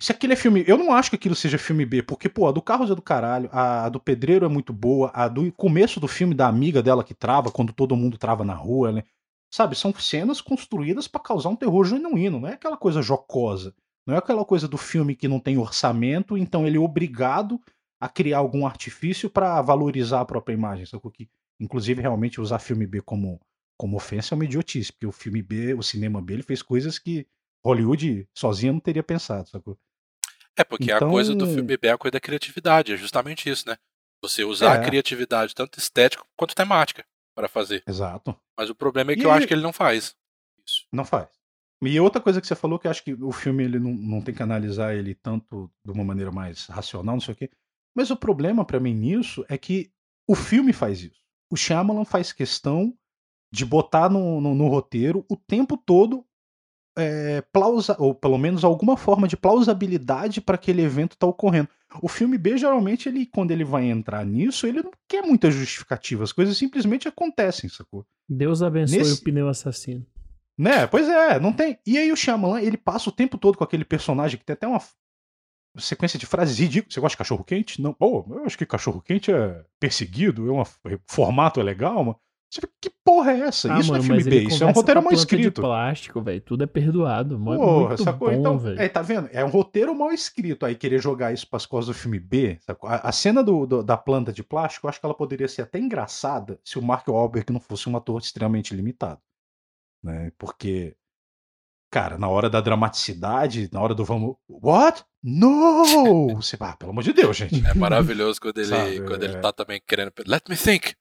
[0.00, 0.64] Se aquele é filme.
[0.66, 3.02] Eu não acho que aquilo seja filme B, porque, pô, a do Carros é do
[3.02, 7.02] caralho, a do Pedreiro é muito boa, a do começo do filme da amiga dela
[7.02, 9.02] que trava, quando todo mundo trava na rua, né?
[9.50, 13.74] Sabe, são cenas construídas para causar um terror genuíno, não é aquela coisa jocosa.
[14.08, 17.60] Não é aquela coisa do filme que não tem orçamento, então ele é obrigado
[18.00, 20.86] a criar algum artifício para valorizar a própria imagem.
[20.86, 21.10] Sacou?
[21.10, 21.28] Que,
[21.60, 23.38] inclusive, realmente usar filme B como,
[23.76, 26.98] como ofensa é uma idiotice, porque o filme B, o cinema B, ele fez coisas
[26.98, 27.26] que
[27.62, 29.78] Hollywood sozinha não teria pensado, sacou?
[30.56, 31.08] É, porque então...
[31.08, 33.76] a coisa do filme B é a coisa da criatividade, é justamente isso, né?
[34.22, 34.78] Você usar é.
[34.78, 37.04] a criatividade, tanto estética quanto temática,
[37.34, 37.84] para fazer.
[37.86, 38.34] Exato.
[38.56, 40.16] Mas o problema é que e eu acho que ele não faz.
[40.66, 40.86] Isso.
[40.90, 41.28] Não faz.
[41.82, 44.20] E outra coisa que você falou, que eu acho que o filme ele não, não
[44.20, 47.50] tem que analisar ele tanto de uma maneira mais racional, não sei o quê,
[47.94, 49.90] mas o problema para mim nisso é que
[50.26, 51.20] o filme faz isso.
[51.50, 52.94] O Shyamalan faz questão
[53.52, 56.24] de botar no, no, no roteiro o tempo todo
[56.98, 61.68] é, plausa, ou pelo menos alguma forma de plausibilidade para aquele evento estar tá ocorrendo.
[62.02, 66.24] O filme B, geralmente, ele, quando ele vai entrar nisso, ele não quer muita justificativa.
[66.24, 68.04] As coisas simplesmente acontecem, sacou?
[68.28, 69.20] Deus abençoe Nesse...
[69.20, 70.04] o pneu assassino.
[70.58, 70.86] Né?
[70.88, 71.78] Pois é, não tem.
[71.86, 74.66] E aí o Shyamalan, ele passa o tempo todo com aquele personagem que tem até
[74.66, 74.80] uma
[75.78, 76.94] sequência de frases ridículas.
[76.94, 77.80] Você gosta de cachorro quente?
[77.80, 77.94] Não.
[78.00, 80.64] Oh, eu acho que cachorro quente é perseguido, é um
[81.06, 82.16] formato é legal, mas
[82.50, 83.74] você fica, que porra é essa?
[83.74, 85.56] Ah, isso mano, não é filme B, isso é um roteiro mal escrito.
[85.56, 87.38] De plástico, velho, tudo é perdoado.
[87.38, 88.30] Porra, muito sacou?
[88.30, 88.80] Bom, então, véio.
[88.80, 89.28] é, tá vendo?
[89.32, 90.64] É um roteiro mal escrito.
[90.64, 92.88] Aí querer jogar isso pras costas do filme B, sacou?
[92.88, 95.62] A, a cena do, do, da planta de plástico, eu acho que ela poderia ser
[95.62, 99.20] até engraçada se o Mark Wahlberg não fosse um ator extremamente limitado,
[100.02, 100.30] né?
[100.38, 100.96] Porque
[101.90, 104.36] cara, na hora da dramaticidade, na hora do vamos.
[104.48, 105.04] What?
[105.22, 106.34] No!
[106.36, 107.64] Você, ah, pelo amor de Deus, gente.
[107.66, 109.40] É maravilhoso quando ele, Sabe, quando ele é.
[109.40, 110.12] tá também querendo.
[110.26, 110.94] Let me think!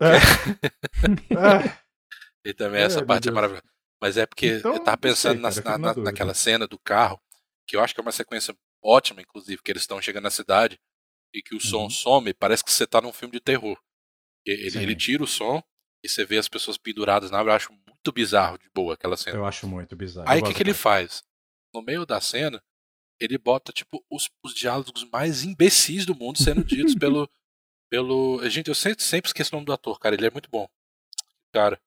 [0.00, 0.16] É.
[1.34, 1.78] É.
[2.46, 3.64] E também É, essa meu parte é maravilhosa.
[4.00, 6.78] Mas é porque Então, eu tava sei, pensando na- cara, na- na naquela cena do
[6.78, 7.20] carro,
[7.66, 10.78] que eu acho que é uma sequência ótima, inclusive, que eles estão chegando na cidade
[11.34, 11.90] e que o som Uhum.
[11.90, 13.76] some, parece que você tá num filme de terror.
[14.46, 15.60] Ele, ele tira o som
[16.02, 17.52] e você vê as pessoas penduradas na árvore.
[17.52, 17.72] Eu acho
[18.08, 19.36] muito bizarro de boa aquela cena.
[19.36, 20.28] Eu acho muito bizarro.
[20.28, 21.22] Aí o que, que ele faz?
[21.74, 22.62] No meio da cena,
[23.20, 27.28] ele bota, tipo, os, os diálogos mais imbecis do mundo sendo ditos pelo.
[27.90, 28.40] pelo.
[28.48, 30.14] Gente, eu sempre, sempre esqueço o nome do ator, cara.
[30.14, 30.68] Ele é muito bom.
[31.52, 31.78] Cara.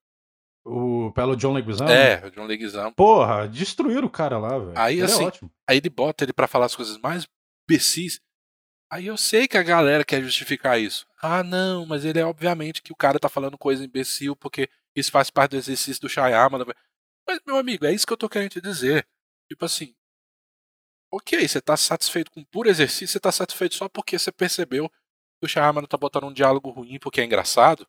[0.64, 1.90] O, pelo John Leguizamo?
[1.90, 2.94] É, o John Leguizamo.
[2.94, 4.74] Porra, destruíram o cara lá, velho.
[4.76, 5.52] Aí, Ele assim, é ótimo.
[5.68, 7.28] Aí ele bota ele pra falar as coisas mais
[7.68, 8.22] imbecis.
[8.92, 11.08] Aí eu sei que a galera quer justificar isso.
[11.20, 15.12] Ah, não, mas ele é obviamente que o cara tá falando coisa imbecil porque isso
[15.12, 16.66] faz parte do exercício do Shyamalan.
[17.28, 19.08] Mas, meu amigo, é isso que eu tô querendo te dizer.
[19.50, 19.96] Tipo assim,
[21.12, 25.46] ok, você tá satisfeito com puro exercício, você tá satisfeito só porque você percebeu que
[25.46, 27.88] o Shyamalan tá botando um diálogo ruim porque é engraçado.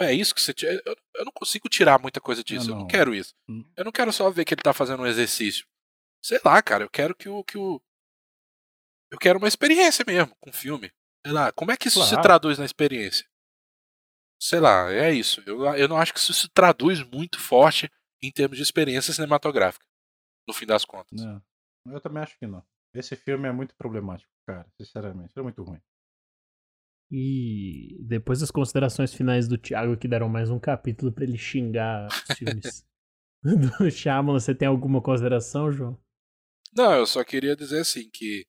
[0.00, 0.52] É isso que você...
[0.52, 2.86] tira- Eu, eu não consigo tirar muita coisa disso, eu não não.
[2.88, 3.34] quero isso.
[3.48, 3.64] Hum.
[3.76, 5.66] Eu não quero só ver que ele tá fazendo um exercício.
[6.22, 7.44] Sei lá, cara, eu quero que o.
[7.44, 7.80] Que o...
[9.12, 10.90] Eu quero uma experiência mesmo com o filme.
[11.24, 12.22] Sei lá, como é que isso se Claro.
[12.22, 13.24] traduz na experiência?
[14.44, 15.42] Sei lá, é isso.
[15.46, 17.90] Eu, eu não acho que isso se traduz muito forte
[18.22, 19.86] em termos de experiência cinematográfica,
[20.46, 21.18] no fim das contas.
[21.18, 21.42] Não,
[21.86, 22.62] eu também acho que não.
[22.92, 24.70] Esse filme é muito problemático, cara.
[24.78, 25.80] Sinceramente, é muito ruim.
[27.10, 32.08] E depois das considerações finais do Thiago, que deram mais um capítulo pra ele xingar
[32.08, 32.86] os filmes
[33.42, 35.98] do Shyamalan, você tem alguma consideração, João?
[36.76, 38.44] Não, eu só queria dizer assim que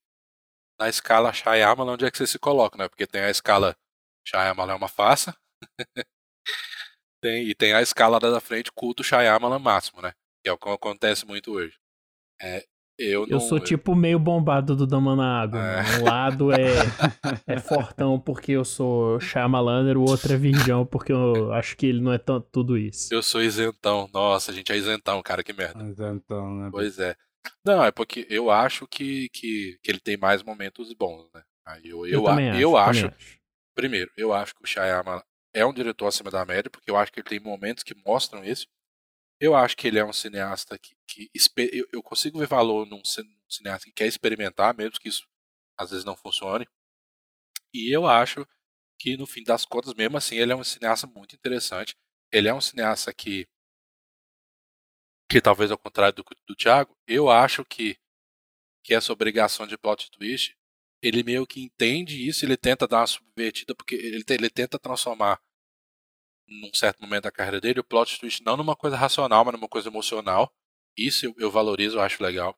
[0.78, 2.90] na escala Shyamalan, onde é que você se coloca, né?
[2.90, 3.78] Porque tem a escala
[4.28, 5.34] Shyamalan é uma farsa.
[7.22, 10.14] tem, e tem a escala da frente culto Shyamalan máximo, né?
[10.44, 11.76] Que é o que acontece muito hoje.
[12.42, 12.64] É,
[12.98, 15.60] eu, Eu não, sou tipo meio bombado do Dama na Água.
[15.60, 15.84] É.
[15.84, 16.00] mano.
[16.00, 16.58] Um lado é,
[17.48, 22.02] é fortão porque eu sou Shyamalaner, o outro é virgão porque eu acho que ele
[22.02, 23.14] não é tanto tudo isso.
[23.14, 24.10] Eu sou isentão.
[24.14, 25.84] Nossa, gente, é isentão, cara, que merda.
[25.84, 26.70] Mas então, né?
[26.72, 27.16] Pois é.
[27.66, 31.44] Não, é porque eu acho que, que, que ele tem mais momentos bons, né?
[31.66, 32.60] Aí eu, eu, a- acho.
[32.62, 33.40] eu acho, acho.
[33.76, 35.22] primeiro, eu acho que o Shyamalan
[35.56, 38.46] é um diretor acima da média, porque eu acho que ele tem momentos que mostram
[38.46, 38.68] isso.
[39.40, 41.30] Eu acho que ele é um cineasta que, que
[41.94, 45.28] eu, consigo ver valor num cin- cineasta que quer experimentar, mesmo que isso
[45.78, 46.68] às vezes não funcione.
[47.74, 48.44] E eu acho
[49.00, 51.96] que no fim das contas, mesmo assim, ele é um cineasta muito interessante.
[52.32, 53.48] Ele é um cineasta que
[55.30, 57.98] que talvez ao contrário do, do Thiago, eu acho que,
[58.84, 60.56] que essa obrigação de plot twist,
[61.02, 65.42] ele meio que entende isso, ele tenta dar uma subvertida, porque ele, ele tenta transformar
[66.48, 69.68] num certo momento da carreira dele o plot twist não numa coisa racional, mas numa
[69.68, 70.54] coisa emocional.
[70.98, 72.58] Isso eu, eu valorizo, eu acho legal.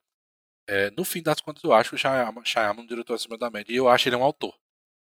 [0.68, 3.74] É, no fim das contas, eu acho o Shyamalan, Shyamalan um diretor acima da média,
[3.74, 4.58] e eu acho ele um autor.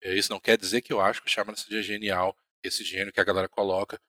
[0.02, 3.14] É, Isso não quer dizer que eu acho que o Shyamalan seja genial, esse gênio
[3.14, 4.00] que a galera coloca,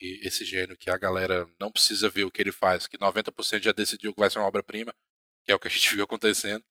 [0.00, 3.62] e esse gênio que a galera não precisa ver o que ele faz, que 90%
[3.62, 4.94] já decidiu que vai ser uma obra-prima,
[5.44, 6.64] que é o que a gente viu acontecendo.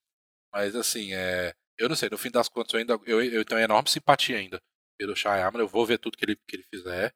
[0.52, 3.60] Mas assim, é, eu não sei, no fim das contas eu ainda eu, eu tenho
[3.60, 4.60] enorme simpatia ainda
[4.98, 7.12] pelo Shyamalan, eu vou ver tudo que ele, que ele fizer.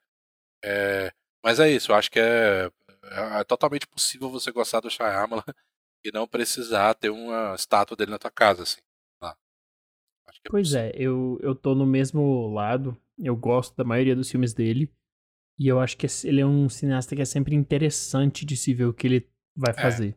[0.65, 1.13] É,
[1.45, 2.71] mas é isso, eu acho que é,
[3.05, 5.45] é, é totalmente possível você gostar do Shyamalan
[6.05, 8.81] e não precisar ter uma estátua dele na tua casa, assim.
[9.23, 10.81] é Pois possível.
[10.85, 12.97] é, eu, eu tô no mesmo lado.
[13.19, 14.93] Eu gosto da maioria dos filmes dele.
[15.59, 18.85] E eu acho que ele é um cineasta que é sempre interessante de se ver
[18.85, 19.75] o que ele vai É.
[19.75, 20.15] fazer.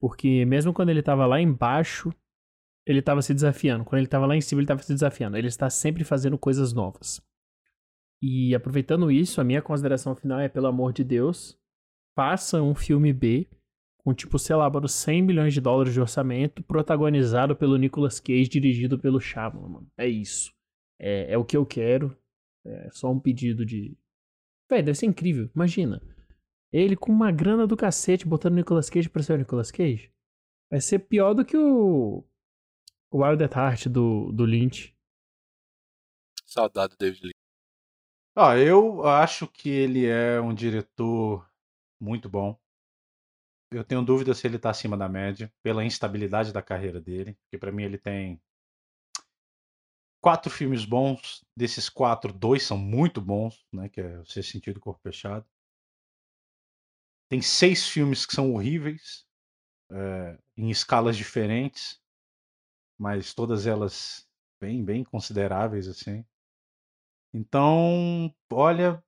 [0.00, 2.10] Porque mesmo quando ele tava lá embaixo,
[2.90, 3.84] ele tava se desafiando.
[3.84, 5.36] Quando ele tava lá em cima, ele tava se desafiando.
[5.36, 7.20] Ele está sempre fazendo coisas novas.
[8.22, 11.58] E aproveitando isso, a minha consideração final é, pelo amor de Deus,
[12.14, 13.48] faça um filme B
[13.98, 18.48] com, tipo, sei lá, mano, 100 milhões de dólares de orçamento, protagonizado pelo Nicolas Cage,
[18.48, 19.92] dirigido pelo Shyamalan, mano.
[19.96, 20.52] É isso.
[20.98, 22.16] É, é o que eu quero.
[22.64, 23.96] É só um pedido de...
[24.70, 25.50] Véi, deve ser incrível.
[25.54, 26.02] Imagina.
[26.72, 30.10] Ele com uma grana do cacete, botando o Nicolas Cage pra ser o Nicolas Cage.
[30.70, 32.24] Vai ser pior do que o...
[33.10, 34.94] O Wild at Heart do, do Lynch.
[36.46, 37.34] Saudade do David Lee.
[38.36, 41.48] Ó, eu acho que ele é um diretor
[42.00, 42.58] muito bom.
[43.72, 47.34] Eu tenho dúvida se ele tá acima da média, pela instabilidade da carreira dele.
[47.42, 48.40] Porque pra mim ele tem
[50.20, 51.44] quatro filmes bons.
[51.56, 53.88] Desses quatro, dois são muito bons, né?
[53.88, 55.44] Que é o Sexto Sentido Corpo Fechado.
[57.28, 59.24] Tem seis filmes que são horríveis,
[59.90, 62.00] é, em escalas diferentes,
[63.00, 64.28] mas todas elas
[64.60, 66.24] bem, bem consideráveis, assim.
[67.32, 69.02] Então, olha,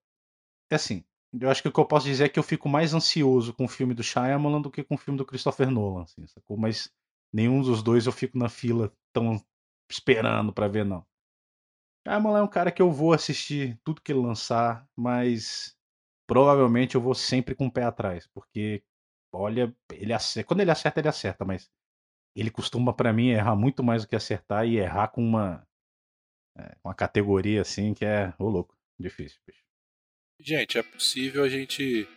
[0.70, 1.04] é assim,
[1.40, 3.64] Eu acho que o que eu posso dizer é que eu fico mais ansioso com
[3.66, 6.56] o filme do Shyamalan do que com o filme do Christopher Nolan, assim, sacou?
[6.58, 6.92] Mas
[7.32, 9.42] nenhum dos dois eu fico na fila tão
[9.90, 11.06] esperando para ver, não.
[12.06, 15.76] Shyamalan é um cara que eu vou assistir tudo que ele lançar, mas
[16.26, 18.84] provavelmente eu vou sempre com o pé atrás, porque,
[19.32, 20.48] olha, ele acerta.
[20.48, 21.70] Quando ele acerta, ele acerta, mas
[22.34, 25.66] ele costuma, para mim, errar muito mais do que acertar e errar com uma,
[26.56, 29.62] é, uma categoria assim que é, ô louco, difícil, bicho.
[30.40, 32.08] Gente, é possível a gente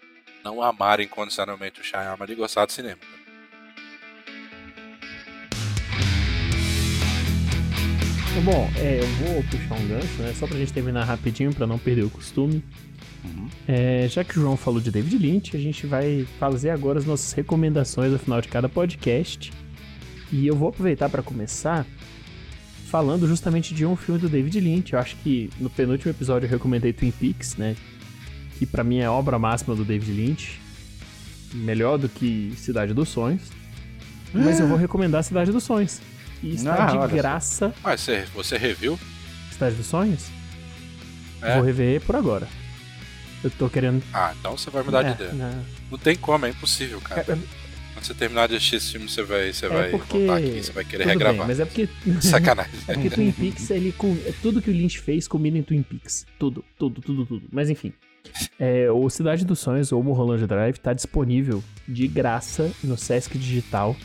[0.44, 3.02] não amar incondicionalmente o Shyamalan e gostar do cinema.
[8.44, 10.34] Bom, é, eu vou puxar um gancho, né?
[10.36, 12.64] Só pra gente terminar rapidinho, para não perder o costume.
[13.24, 13.50] Uhum.
[13.68, 17.06] É, já que o João falou de David Lynch, a gente vai fazer agora as
[17.06, 19.52] nossas recomendações ao final de cada podcast.
[20.32, 21.86] E eu vou aproveitar para começar
[22.90, 24.94] falando justamente de um filme do David Lynch.
[24.94, 27.76] Eu acho que no penúltimo episódio eu recomendei Twin Peaks, né?
[28.58, 30.62] Que para mim é a obra máxima do David Lynch.
[31.54, 33.44] Melhor do que Cidade dos Sonhos.
[34.34, 36.02] Mas eu vou recomendar Cidade dos Sonhos.
[36.44, 37.74] E está ah, de graça.
[37.84, 39.00] Ah, você, você reviu?
[39.52, 40.28] Cidade dos Sonhos?
[41.42, 41.56] É.
[41.56, 42.48] Vou rever por agora.
[43.44, 44.04] Eu tô querendo.
[44.14, 45.34] Ah, então você vai mudar é, de ideia.
[45.34, 45.66] Não.
[45.92, 47.26] não tem como, é impossível, cara.
[47.28, 47.38] É, é
[48.06, 50.18] quando você terminar de assistir esse filme, você vai, você é vai porque...
[50.18, 51.38] voltar aqui, você vai querer Tudo regravar.
[51.40, 51.90] Bem, mas é porque.
[52.22, 52.72] Sacanagem.
[52.88, 53.94] é porque Twin Peaks, ele,
[54.42, 56.26] tudo que o Lynch fez combina em Twin Peaks.
[56.38, 57.48] Tudo, tudo, tudo, tudo.
[57.52, 57.92] Mas enfim.
[58.60, 63.96] É, o Cidade dos Sonhos, ou Mulholland Drive, tá disponível de graça no Sesc Digital.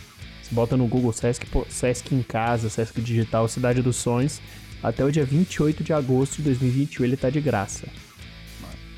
[0.42, 4.40] Você bota no Google Sesc, Sesc em casa, Sesc Digital, Cidade dos Sonhos.
[4.82, 7.86] Até o dia 28 de agosto de 2021 ele tá de graça.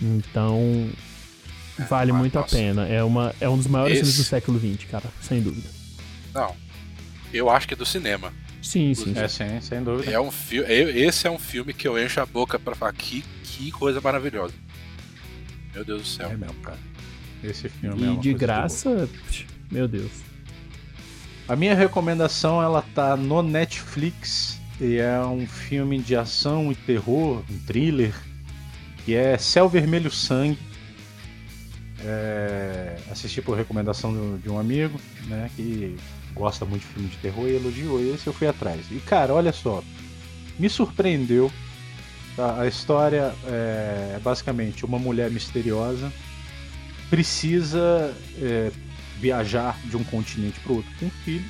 [0.00, 0.90] Então,
[1.78, 2.54] é, vale muito nossa.
[2.54, 2.86] a pena.
[2.86, 4.02] É, uma, é um dos maiores Esse...
[4.02, 5.68] filmes do século XX, cara, sem dúvida.
[6.34, 6.54] Não.
[7.32, 8.32] Eu acho que é do cinema.
[8.60, 9.12] Sim, sim.
[9.16, 10.10] É, sim, sem dúvida.
[10.10, 13.24] É um fi esse é um filme que eu encho a boca pra falar que,
[13.42, 14.54] que coisa maravilhosa.
[15.74, 16.30] Meu Deus do céu.
[16.30, 16.78] É mesmo, cara.
[17.42, 20.12] Esse filme e é uma de graça, de meu Deus.
[21.48, 24.60] A minha recomendação, ela tá no Netflix.
[24.80, 28.14] E é um filme de ação e terror, um thriller
[29.04, 30.58] que é Céu Vermelho Sangue.
[32.04, 35.96] É, assisti por recomendação de um amigo, né, que
[36.34, 38.90] gosta muito de filme de terror e elogiou esse, eu fui atrás.
[38.90, 39.82] E cara, olha só,
[40.58, 41.50] me surpreendeu.
[42.58, 46.10] A história é basicamente uma mulher misteriosa
[47.12, 48.72] precisa é,
[49.18, 51.44] viajar de um continente para outro com um filho.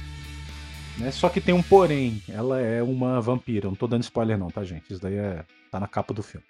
[0.98, 1.12] Né?
[1.12, 3.68] Só que tem um porém, ela é uma vampira.
[3.68, 4.92] Não tô dando spoiler não, tá gente?
[4.92, 6.44] Isso daí é, tá na capa do filme.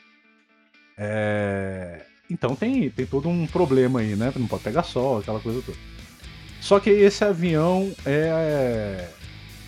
[0.96, 2.06] É...
[2.30, 4.32] Então tem, tem todo um problema aí, né?
[4.36, 5.78] Não pode pegar sol, aquela coisa toda.
[6.60, 9.08] Só que esse avião é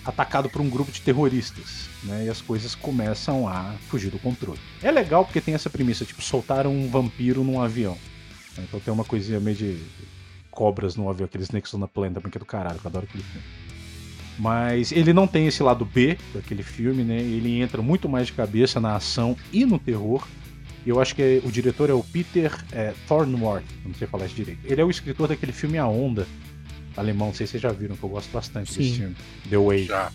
[0.05, 2.27] atacado por um grupo de terroristas, né?
[2.27, 4.61] E as coisas começam a fugir do controle.
[4.83, 7.97] É legal porque tem essa premissa, tipo, soltaram um vampiro num avião.
[8.59, 9.79] Então tem uma coisinha meio de
[10.51, 13.47] cobras no avião, aqueles Nexon na Planta, que é do caralho, eu adoro aquele filme.
[14.39, 17.17] Mas ele não tem esse lado B daquele filme, né?
[17.17, 20.27] Ele entra muito mais de cabeça na ação e no terror.
[20.87, 24.61] Eu acho que o diretor é o Peter é, Thornworth, não sei falar isso direito.
[24.65, 26.27] Ele é o escritor daquele filme A Onda,
[26.97, 28.81] alemão, não sei se vocês já viram, que eu gosto bastante Sim.
[28.81, 29.17] desse filme.
[29.49, 29.85] The Way.
[29.87, 30.13] Já.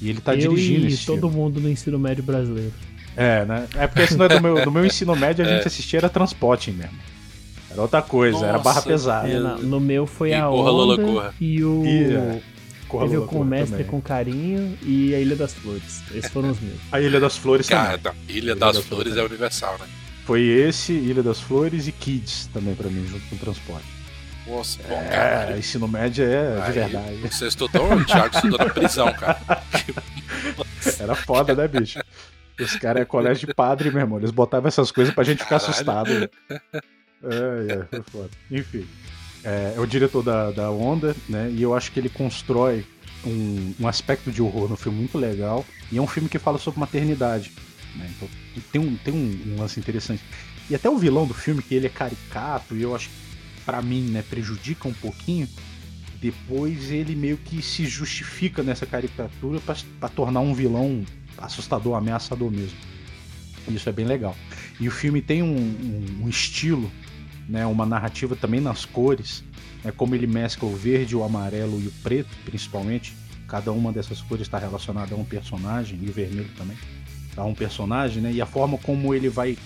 [0.00, 1.36] E ele tá eu dirigindo e esse todo filme.
[1.36, 2.72] mundo no ensino médio brasileiro.
[3.16, 3.68] É, né?
[3.74, 5.66] É porque esse não é do meu, do meu ensino médio, a gente é.
[5.66, 6.98] assistia era transporting mesmo.
[7.70, 9.28] Era outra coisa, Nossa, era barra pesada.
[9.28, 11.84] É, no meu foi e a Corra Onda Lola, e o...
[11.84, 12.42] E, é.
[13.00, 13.86] Teve o Com o Mestre também.
[13.86, 16.02] com Carinho e a Ilha das Flores.
[16.14, 16.78] Esses foram os meus.
[16.90, 18.20] A Ilha das Flores Cara, também.
[18.28, 19.86] Ilha, Ilha das, das Flores, Flores é universal, né?
[20.24, 23.86] Foi esse, Ilha das Flores e Kids também para mim, junto com o transporte.
[24.46, 25.58] Nossa, bom, é, cara.
[25.58, 27.16] ensino médio é Aí, de verdade.
[27.16, 29.38] Você estudou, o Thiago estudou na prisão, cara.
[30.98, 32.00] Era foda, né, bicho?
[32.60, 34.18] Os caras é colégio de padre, meu irmão.
[34.18, 35.70] Eles botavam essas coisas pra gente ficar Caralho.
[35.70, 36.30] assustado.
[36.50, 38.30] É, é, foi foda.
[38.50, 38.86] Enfim.
[39.44, 41.50] É, é, o diretor da, da Onda, né?
[41.50, 42.84] E eu acho que ele constrói
[43.24, 45.64] um, um aspecto de horror no filme muito legal.
[45.90, 47.52] E é um filme que fala sobre maternidade.
[47.96, 48.10] Né?
[48.16, 48.28] Então
[48.72, 50.22] tem, um, tem um, um, lance interessante.
[50.68, 53.14] E até o vilão do filme, que ele é caricato, e eu acho que
[53.64, 55.48] pra mim, né, prejudica um pouquinho.
[56.20, 61.04] Depois ele meio que se justifica nessa caricatura para tornar um vilão
[61.36, 62.76] assustador, ameaçador mesmo.
[63.68, 64.36] Isso é bem legal.
[64.78, 66.90] E o filme tem um, um, um estilo,
[67.48, 69.42] né, uma narrativa também nas cores,
[69.82, 73.14] né, como ele mescla o verde, o amarelo e o preto, principalmente.
[73.48, 76.76] Cada uma dessas cores está relacionada a um personagem, e o vermelho também
[77.36, 78.32] a um personagem, né?
[78.32, 79.56] E a forma como ele vai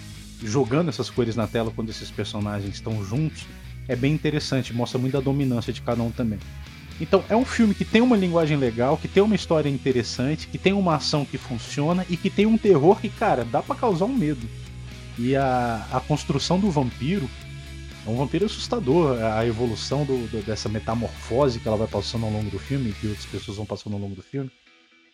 [0.42, 3.46] jogando essas cores na tela quando esses personagens estão juntos
[3.88, 6.38] é bem interessante, mostra muito a dominância de cada um também.
[7.00, 10.58] Então é um filme que tem uma linguagem legal, que tem uma história interessante, que
[10.58, 14.06] tem uma ação que funciona e que tem um terror que, cara, dá para causar
[14.06, 14.48] um medo.
[15.18, 17.28] E a, a construção do vampiro
[18.06, 22.30] É um vampiro assustador, a evolução do, do, dessa metamorfose que ela vai passando ao
[22.30, 24.50] longo do filme, que outras pessoas vão passando ao longo do filme.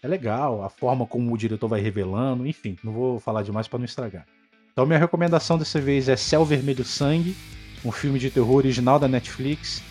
[0.02, 3.78] É legal, a forma como o diretor vai revelando, enfim, não vou falar demais para
[3.78, 4.26] não estragar.
[4.72, 7.36] Então minha recomendação dessa vez é Céu Vermelho Sangue,
[7.84, 9.82] um filme de terror original da Netflix.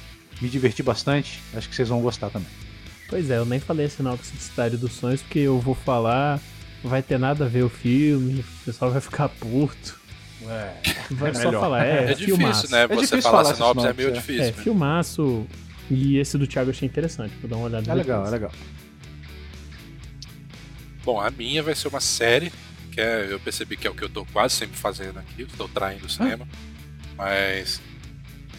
[0.41, 2.47] Me diverti bastante, acho que vocês vão gostar também.
[3.07, 6.39] Pois é, eu nem falei a sinopse de Cidade dos Sonhos, porque eu vou falar,
[6.83, 9.99] não vai ter nada a ver o filme, o pessoal vai ficar puto.
[10.47, 10.73] É,
[11.11, 11.59] Vai é só melhor.
[11.61, 12.61] falar, é, É filmaço.
[12.63, 12.83] difícil, né?
[12.83, 14.11] É Você difícil falar falar sinopse é sinopse, meio é.
[14.11, 14.43] difícil.
[14.43, 14.53] É, né?
[14.53, 15.45] filmaço.
[15.91, 18.31] E esse do Thiago eu achei interessante, vou dar uma olhada É legal, é depois.
[18.31, 18.51] legal.
[21.03, 22.51] Bom, a minha vai ser uma série,
[22.91, 25.67] que é, eu percebi que é o que eu tô quase sempre fazendo aqui, estou
[25.67, 26.47] traindo o cinema,
[27.17, 27.81] mas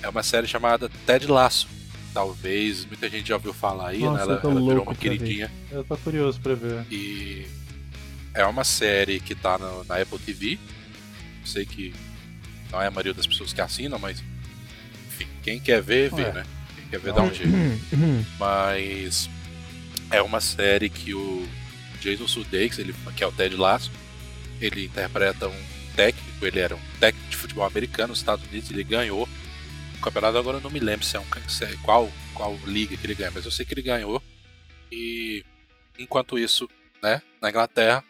[0.02, 1.69] é uma série chamada Ted Lasso.
[2.12, 4.32] Talvez muita gente já ouviu falar aí, Nossa, né?
[4.32, 4.98] Ela, ela virou uma pra ver.
[4.98, 5.51] queridinha.
[5.70, 6.85] Eu tô curioso pra ver.
[6.90, 7.47] E
[8.35, 10.59] é uma série que tá no- na Apple TV.
[11.44, 11.94] Sei que
[12.70, 14.23] não é a maioria das pessoas que assinam, mas
[15.09, 16.32] enfim, quem quer ver, vê, É.
[16.35, 16.44] né?
[16.77, 17.52] Quem quer ver, dá um jeito.
[18.39, 19.31] Mas
[20.10, 21.48] é uma série que o
[22.03, 23.91] Jason Sudeikis, ele, que é o Ted Lasso,
[24.61, 25.65] ele interpreta um
[25.95, 29.29] técnico, ele era um técnico de futebol americano nos Estados Unidos, ele ganhou
[29.97, 32.97] o campeonato, agora eu não me lembro se é um se é qual, qual liga
[32.97, 34.23] que ele ganha, mas eu sei que ele ganhou.
[34.91, 35.45] E
[35.99, 36.69] enquanto isso,
[37.03, 38.05] né, na Inglaterra,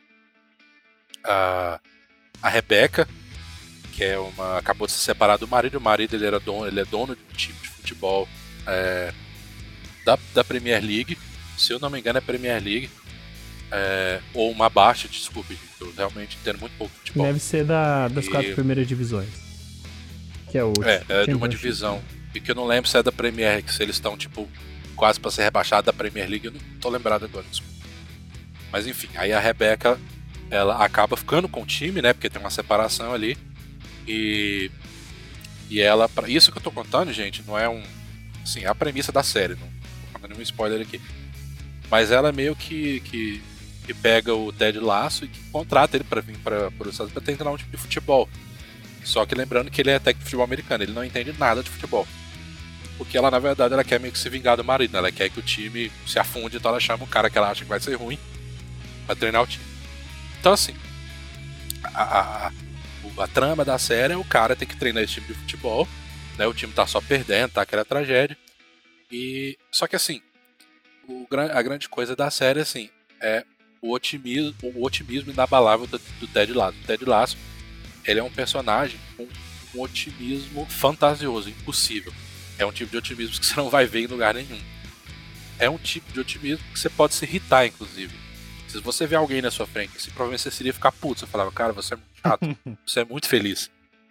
[1.24, 1.80] a,
[2.42, 3.08] a Rebeca,
[3.92, 6.80] que é uma acabou de se separar do marido, o marido ele era dono, ele
[6.80, 8.28] é dono de um time de futebol
[8.66, 9.12] é,
[10.04, 11.18] da, da Premier League,
[11.58, 12.90] se eu não me engano é Premier League,
[13.72, 17.26] é, ou uma baixa, desculpe, eu realmente entendo muito pouco de futebol.
[17.26, 19.28] Deve ser da, das E- quatro primeiras divisões.
[20.50, 20.72] Que é o.
[20.84, 22.00] É, é de uma divisão.
[22.34, 24.48] E que eu não lembro se é da Premier League, se eles estão, tipo,
[24.94, 27.44] quase pra ser rebaixados da Premier League, eu não tô lembrado agora.
[27.50, 27.72] desculpa.
[28.70, 29.98] Mas enfim, aí a Rebeca,
[30.50, 32.12] ela acaba ficando com o time, né?
[32.12, 33.36] Porque tem uma separação ali.
[34.06, 34.70] E.
[35.70, 36.08] E ela.
[36.08, 37.82] pra- Isso que eu tô contando, gente, não é um.
[38.42, 41.00] Assim, é a premissa da série, não tô contando nenhum spoiler aqui.
[41.90, 43.00] Mas ela meio que.
[43.00, 43.42] que,
[43.86, 47.12] que pega o Ted Laço e que contrata ele pra vir para os Estados Unidos
[47.12, 48.28] pra tentar um tipo de futebol.
[49.04, 51.68] Só que lembrando que ele é técnico de futebol americano, ele não entende nada de
[51.70, 52.06] futebol.
[52.96, 54.98] Porque ela, na verdade, ela quer meio que se vingar do marido, né?
[54.98, 57.64] Ela quer que o time se afunde, então ela chama o cara que ela acha
[57.64, 58.18] que vai ser ruim
[59.06, 59.64] pra treinar o time.
[60.38, 60.74] Então, assim,
[61.94, 62.52] a, a,
[63.18, 65.88] a- trama da série é o cara ter que treinar esse time de futebol,
[66.38, 66.46] né?
[66.46, 68.36] O time tá só perdendo, tá aquela tragédia.
[69.10, 70.20] E só que assim,
[71.08, 72.88] o, a grande coisa da série assim
[73.20, 73.44] é
[73.82, 76.78] o otimismo, o otimismo inabalável do, do Ted Lasso.
[76.82, 77.36] O Ted Lasso,
[78.04, 79.26] ele é um personagem com
[79.74, 82.12] um otimismo fantasioso, impossível.
[82.58, 84.60] É um tipo de otimismo que você não vai ver em lugar nenhum.
[85.58, 88.14] É um tipo de otimismo que você pode se irritar, inclusive.
[88.68, 91.20] Se você vê alguém na sua frente, assim, provavelmente você seria ficar puto.
[91.20, 93.68] Você falava, cara, você é muito chato, você é muito feliz.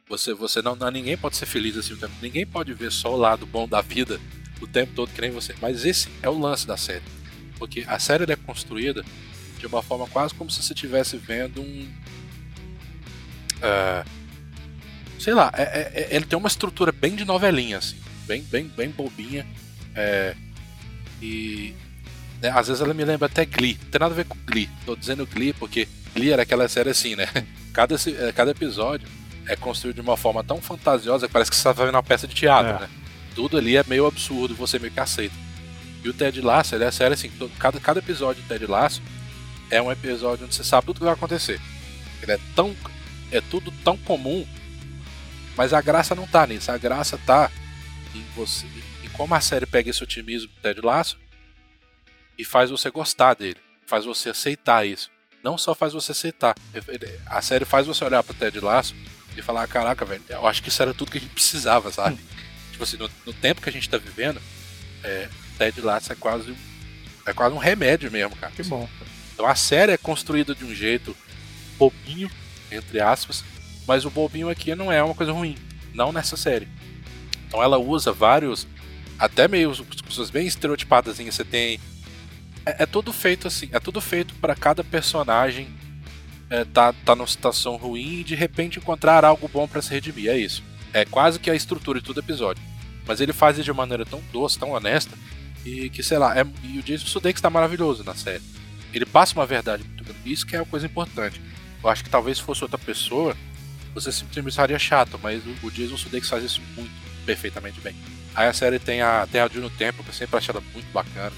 [0.10, 2.14] Você, você não, não- ninguém pode ser feliz assim o tempo.
[2.22, 4.20] Ninguém pode ver só o lado bom da vida
[4.60, 5.56] o tempo todo que nem você.
[5.62, 7.04] Mas esse é o lance da série,
[7.58, 9.04] porque a série é construída
[9.62, 11.88] de uma forma quase como se você estivesse vendo um,
[13.62, 14.04] ah,
[15.20, 17.98] sei lá, é- é- é- ele tem uma estrutura bem de novelinha, assim,
[18.28, 19.46] bem, bem, bem bobinha.
[19.96, 20.36] é,
[21.22, 21.74] e
[22.42, 23.78] né, às vezes ela me lembra até Glee.
[23.84, 24.70] Não tem nada a ver com Glee.
[24.86, 27.28] Tô dizendo Glee porque Glee era aquela série assim, né?
[27.74, 29.08] Cada, eh, cada episódio
[29.48, 32.26] é construído de uma forma tão fantasiosa que parece que você tá vendo uma peça
[32.28, 32.80] de teatro, É.
[32.80, 32.90] né?
[33.36, 35.36] Tudo ali é meio absurdo, você meio que aceita.
[36.04, 39.02] E o Ted Lasso, ele é sério assim, todo- cada, cada episódio do Ted Lasso
[39.72, 41.60] é um episódio onde você sabe tudo que vai acontecer.
[42.22, 42.76] Ele é tão.
[43.32, 44.46] É tudo tão comum,
[45.56, 46.70] mas a graça não tá nisso.
[46.70, 47.50] A graça tá
[48.14, 48.68] em você.
[49.04, 51.18] Em como a série pega esse otimismo do Ted Lasso
[52.38, 53.58] e faz você gostar dele.
[53.88, 55.10] Faz você aceitar isso.
[55.42, 56.56] Não só faz você aceitar.
[57.26, 58.94] A série faz você olhar pro Ted Lasso
[59.36, 62.20] e falar, caraca, velho, eu acho que isso era tudo que a gente precisava, sabe?
[62.72, 64.42] tipo assim, no, no tempo que a gente tá vivendo,
[65.04, 66.56] é, Ted Lasso é quase um,
[67.26, 68.52] é quase um remédio mesmo, cara.
[68.52, 68.90] Que bom.
[69.42, 71.18] Então a série é construída de um jeito
[71.76, 72.30] bobinho,
[72.72, 73.44] entre aspas,
[73.88, 75.58] mas o bobinho aqui não é uma coisa ruim,
[75.96, 76.68] não nessa série.
[77.48, 78.68] Então ela usa vários,
[79.18, 81.80] até meio pessoas bem estereotipadas, assim, você tem
[82.68, 85.76] é, é tudo feito assim, é tudo feito para cada personagem
[86.48, 90.30] é, tá, tá numa situação ruim e de repente encontrar algo bom para se redimir,
[90.30, 90.64] é isso.
[90.94, 92.64] É quase que a estrutura de todo episódio.
[93.08, 95.18] Mas ele faz de maneira tão doce, tão honesta,
[95.66, 98.61] e que, sei lá, é, e o Jason Sudeikis tá maravilhoso na série.
[98.94, 100.32] Ele passa uma verdade muito grande.
[100.32, 101.42] Isso que é a coisa importante.
[101.84, 103.36] Eu acho que talvez se fosse outra pessoa,
[103.94, 106.92] você simplesmente estaria chato, mas o, o Jason Sudeikis faz isso muito
[107.26, 107.96] perfeitamente bem.
[108.36, 110.92] Aí a série tem a, tem a Juno Temple, que eu sempre achei ela muito
[110.92, 111.36] bacana.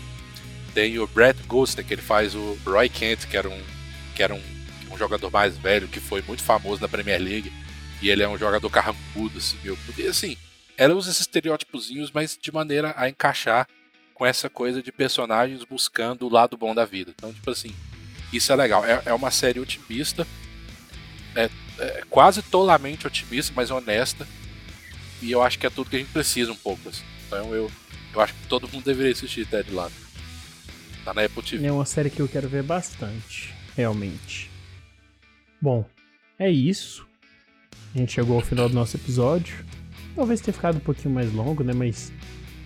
[0.74, 3.64] Tem o Brett Gostin, que ele faz o Roy Kent, que era um,
[4.16, 4.42] que era um,
[4.92, 7.52] um jogador mais velho, que foi muito famoso na Premier League.
[8.02, 9.78] E ele é um jogador carrancudo, assim, meu.
[9.98, 10.38] E assim,
[10.78, 13.68] ela usa esses estereótipozinhos, mas de maneira a encaixar
[14.14, 17.12] com essa coisa de personagens buscando o lado bom da vida.
[17.16, 17.74] Então, tipo assim,
[18.32, 18.86] isso é legal.
[18.86, 20.28] É, é uma série otimista,
[21.36, 21.50] é,
[21.80, 24.28] é, quase tolamente otimista, mas honesta.
[25.22, 26.90] E eu acho que é tudo que a gente precisa um pouco.
[26.90, 27.04] Assim.
[27.28, 27.72] Então eu,
[28.14, 30.04] eu acho que todo mundo deveria assistir Ted Lasso.
[31.04, 31.66] Tá na Apple TV.
[31.66, 34.50] É uma série que eu quero ver bastante, realmente.
[35.62, 35.86] Bom,
[36.40, 37.08] é isso.
[37.94, 39.66] A gente chegou ao final do nosso episódio.
[40.16, 41.74] Talvez tenha ficado um pouquinho mais longo, né?
[41.74, 42.12] Mas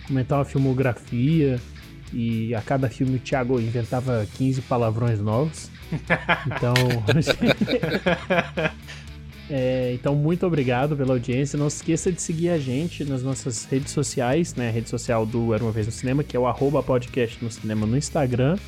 [0.08, 1.60] comentar uma filmografia
[2.12, 5.70] e a cada filme o Thiago inventava 15 palavrões novos.
[6.46, 6.74] Então.
[9.48, 11.58] é, então, muito obrigado pela audiência.
[11.58, 14.68] Não se esqueça de seguir a gente nas nossas redes sociais, né?
[14.68, 17.50] A rede social do Era uma Vez no Cinema, que é o arroba podcast no
[17.50, 18.58] cinema no Instagram,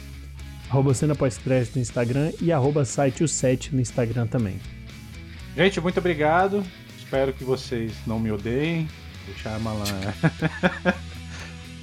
[0.71, 4.59] arroba cena pós-crédito no Instagram e arroba site o 7 no Instagram também.
[5.55, 6.65] Gente, muito obrigado.
[6.99, 8.89] Espero que vocês não me odeiem.
[9.29, 9.85] O Shyamalan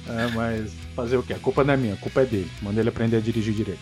[0.08, 1.34] é, mas fazer o quê?
[1.34, 2.50] A culpa não é minha, a culpa é dele.
[2.62, 3.80] Manda ele aprender a dirigir direito.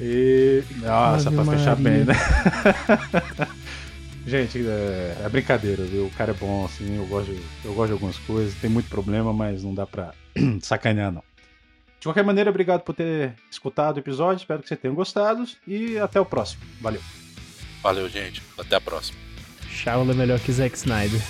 [0.00, 0.62] E.
[0.76, 2.14] Nossa, Ave pra fechar bem, né?
[4.26, 6.06] Gente, é, é, brincadeira, viu?
[6.06, 8.90] O cara é bom, assim, eu gosto, de, eu gosto de algumas coisas, tem muito
[8.90, 10.12] problema, mas não dá pra
[10.60, 11.22] sacanear, não.
[11.98, 15.98] De qualquer maneira, obrigado por ter escutado o episódio, espero que vocês tenham gostado e
[15.98, 16.62] até o próximo.
[16.80, 17.00] Valeu.
[17.82, 18.42] Valeu, gente.
[18.58, 19.18] Até a próxima.
[19.68, 21.20] Shaula é melhor que Zack Snyder.